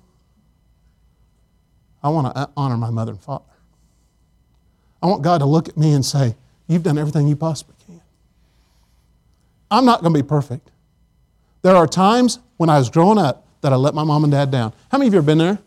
I 2.03 2.09
want 2.09 2.35
to 2.35 2.41
uh, 2.41 2.47
honor 2.57 2.77
my 2.77 2.91
mother 2.91 3.13
and 3.13 3.21
father. 3.21 3.45
I 5.03 5.07
want 5.07 5.23
God 5.23 5.39
to 5.39 5.47
look 5.47 5.69
at 5.69 5.77
me 5.77 5.93
and 5.93 6.05
say, 6.05 6.37
You've 6.67 6.85
done 6.85 6.99
everything 6.99 7.27
you 7.27 7.35
possibly 7.35 7.75
can. 7.85 8.01
I'm 9.71 9.85
not 9.85 10.03
going 10.03 10.15
to 10.15 10.23
be 10.23 10.27
perfect. 10.27 10.71
There 11.63 11.75
are 11.75 11.87
times 11.87 12.39
when 12.59 12.71
I 12.71 12.79
was 12.79 12.89
growing 12.89 13.19
up 13.19 13.45
that 13.61 13.73
I 13.73 13.77
let 13.77 13.93
my 13.93 14.05
mom 14.05 14.23
and 14.23 14.31
dad 14.31 14.53
down. 14.53 14.73
How 14.91 14.99
many 14.99 15.09
of 15.09 15.15
you 15.15 15.19
have 15.19 15.27
been 15.27 15.39
there? 15.39 15.59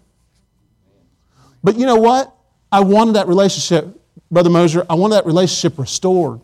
But 1.64 1.78
you 1.78 1.86
know 1.86 1.96
what? 1.96 2.36
I 2.72 2.82
wanted 2.82 3.16
that 3.16 3.28
relationship, 3.28 4.00
Brother 4.30 4.50
Moser, 4.50 4.86
I 4.90 4.96
wanted 4.96 5.16
that 5.16 5.26
relationship 5.26 5.78
restored. 5.78 6.42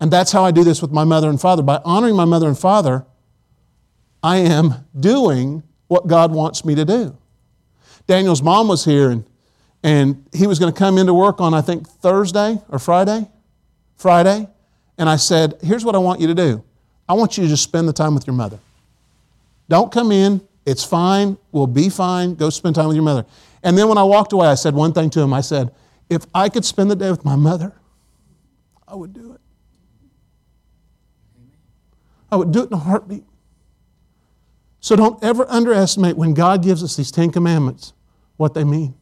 And 0.00 0.10
that's 0.10 0.32
how 0.32 0.44
I 0.44 0.50
do 0.50 0.64
this 0.64 0.80
with 0.80 0.90
my 0.90 1.04
mother 1.04 1.28
and 1.28 1.40
father. 1.40 1.62
By 1.62 1.80
honoring 1.84 2.16
my 2.16 2.24
mother 2.24 2.48
and 2.48 2.58
father, 2.58 3.04
I 4.22 4.38
am 4.38 4.86
doing 4.98 5.62
what 5.88 6.06
God 6.06 6.32
wants 6.32 6.64
me 6.64 6.74
to 6.74 6.84
do. 6.84 7.16
Daniel's 8.06 8.42
mom 8.42 8.68
was 8.68 8.84
here, 8.84 9.10
and, 9.10 9.24
and 9.82 10.26
he 10.32 10.46
was 10.46 10.58
going 10.58 10.72
to 10.72 10.78
come 10.78 10.98
into 10.98 11.12
work 11.12 11.40
on, 11.40 11.52
I 11.52 11.60
think, 11.60 11.86
Thursday 11.86 12.60
or 12.68 12.78
Friday. 12.78 13.28
Friday. 13.96 14.48
And 14.98 15.08
I 15.08 15.16
said, 15.16 15.54
Here's 15.62 15.84
what 15.84 15.94
I 15.94 15.98
want 15.98 16.20
you 16.20 16.26
to 16.28 16.34
do 16.34 16.64
I 17.08 17.14
want 17.14 17.36
you 17.36 17.44
to 17.44 17.48
just 17.48 17.62
spend 17.62 17.88
the 17.88 17.92
time 17.92 18.14
with 18.14 18.26
your 18.26 18.34
mother. 18.34 18.58
Don't 19.68 19.92
come 19.92 20.12
in. 20.12 20.40
It's 20.66 20.84
fine. 20.84 21.38
We'll 21.52 21.66
be 21.66 21.88
fine. 21.88 22.34
Go 22.34 22.50
spend 22.50 22.74
time 22.74 22.86
with 22.86 22.96
your 22.96 23.04
mother. 23.04 23.24
And 23.62 23.76
then 23.76 23.88
when 23.88 23.98
I 23.98 24.04
walked 24.04 24.32
away, 24.32 24.46
I 24.46 24.54
said 24.54 24.74
one 24.74 24.92
thing 24.92 25.10
to 25.10 25.20
him. 25.20 25.32
I 25.32 25.40
said, 25.40 25.72
If 26.08 26.26
I 26.34 26.48
could 26.48 26.64
spend 26.64 26.90
the 26.90 26.96
day 26.96 27.10
with 27.10 27.24
my 27.24 27.36
mother, 27.36 27.74
I 28.86 28.94
would 28.94 29.12
do 29.12 29.32
it. 29.32 29.40
I 32.32 32.36
would 32.36 32.52
do 32.52 32.62
it 32.62 32.66
in 32.68 32.72
a 32.72 32.78
heartbeat. 32.78 33.24
So 34.80 34.96
don't 34.96 35.22
ever 35.22 35.46
underestimate 35.48 36.16
when 36.16 36.32
God 36.32 36.62
gives 36.62 36.82
us 36.82 36.96
these 36.96 37.10
Ten 37.10 37.30
Commandments 37.30 37.92
what 38.36 38.54
they 38.54 38.64
mean. 38.64 38.94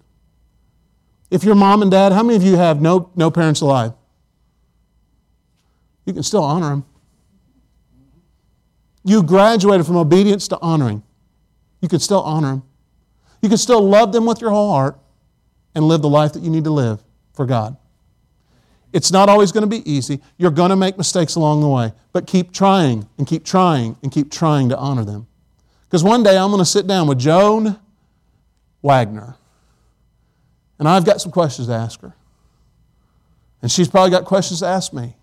If 1.31 1.45
your 1.45 1.55
mom 1.55 1.83
and 1.83 1.91
dad, 1.91 2.13
how 2.13 2.23
many 2.23 2.37
of 2.37 2.43
you 2.43 2.57
have 2.57 2.81
no, 2.81 3.11
no 3.15 3.31
parents 3.31 3.61
alive? 3.61 3.93
You 6.05 6.15
can 6.15 6.23
still 6.23 6.43
honor 6.43 6.71
them. 6.71 6.85
You 9.05 9.23
graduated 9.23 9.87
from 9.87 9.97
obedience 9.97 10.49
to 10.49 10.59
honoring. 10.61 11.03
You 11.81 11.89
can 11.89 12.01
still 12.01 12.23
honor 12.23 12.49
them. 12.49 12.63
You 13.43 13.49
can 13.49 13.59
still 13.59 13.81
love 13.81 14.13
them 14.13 14.27
with 14.27 14.41
your 14.41 14.51
whole 14.51 14.73
heart 14.73 14.99
and 15.75 15.85
live 15.85 16.03
the 16.03 16.09
life 16.09 16.33
that 16.33 16.43
you 16.43 16.51
need 16.51 16.65
to 16.65 16.71
live 16.71 17.03
for 17.35 17.47
God. 17.47 17.77
It's 18.93 19.13
not 19.13 19.29
always 19.29 19.53
going 19.53 19.63
to 19.63 19.69
be 19.69 19.89
easy. 19.91 20.21
You're 20.39 20.51
going 20.51 20.71
to 20.71 20.77
make 20.77 20.97
mistakes 20.97 21.35
along 21.35 21.61
the 21.61 21.69
way, 21.69 21.93
but 22.13 22.27
keep 22.27 22.53
trying 22.53 23.07
and 23.19 23.27
keep 23.27 23.45
trying 23.45 23.97
and 24.03 24.11
keep 24.11 24.31
trying 24.31 24.71
to 24.71 24.79
honor 24.79 25.05
them. 25.05 25.27
Because 25.85 26.03
one 26.03 26.23
day 26.23 26.37
I'm 26.37 26.51
going 26.51 26.61
to 26.61 26.65
sit 26.65 26.87
down 26.87 27.07
with 27.07 27.19
Joan 27.19 27.79
Wagner. 28.83 29.37
And 30.79 30.89
I've 30.89 31.05
got 31.05 31.21
some 31.21 31.33
questions 31.33 31.69
to 31.69 31.75
ask 31.75 32.01
her. 32.01 32.15
And 33.61 33.71
she's 33.71 33.89
probably 33.89 34.11
got 34.11 34.25
questions 34.25 34.61
to 34.61 34.67
ask 34.67 34.93
me. 34.93 35.17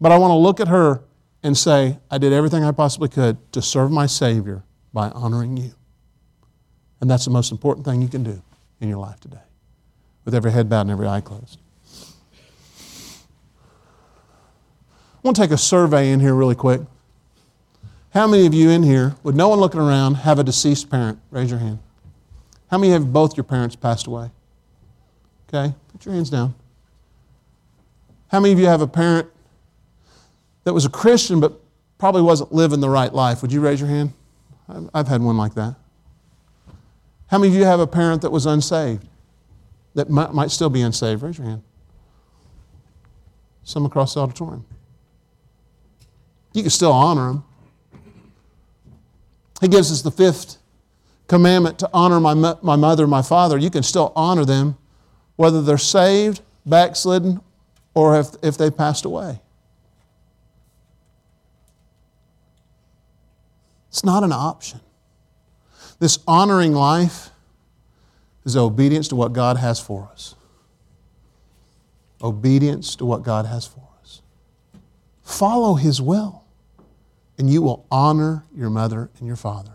But 0.00 0.12
I 0.12 0.18
want 0.18 0.30
to 0.30 0.36
look 0.36 0.60
at 0.60 0.68
her 0.68 1.02
and 1.42 1.56
say, 1.56 1.98
I 2.10 2.18
did 2.18 2.32
everything 2.32 2.64
I 2.64 2.72
possibly 2.72 3.08
could 3.08 3.36
to 3.52 3.62
serve 3.62 3.90
my 3.90 4.06
Savior 4.06 4.62
by 4.92 5.10
honoring 5.10 5.56
you. 5.56 5.74
And 7.00 7.10
that's 7.10 7.24
the 7.24 7.30
most 7.30 7.52
important 7.52 7.86
thing 7.86 8.02
you 8.02 8.08
can 8.08 8.22
do 8.22 8.42
in 8.80 8.88
your 8.88 8.98
life 8.98 9.20
today, 9.20 9.42
with 10.24 10.34
every 10.34 10.50
head 10.50 10.68
bowed 10.68 10.82
and 10.82 10.90
every 10.90 11.06
eye 11.06 11.20
closed. 11.20 11.58
I 15.14 15.20
want 15.22 15.36
to 15.36 15.42
take 15.42 15.50
a 15.50 15.58
survey 15.58 16.10
in 16.10 16.20
here 16.20 16.34
really 16.34 16.54
quick. 16.54 16.80
How 18.14 18.26
many 18.26 18.46
of 18.46 18.54
you 18.54 18.70
in 18.70 18.82
here, 18.82 19.16
with 19.22 19.34
no 19.34 19.48
one 19.48 19.60
looking 19.60 19.80
around, 19.80 20.14
have 20.14 20.38
a 20.38 20.44
deceased 20.44 20.90
parent? 20.90 21.18
Raise 21.30 21.50
your 21.50 21.58
hand. 21.58 21.78
How 22.70 22.78
many 22.78 22.92
have 22.92 23.12
both 23.12 23.36
your 23.36 23.44
parents 23.44 23.76
passed 23.76 24.06
away? 24.06 24.30
Okay, 25.48 25.74
put 25.92 26.04
your 26.04 26.14
hands 26.14 26.30
down. 26.30 26.54
How 28.28 28.40
many 28.40 28.52
of 28.52 28.58
you 28.58 28.66
have 28.66 28.80
a 28.80 28.86
parent 28.86 29.28
that 30.64 30.72
was 30.72 30.84
a 30.84 30.90
Christian 30.90 31.40
but 31.40 31.60
probably 31.98 32.22
wasn't 32.22 32.52
living 32.52 32.80
the 32.80 32.90
right 32.90 33.12
life? 33.12 33.42
Would 33.42 33.52
you 33.52 33.60
raise 33.60 33.80
your 33.80 33.88
hand? 33.88 34.12
I've 34.92 35.08
had 35.08 35.22
one 35.22 35.36
like 35.36 35.54
that. 35.54 35.76
How 37.28 37.38
many 37.38 37.52
of 37.52 37.58
you 37.58 37.64
have 37.64 37.80
a 37.80 37.86
parent 37.86 38.22
that 38.22 38.30
was 38.30 38.46
unsaved, 38.46 39.06
that 39.94 40.10
might, 40.10 40.32
might 40.32 40.50
still 40.50 40.70
be 40.70 40.80
unsaved? 40.80 41.22
Raise 41.22 41.38
your 41.38 41.46
hand. 41.46 41.62
Some 43.64 43.84
across 43.84 44.14
the 44.14 44.20
auditorium. 44.20 44.64
You 46.54 46.62
can 46.62 46.70
still 46.70 46.92
honor 46.92 47.28
them. 47.28 47.44
He 49.60 49.68
gives 49.68 49.92
us 49.92 50.02
the 50.02 50.10
fifth 50.10 50.58
commandment 51.26 51.78
to 51.80 51.90
honor 51.92 52.18
my, 52.18 52.34
my 52.34 52.76
mother 52.76 53.06
my 53.06 53.22
father, 53.22 53.58
you 53.58 53.70
can 53.70 53.82
still 53.82 54.12
honor 54.16 54.44
them 54.44 54.76
whether 55.36 55.62
they're 55.62 55.78
saved, 55.78 56.40
backslidden, 56.66 57.40
or 57.94 58.18
if, 58.18 58.28
if 58.42 58.56
they 58.56 58.70
passed 58.70 59.04
away. 59.04 59.40
It's 63.88 64.04
not 64.04 64.24
an 64.24 64.32
option. 64.32 64.80
This 65.98 66.18
honoring 66.26 66.72
life 66.74 67.30
is 68.44 68.56
obedience 68.56 69.08
to 69.08 69.16
what 69.16 69.32
God 69.32 69.56
has 69.56 69.80
for 69.80 70.08
us. 70.12 70.34
Obedience 72.22 72.96
to 72.96 73.04
what 73.04 73.22
God 73.22 73.46
has 73.46 73.66
for 73.66 73.86
us. 74.00 74.22
Follow 75.22 75.74
His 75.74 76.00
will, 76.00 76.44
and 77.36 77.50
you 77.50 77.62
will 77.62 77.86
honor 77.90 78.44
your 78.54 78.70
mother 78.70 79.10
and 79.18 79.26
your 79.26 79.36
father. 79.36 79.72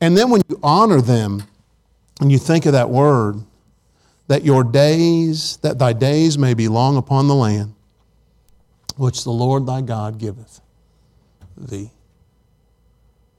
And 0.00 0.16
then 0.16 0.30
when 0.30 0.42
you 0.48 0.58
honor 0.62 1.00
them, 1.00 1.44
and 2.20 2.30
you 2.30 2.38
think 2.38 2.66
of 2.66 2.72
that 2.72 2.90
word, 2.90 3.36
that 4.28 4.44
your 4.44 4.64
days, 4.64 5.58
that 5.58 5.78
thy 5.78 5.92
days 5.92 6.38
may 6.38 6.54
be 6.54 6.68
long 6.68 6.96
upon 6.96 7.28
the 7.28 7.34
land, 7.34 7.74
which 8.96 9.24
the 9.24 9.30
Lord 9.30 9.66
thy 9.66 9.80
God 9.80 10.18
giveth 10.18 10.60
thee. 11.56 11.90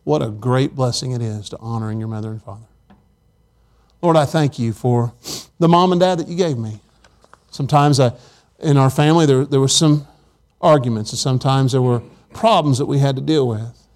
What 0.03 0.21
a 0.21 0.29
great 0.29 0.75
blessing 0.75 1.11
it 1.11 1.21
is 1.21 1.49
to 1.49 1.57
honoring 1.59 1.99
your 1.99 2.09
mother 2.09 2.29
and 2.29 2.41
father. 2.41 2.65
Lord, 4.01 4.17
I 4.17 4.25
thank 4.25 4.59
you 4.59 4.73
for 4.73 5.13
the 5.59 5.69
mom 5.69 5.91
and 5.93 6.01
dad 6.01 6.19
that 6.19 6.27
you 6.27 6.35
gave 6.35 6.57
me. 6.57 6.81
Sometimes 7.51 7.99
I, 7.99 8.11
in 8.59 8.75
our 8.75 8.89
family 8.89 9.25
there, 9.25 9.45
there 9.45 9.61
were 9.61 9.67
some 9.67 10.05
arguments, 10.59 11.11
and 11.11 11.19
sometimes 11.19 11.71
there 11.71 11.81
were 11.81 12.01
problems 12.33 12.79
that 12.79 12.85
we 12.85 12.99
had 12.99 13.15
to 13.15 13.21
deal 13.21 13.47
with. 13.47 13.87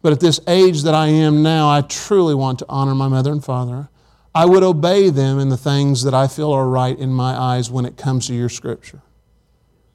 But 0.00 0.12
at 0.12 0.20
this 0.20 0.40
age 0.46 0.82
that 0.82 0.94
I 0.94 1.08
am 1.08 1.42
now, 1.42 1.68
I 1.70 1.82
truly 1.82 2.34
want 2.34 2.58
to 2.60 2.66
honor 2.68 2.94
my 2.94 3.08
mother 3.08 3.32
and 3.32 3.44
father. 3.44 3.88
I 4.34 4.46
would 4.46 4.62
obey 4.62 5.10
them 5.10 5.38
in 5.38 5.50
the 5.50 5.56
things 5.56 6.04
that 6.04 6.14
I 6.14 6.26
feel 6.26 6.50
are 6.52 6.66
right 6.66 6.98
in 6.98 7.12
my 7.12 7.38
eyes 7.38 7.70
when 7.70 7.84
it 7.84 7.96
comes 7.96 8.26
to 8.26 8.34
your 8.34 8.48
scripture. 8.48 9.02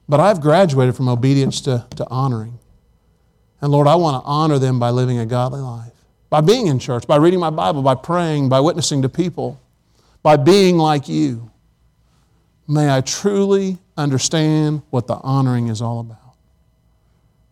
But 0.08 0.20
I've 0.20 0.42
graduated 0.42 0.96
from 0.96 1.10
obedience 1.10 1.60
to, 1.62 1.88
to 1.96 2.08
honoring. 2.10 2.60
And 3.62 3.72
Lord, 3.72 3.88
I 3.88 3.96
want 3.96 4.24
to 4.24 4.28
honor 4.28 4.60
them 4.60 4.80
by 4.80 4.92
living 4.92 5.20
a 5.20 5.26
godly 5.26 5.62
life, 5.62 5.94
by 6.30 6.42
being 6.42 6.68
in 6.68 6.80
church, 6.80 7.08
by 7.08 7.16
reading 7.16 7.40
my 7.40 7.50
Bible, 7.50 7.82
by 7.82 7.96
praying, 7.96 8.50
by 8.50 8.60
witnessing 8.60 9.02
to 9.02 9.10
people, 9.10 9.60
by 10.22 10.36
being 10.36 10.78
like 10.78 11.10
you. 11.10 11.50
May 12.68 12.94
I 12.94 13.02
truly 13.02 13.78
understand 13.96 14.82
what 14.90 15.08
the 15.08 15.16
honoring 15.16 15.70
is 15.70 15.82
all 15.82 16.00
about. 16.00 16.36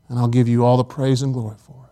And 0.10 0.20
I'll 0.20 0.28
give 0.28 0.48
you 0.48 0.64
all 0.64 0.78
the 0.78 0.84
praise 0.84 1.22
and 1.22 1.34
glory 1.34 1.56
for 1.58 1.90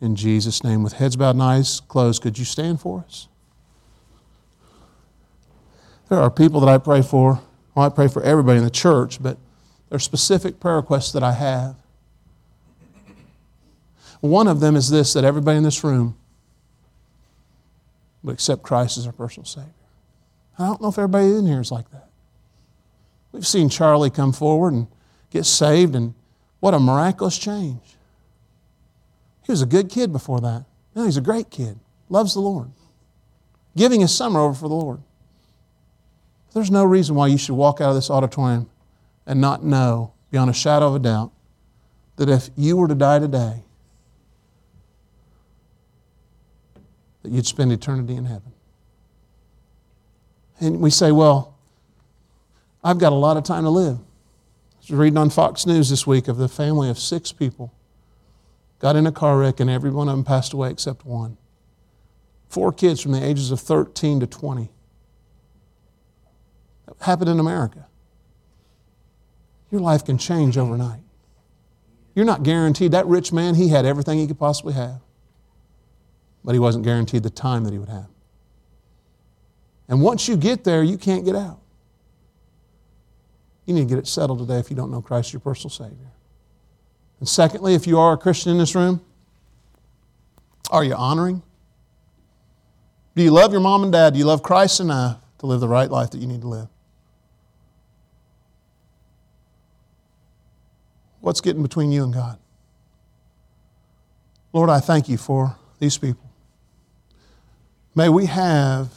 it. 0.00 0.04
In 0.04 0.16
Jesus' 0.16 0.64
name, 0.64 0.82
with 0.82 0.94
heads 0.94 1.16
bowed 1.16 1.36
and 1.36 1.42
eyes 1.42 1.80
closed, 1.80 2.22
could 2.22 2.38
you 2.38 2.44
stand 2.44 2.80
for 2.80 3.04
us? 3.06 3.28
There 6.08 6.18
are 6.18 6.30
people 6.30 6.60
that 6.60 6.68
I 6.68 6.78
pray 6.78 7.02
for. 7.02 7.40
Well, 7.74 7.86
I 7.86 7.88
pray 7.88 8.08
for 8.08 8.22
everybody 8.22 8.58
in 8.58 8.64
the 8.64 8.70
church, 8.70 9.22
but 9.22 9.38
There 9.88 9.96
are 9.96 10.00
specific 10.00 10.58
prayer 10.58 10.76
requests 10.76 11.12
that 11.12 11.22
I 11.22 11.32
have. 11.32 11.76
One 14.20 14.48
of 14.48 14.60
them 14.60 14.76
is 14.76 14.90
this 14.90 15.12
that 15.12 15.24
everybody 15.24 15.58
in 15.58 15.64
this 15.64 15.84
room 15.84 16.16
would 18.22 18.34
accept 18.34 18.62
Christ 18.62 18.98
as 18.98 19.04
their 19.04 19.12
personal 19.12 19.44
Savior. 19.44 19.70
I 20.58 20.66
don't 20.66 20.80
know 20.80 20.88
if 20.88 20.98
everybody 20.98 21.26
in 21.26 21.46
here 21.46 21.60
is 21.60 21.70
like 21.70 21.90
that. 21.90 22.08
We've 23.32 23.46
seen 23.46 23.68
Charlie 23.68 24.10
come 24.10 24.32
forward 24.32 24.72
and 24.72 24.86
get 25.30 25.44
saved, 25.44 25.94
and 25.94 26.14
what 26.60 26.74
a 26.74 26.78
miraculous 26.80 27.36
change. 27.36 27.96
He 29.44 29.52
was 29.52 29.62
a 29.62 29.66
good 29.66 29.90
kid 29.90 30.12
before 30.12 30.40
that. 30.40 30.64
Now 30.94 31.04
he's 31.04 31.18
a 31.18 31.22
great 31.22 31.50
kid, 31.50 31.78
loves 32.08 32.32
the 32.34 32.40
Lord, 32.40 32.70
giving 33.76 34.00
his 34.00 34.14
summer 34.14 34.40
over 34.40 34.54
for 34.54 34.68
the 34.68 34.74
Lord. 34.74 35.02
There's 36.54 36.70
no 36.70 36.84
reason 36.84 37.14
why 37.14 37.26
you 37.26 37.36
should 37.36 37.54
walk 37.54 37.82
out 37.82 37.90
of 37.90 37.94
this 37.94 38.10
auditorium 38.10 38.70
and 39.26 39.40
not 39.40 39.62
know, 39.62 40.14
beyond 40.30 40.48
a 40.48 40.54
shadow 40.54 40.88
of 40.88 40.94
a 40.94 40.98
doubt, 40.98 41.30
that 42.16 42.30
if 42.30 42.48
you 42.56 42.78
were 42.78 42.88
to 42.88 42.94
die 42.94 43.18
today, 43.18 43.62
that 47.26 47.34
you'd 47.34 47.46
spend 47.46 47.72
eternity 47.72 48.14
in 48.14 48.24
heaven. 48.24 48.52
And 50.60 50.80
we 50.80 50.90
say, 50.90 51.10
well, 51.10 51.56
I've 52.84 52.98
got 52.98 53.12
a 53.12 53.16
lot 53.16 53.36
of 53.36 53.42
time 53.42 53.64
to 53.64 53.70
live. 53.70 53.96
I 53.96 54.78
was 54.78 54.90
reading 54.92 55.18
on 55.18 55.28
Fox 55.28 55.66
News 55.66 55.90
this 55.90 56.06
week 56.06 56.28
of 56.28 56.36
the 56.36 56.48
family 56.48 56.88
of 56.88 57.00
six 57.00 57.32
people 57.32 57.72
got 58.78 58.94
in 58.94 59.08
a 59.08 59.12
car 59.12 59.38
wreck 59.38 59.58
and 59.58 59.68
every 59.68 59.90
one 59.90 60.08
of 60.08 60.14
them 60.14 60.24
passed 60.24 60.52
away 60.52 60.70
except 60.70 61.04
one. 61.04 61.36
Four 62.48 62.72
kids 62.72 63.00
from 63.00 63.10
the 63.10 63.24
ages 63.24 63.50
of 63.50 63.58
13 63.58 64.20
to 64.20 64.26
20. 64.28 64.70
That 66.86 66.94
happened 67.00 67.30
in 67.30 67.40
America. 67.40 67.88
Your 69.72 69.80
life 69.80 70.04
can 70.04 70.16
change 70.16 70.56
overnight. 70.56 71.00
You're 72.14 72.24
not 72.24 72.44
guaranteed. 72.44 72.92
That 72.92 73.06
rich 73.06 73.32
man, 73.32 73.56
he 73.56 73.68
had 73.68 73.84
everything 73.84 74.20
he 74.20 74.28
could 74.28 74.38
possibly 74.38 74.74
have, 74.74 75.00
but 76.46 76.52
he 76.52 76.60
wasn't 76.60 76.84
guaranteed 76.84 77.24
the 77.24 77.28
time 77.28 77.64
that 77.64 77.72
he 77.72 77.78
would 77.78 77.88
have. 77.88 78.06
And 79.88 80.00
once 80.00 80.28
you 80.28 80.36
get 80.36 80.62
there, 80.62 80.82
you 80.82 80.96
can't 80.96 81.24
get 81.24 81.34
out. 81.34 81.58
You 83.66 83.74
need 83.74 83.80
to 83.80 83.86
get 83.88 83.98
it 83.98 84.06
settled 84.06 84.38
today 84.38 84.60
if 84.60 84.70
you 84.70 84.76
don't 84.76 84.92
know 84.92 85.02
Christ 85.02 85.32
your 85.32 85.40
personal 85.40 85.70
Savior. 85.70 86.12
And 87.18 87.28
secondly, 87.28 87.74
if 87.74 87.88
you 87.88 87.98
are 87.98 88.12
a 88.12 88.16
Christian 88.16 88.52
in 88.52 88.58
this 88.58 88.76
room, 88.76 89.04
are 90.70 90.84
you 90.84 90.94
honoring? 90.94 91.42
Do 93.16 93.24
you 93.24 93.32
love 93.32 93.50
your 93.50 93.60
mom 93.60 93.82
and 93.82 93.90
dad? 93.90 94.12
Do 94.12 94.20
you 94.20 94.24
love 94.24 94.44
Christ 94.44 94.78
enough 94.78 95.18
to 95.38 95.46
live 95.46 95.58
the 95.58 95.68
right 95.68 95.90
life 95.90 96.12
that 96.12 96.18
you 96.18 96.28
need 96.28 96.42
to 96.42 96.48
live? 96.48 96.68
What's 101.20 101.40
getting 101.40 101.62
between 101.62 101.90
you 101.90 102.04
and 102.04 102.14
God? 102.14 102.38
Lord, 104.52 104.70
I 104.70 104.78
thank 104.78 105.08
you 105.08 105.16
for 105.16 105.56
these 105.80 105.98
people. 105.98 106.25
May 107.96 108.10
we 108.10 108.26
have 108.26 108.92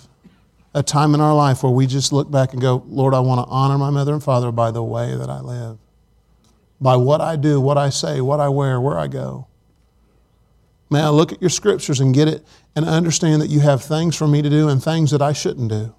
a 0.73 0.83
time 0.83 1.15
in 1.15 1.21
our 1.21 1.33
life 1.33 1.63
where 1.63 1.71
we 1.71 1.87
just 1.87 2.11
look 2.11 2.29
back 2.29 2.51
and 2.51 2.61
go, 2.61 2.83
Lord, 2.85 3.13
I 3.13 3.21
want 3.21 3.47
to 3.47 3.49
honor 3.49 3.77
my 3.77 3.89
mother 3.89 4.13
and 4.13 4.21
father 4.21 4.51
by 4.51 4.71
the 4.71 4.83
way 4.83 5.15
that 5.15 5.29
I 5.29 5.39
live, 5.39 5.77
by 6.81 6.97
what 6.97 7.21
I 7.21 7.37
do, 7.37 7.61
what 7.61 7.77
I 7.77 7.89
say, 7.89 8.19
what 8.19 8.41
I 8.41 8.49
wear, 8.49 8.79
where 8.79 8.99
I 8.99 9.07
go. 9.07 9.47
May 10.89 10.99
I 10.99 11.09
look 11.09 11.31
at 11.31 11.41
your 11.41 11.49
scriptures 11.49 12.01
and 12.01 12.13
get 12.13 12.27
it 12.27 12.45
and 12.75 12.85
understand 12.85 13.41
that 13.41 13.49
you 13.49 13.61
have 13.61 13.81
things 13.81 14.17
for 14.17 14.27
me 14.27 14.41
to 14.41 14.49
do 14.49 14.67
and 14.67 14.83
things 14.83 15.11
that 15.11 15.21
I 15.21 15.31
shouldn't 15.31 15.69
do. 15.69 15.95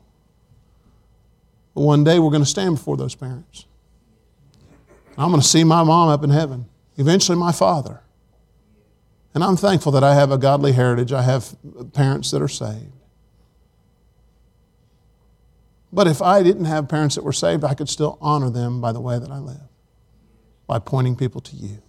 But 1.74 1.80
one 1.80 2.04
day 2.04 2.18
we're 2.18 2.30
going 2.30 2.42
to 2.42 2.48
stand 2.48 2.76
before 2.76 2.98
those 2.98 3.14
parents. 3.14 3.64
I'm 5.16 5.30
going 5.30 5.40
to 5.40 5.46
see 5.46 5.64
my 5.64 5.82
mom 5.84 6.08
up 6.10 6.22
in 6.22 6.30
heaven, 6.30 6.66
eventually 6.98 7.38
my 7.38 7.52
father. 7.52 8.02
And 9.34 9.44
I'm 9.44 9.56
thankful 9.56 9.92
that 9.92 10.04
I 10.04 10.14
have 10.14 10.32
a 10.32 10.38
godly 10.38 10.72
heritage. 10.72 11.12
I 11.12 11.22
have 11.22 11.54
parents 11.92 12.30
that 12.32 12.42
are 12.42 12.48
saved. 12.48 12.92
But 15.92 16.06
if 16.06 16.22
I 16.22 16.42
didn't 16.42 16.66
have 16.66 16.88
parents 16.88 17.14
that 17.16 17.24
were 17.24 17.32
saved, 17.32 17.64
I 17.64 17.74
could 17.74 17.88
still 17.88 18.18
honor 18.20 18.50
them 18.50 18.80
by 18.80 18.92
the 18.92 19.00
way 19.00 19.18
that 19.18 19.30
I 19.30 19.38
live, 19.38 19.68
by 20.66 20.78
pointing 20.78 21.16
people 21.16 21.40
to 21.42 21.56
you. 21.56 21.82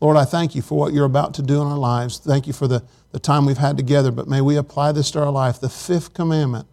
Lord, 0.00 0.16
I 0.16 0.24
thank 0.24 0.56
you 0.56 0.62
for 0.62 0.76
what 0.76 0.92
you're 0.92 1.04
about 1.04 1.34
to 1.34 1.42
do 1.42 1.60
in 1.60 1.66
our 1.68 1.78
lives. 1.78 2.18
Thank 2.18 2.48
you 2.48 2.52
for 2.52 2.66
the, 2.66 2.82
the 3.12 3.20
time 3.20 3.46
we've 3.46 3.58
had 3.58 3.76
together, 3.76 4.10
but 4.10 4.26
may 4.26 4.40
we 4.40 4.56
apply 4.56 4.90
this 4.92 5.12
to 5.12 5.20
our 5.22 5.30
life. 5.30 5.60
The 5.60 5.68
fifth 5.68 6.12
commandment 6.12 6.66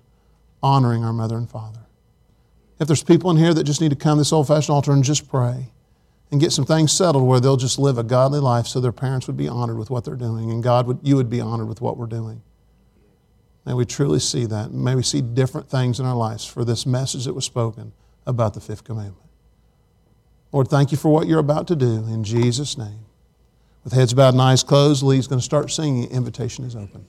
honoring 0.63 1.03
our 1.03 1.13
mother 1.13 1.37
and 1.37 1.47
father. 1.47 1.81
If 2.79 2.87
there's 2.87 3.03
people 3.03 3.29
in 3.29 3.37
here 3.37 3.53
that 3.53 3.65
just 3.65 3.81
need 3.81 3.89
to 3.89 3.95
come 3.95 4.17
to 4.17 4.21
this 4.21 4.33
old 4.33 4.47
fashioned 4.47 4.73
altar 4.73 4.91
and 4.91 5.03
just 5.03 5.29
pray 5.29 5.71
and 6.31 6.39
get 6.39 6.51
some 6.51 6.65
things 6.65 6.91
settled 6.91 7.27
where 7.27 7.39
they'll 7.39 7.57
just 7.57 7.79
live 7.79 7.97
a 7.97 8.03
godly 8.03 8.39
life 8.39 8.67
so 8.67 8.79
their 8.79 8.91
parents 8.91 9.27
would 9.27 9.37
be 9.37 9.47
honored 9.47 9.77
with 9.77 9.89
what 9.89 10.05
they're 10.05 10.15
doing 10.15 10.51
and 10.51 10.61
God 10.61 10.85
would, 10.87 10.99
you 11.01 11.15
would 11.15 11.29
be 11.29 11.41
honored 11.41 11.67
with 11.67 11.81
what 11.81 11.97
we're 11.97 12.05
doing. 12.05 12.41
May 13.65 13.73
we 13.73 13.85
truly 13.85 14.19
see 14.19 14.45
that. 14.45 14.71
May 14.71 14.95
we 14.95 15.03
see 15.03 15.21
different 15.21 15.69
things 15.69 15.99
in 15.99 16.05
our 16.05 16.15
lives 16.15 16.45
for 16.45 16.63
this 16.63 16.85
message 16.85 17.25
that 17.25 17.33
was 17.33 17.45
spoken 17.45 17.91
about 18.25 18.53
the 18.53 18.61
fifth 18.61 18.83
commandment. 18.83 19.27
Lord, 20.51 20.67
thank 20.67 20.91
you 20.91 20.97
for 20.97 21.09
what 21.09 21.27
you're 21.27 21.39
about 21.39 21.67
to 21.67 21.75
do 21.75 22.05
in 22.07 22.23
Jesus' 22.23 22.77
name. 22.77 23.05
With 23.83 23.93
heads 23.93 24.13
bowed 24.13 24.33
and 24.33 24.41
eyes 24.41 24.63
closed, 24.63 25.03
Lee's 25.03 25.27
going 25.27 25.39
to 25.39 25.45
start 25.45 25.71
singing. 25.71 26.09
Invitation 26.09 26.65
is 26.65 26.75
open. 26.75 27.05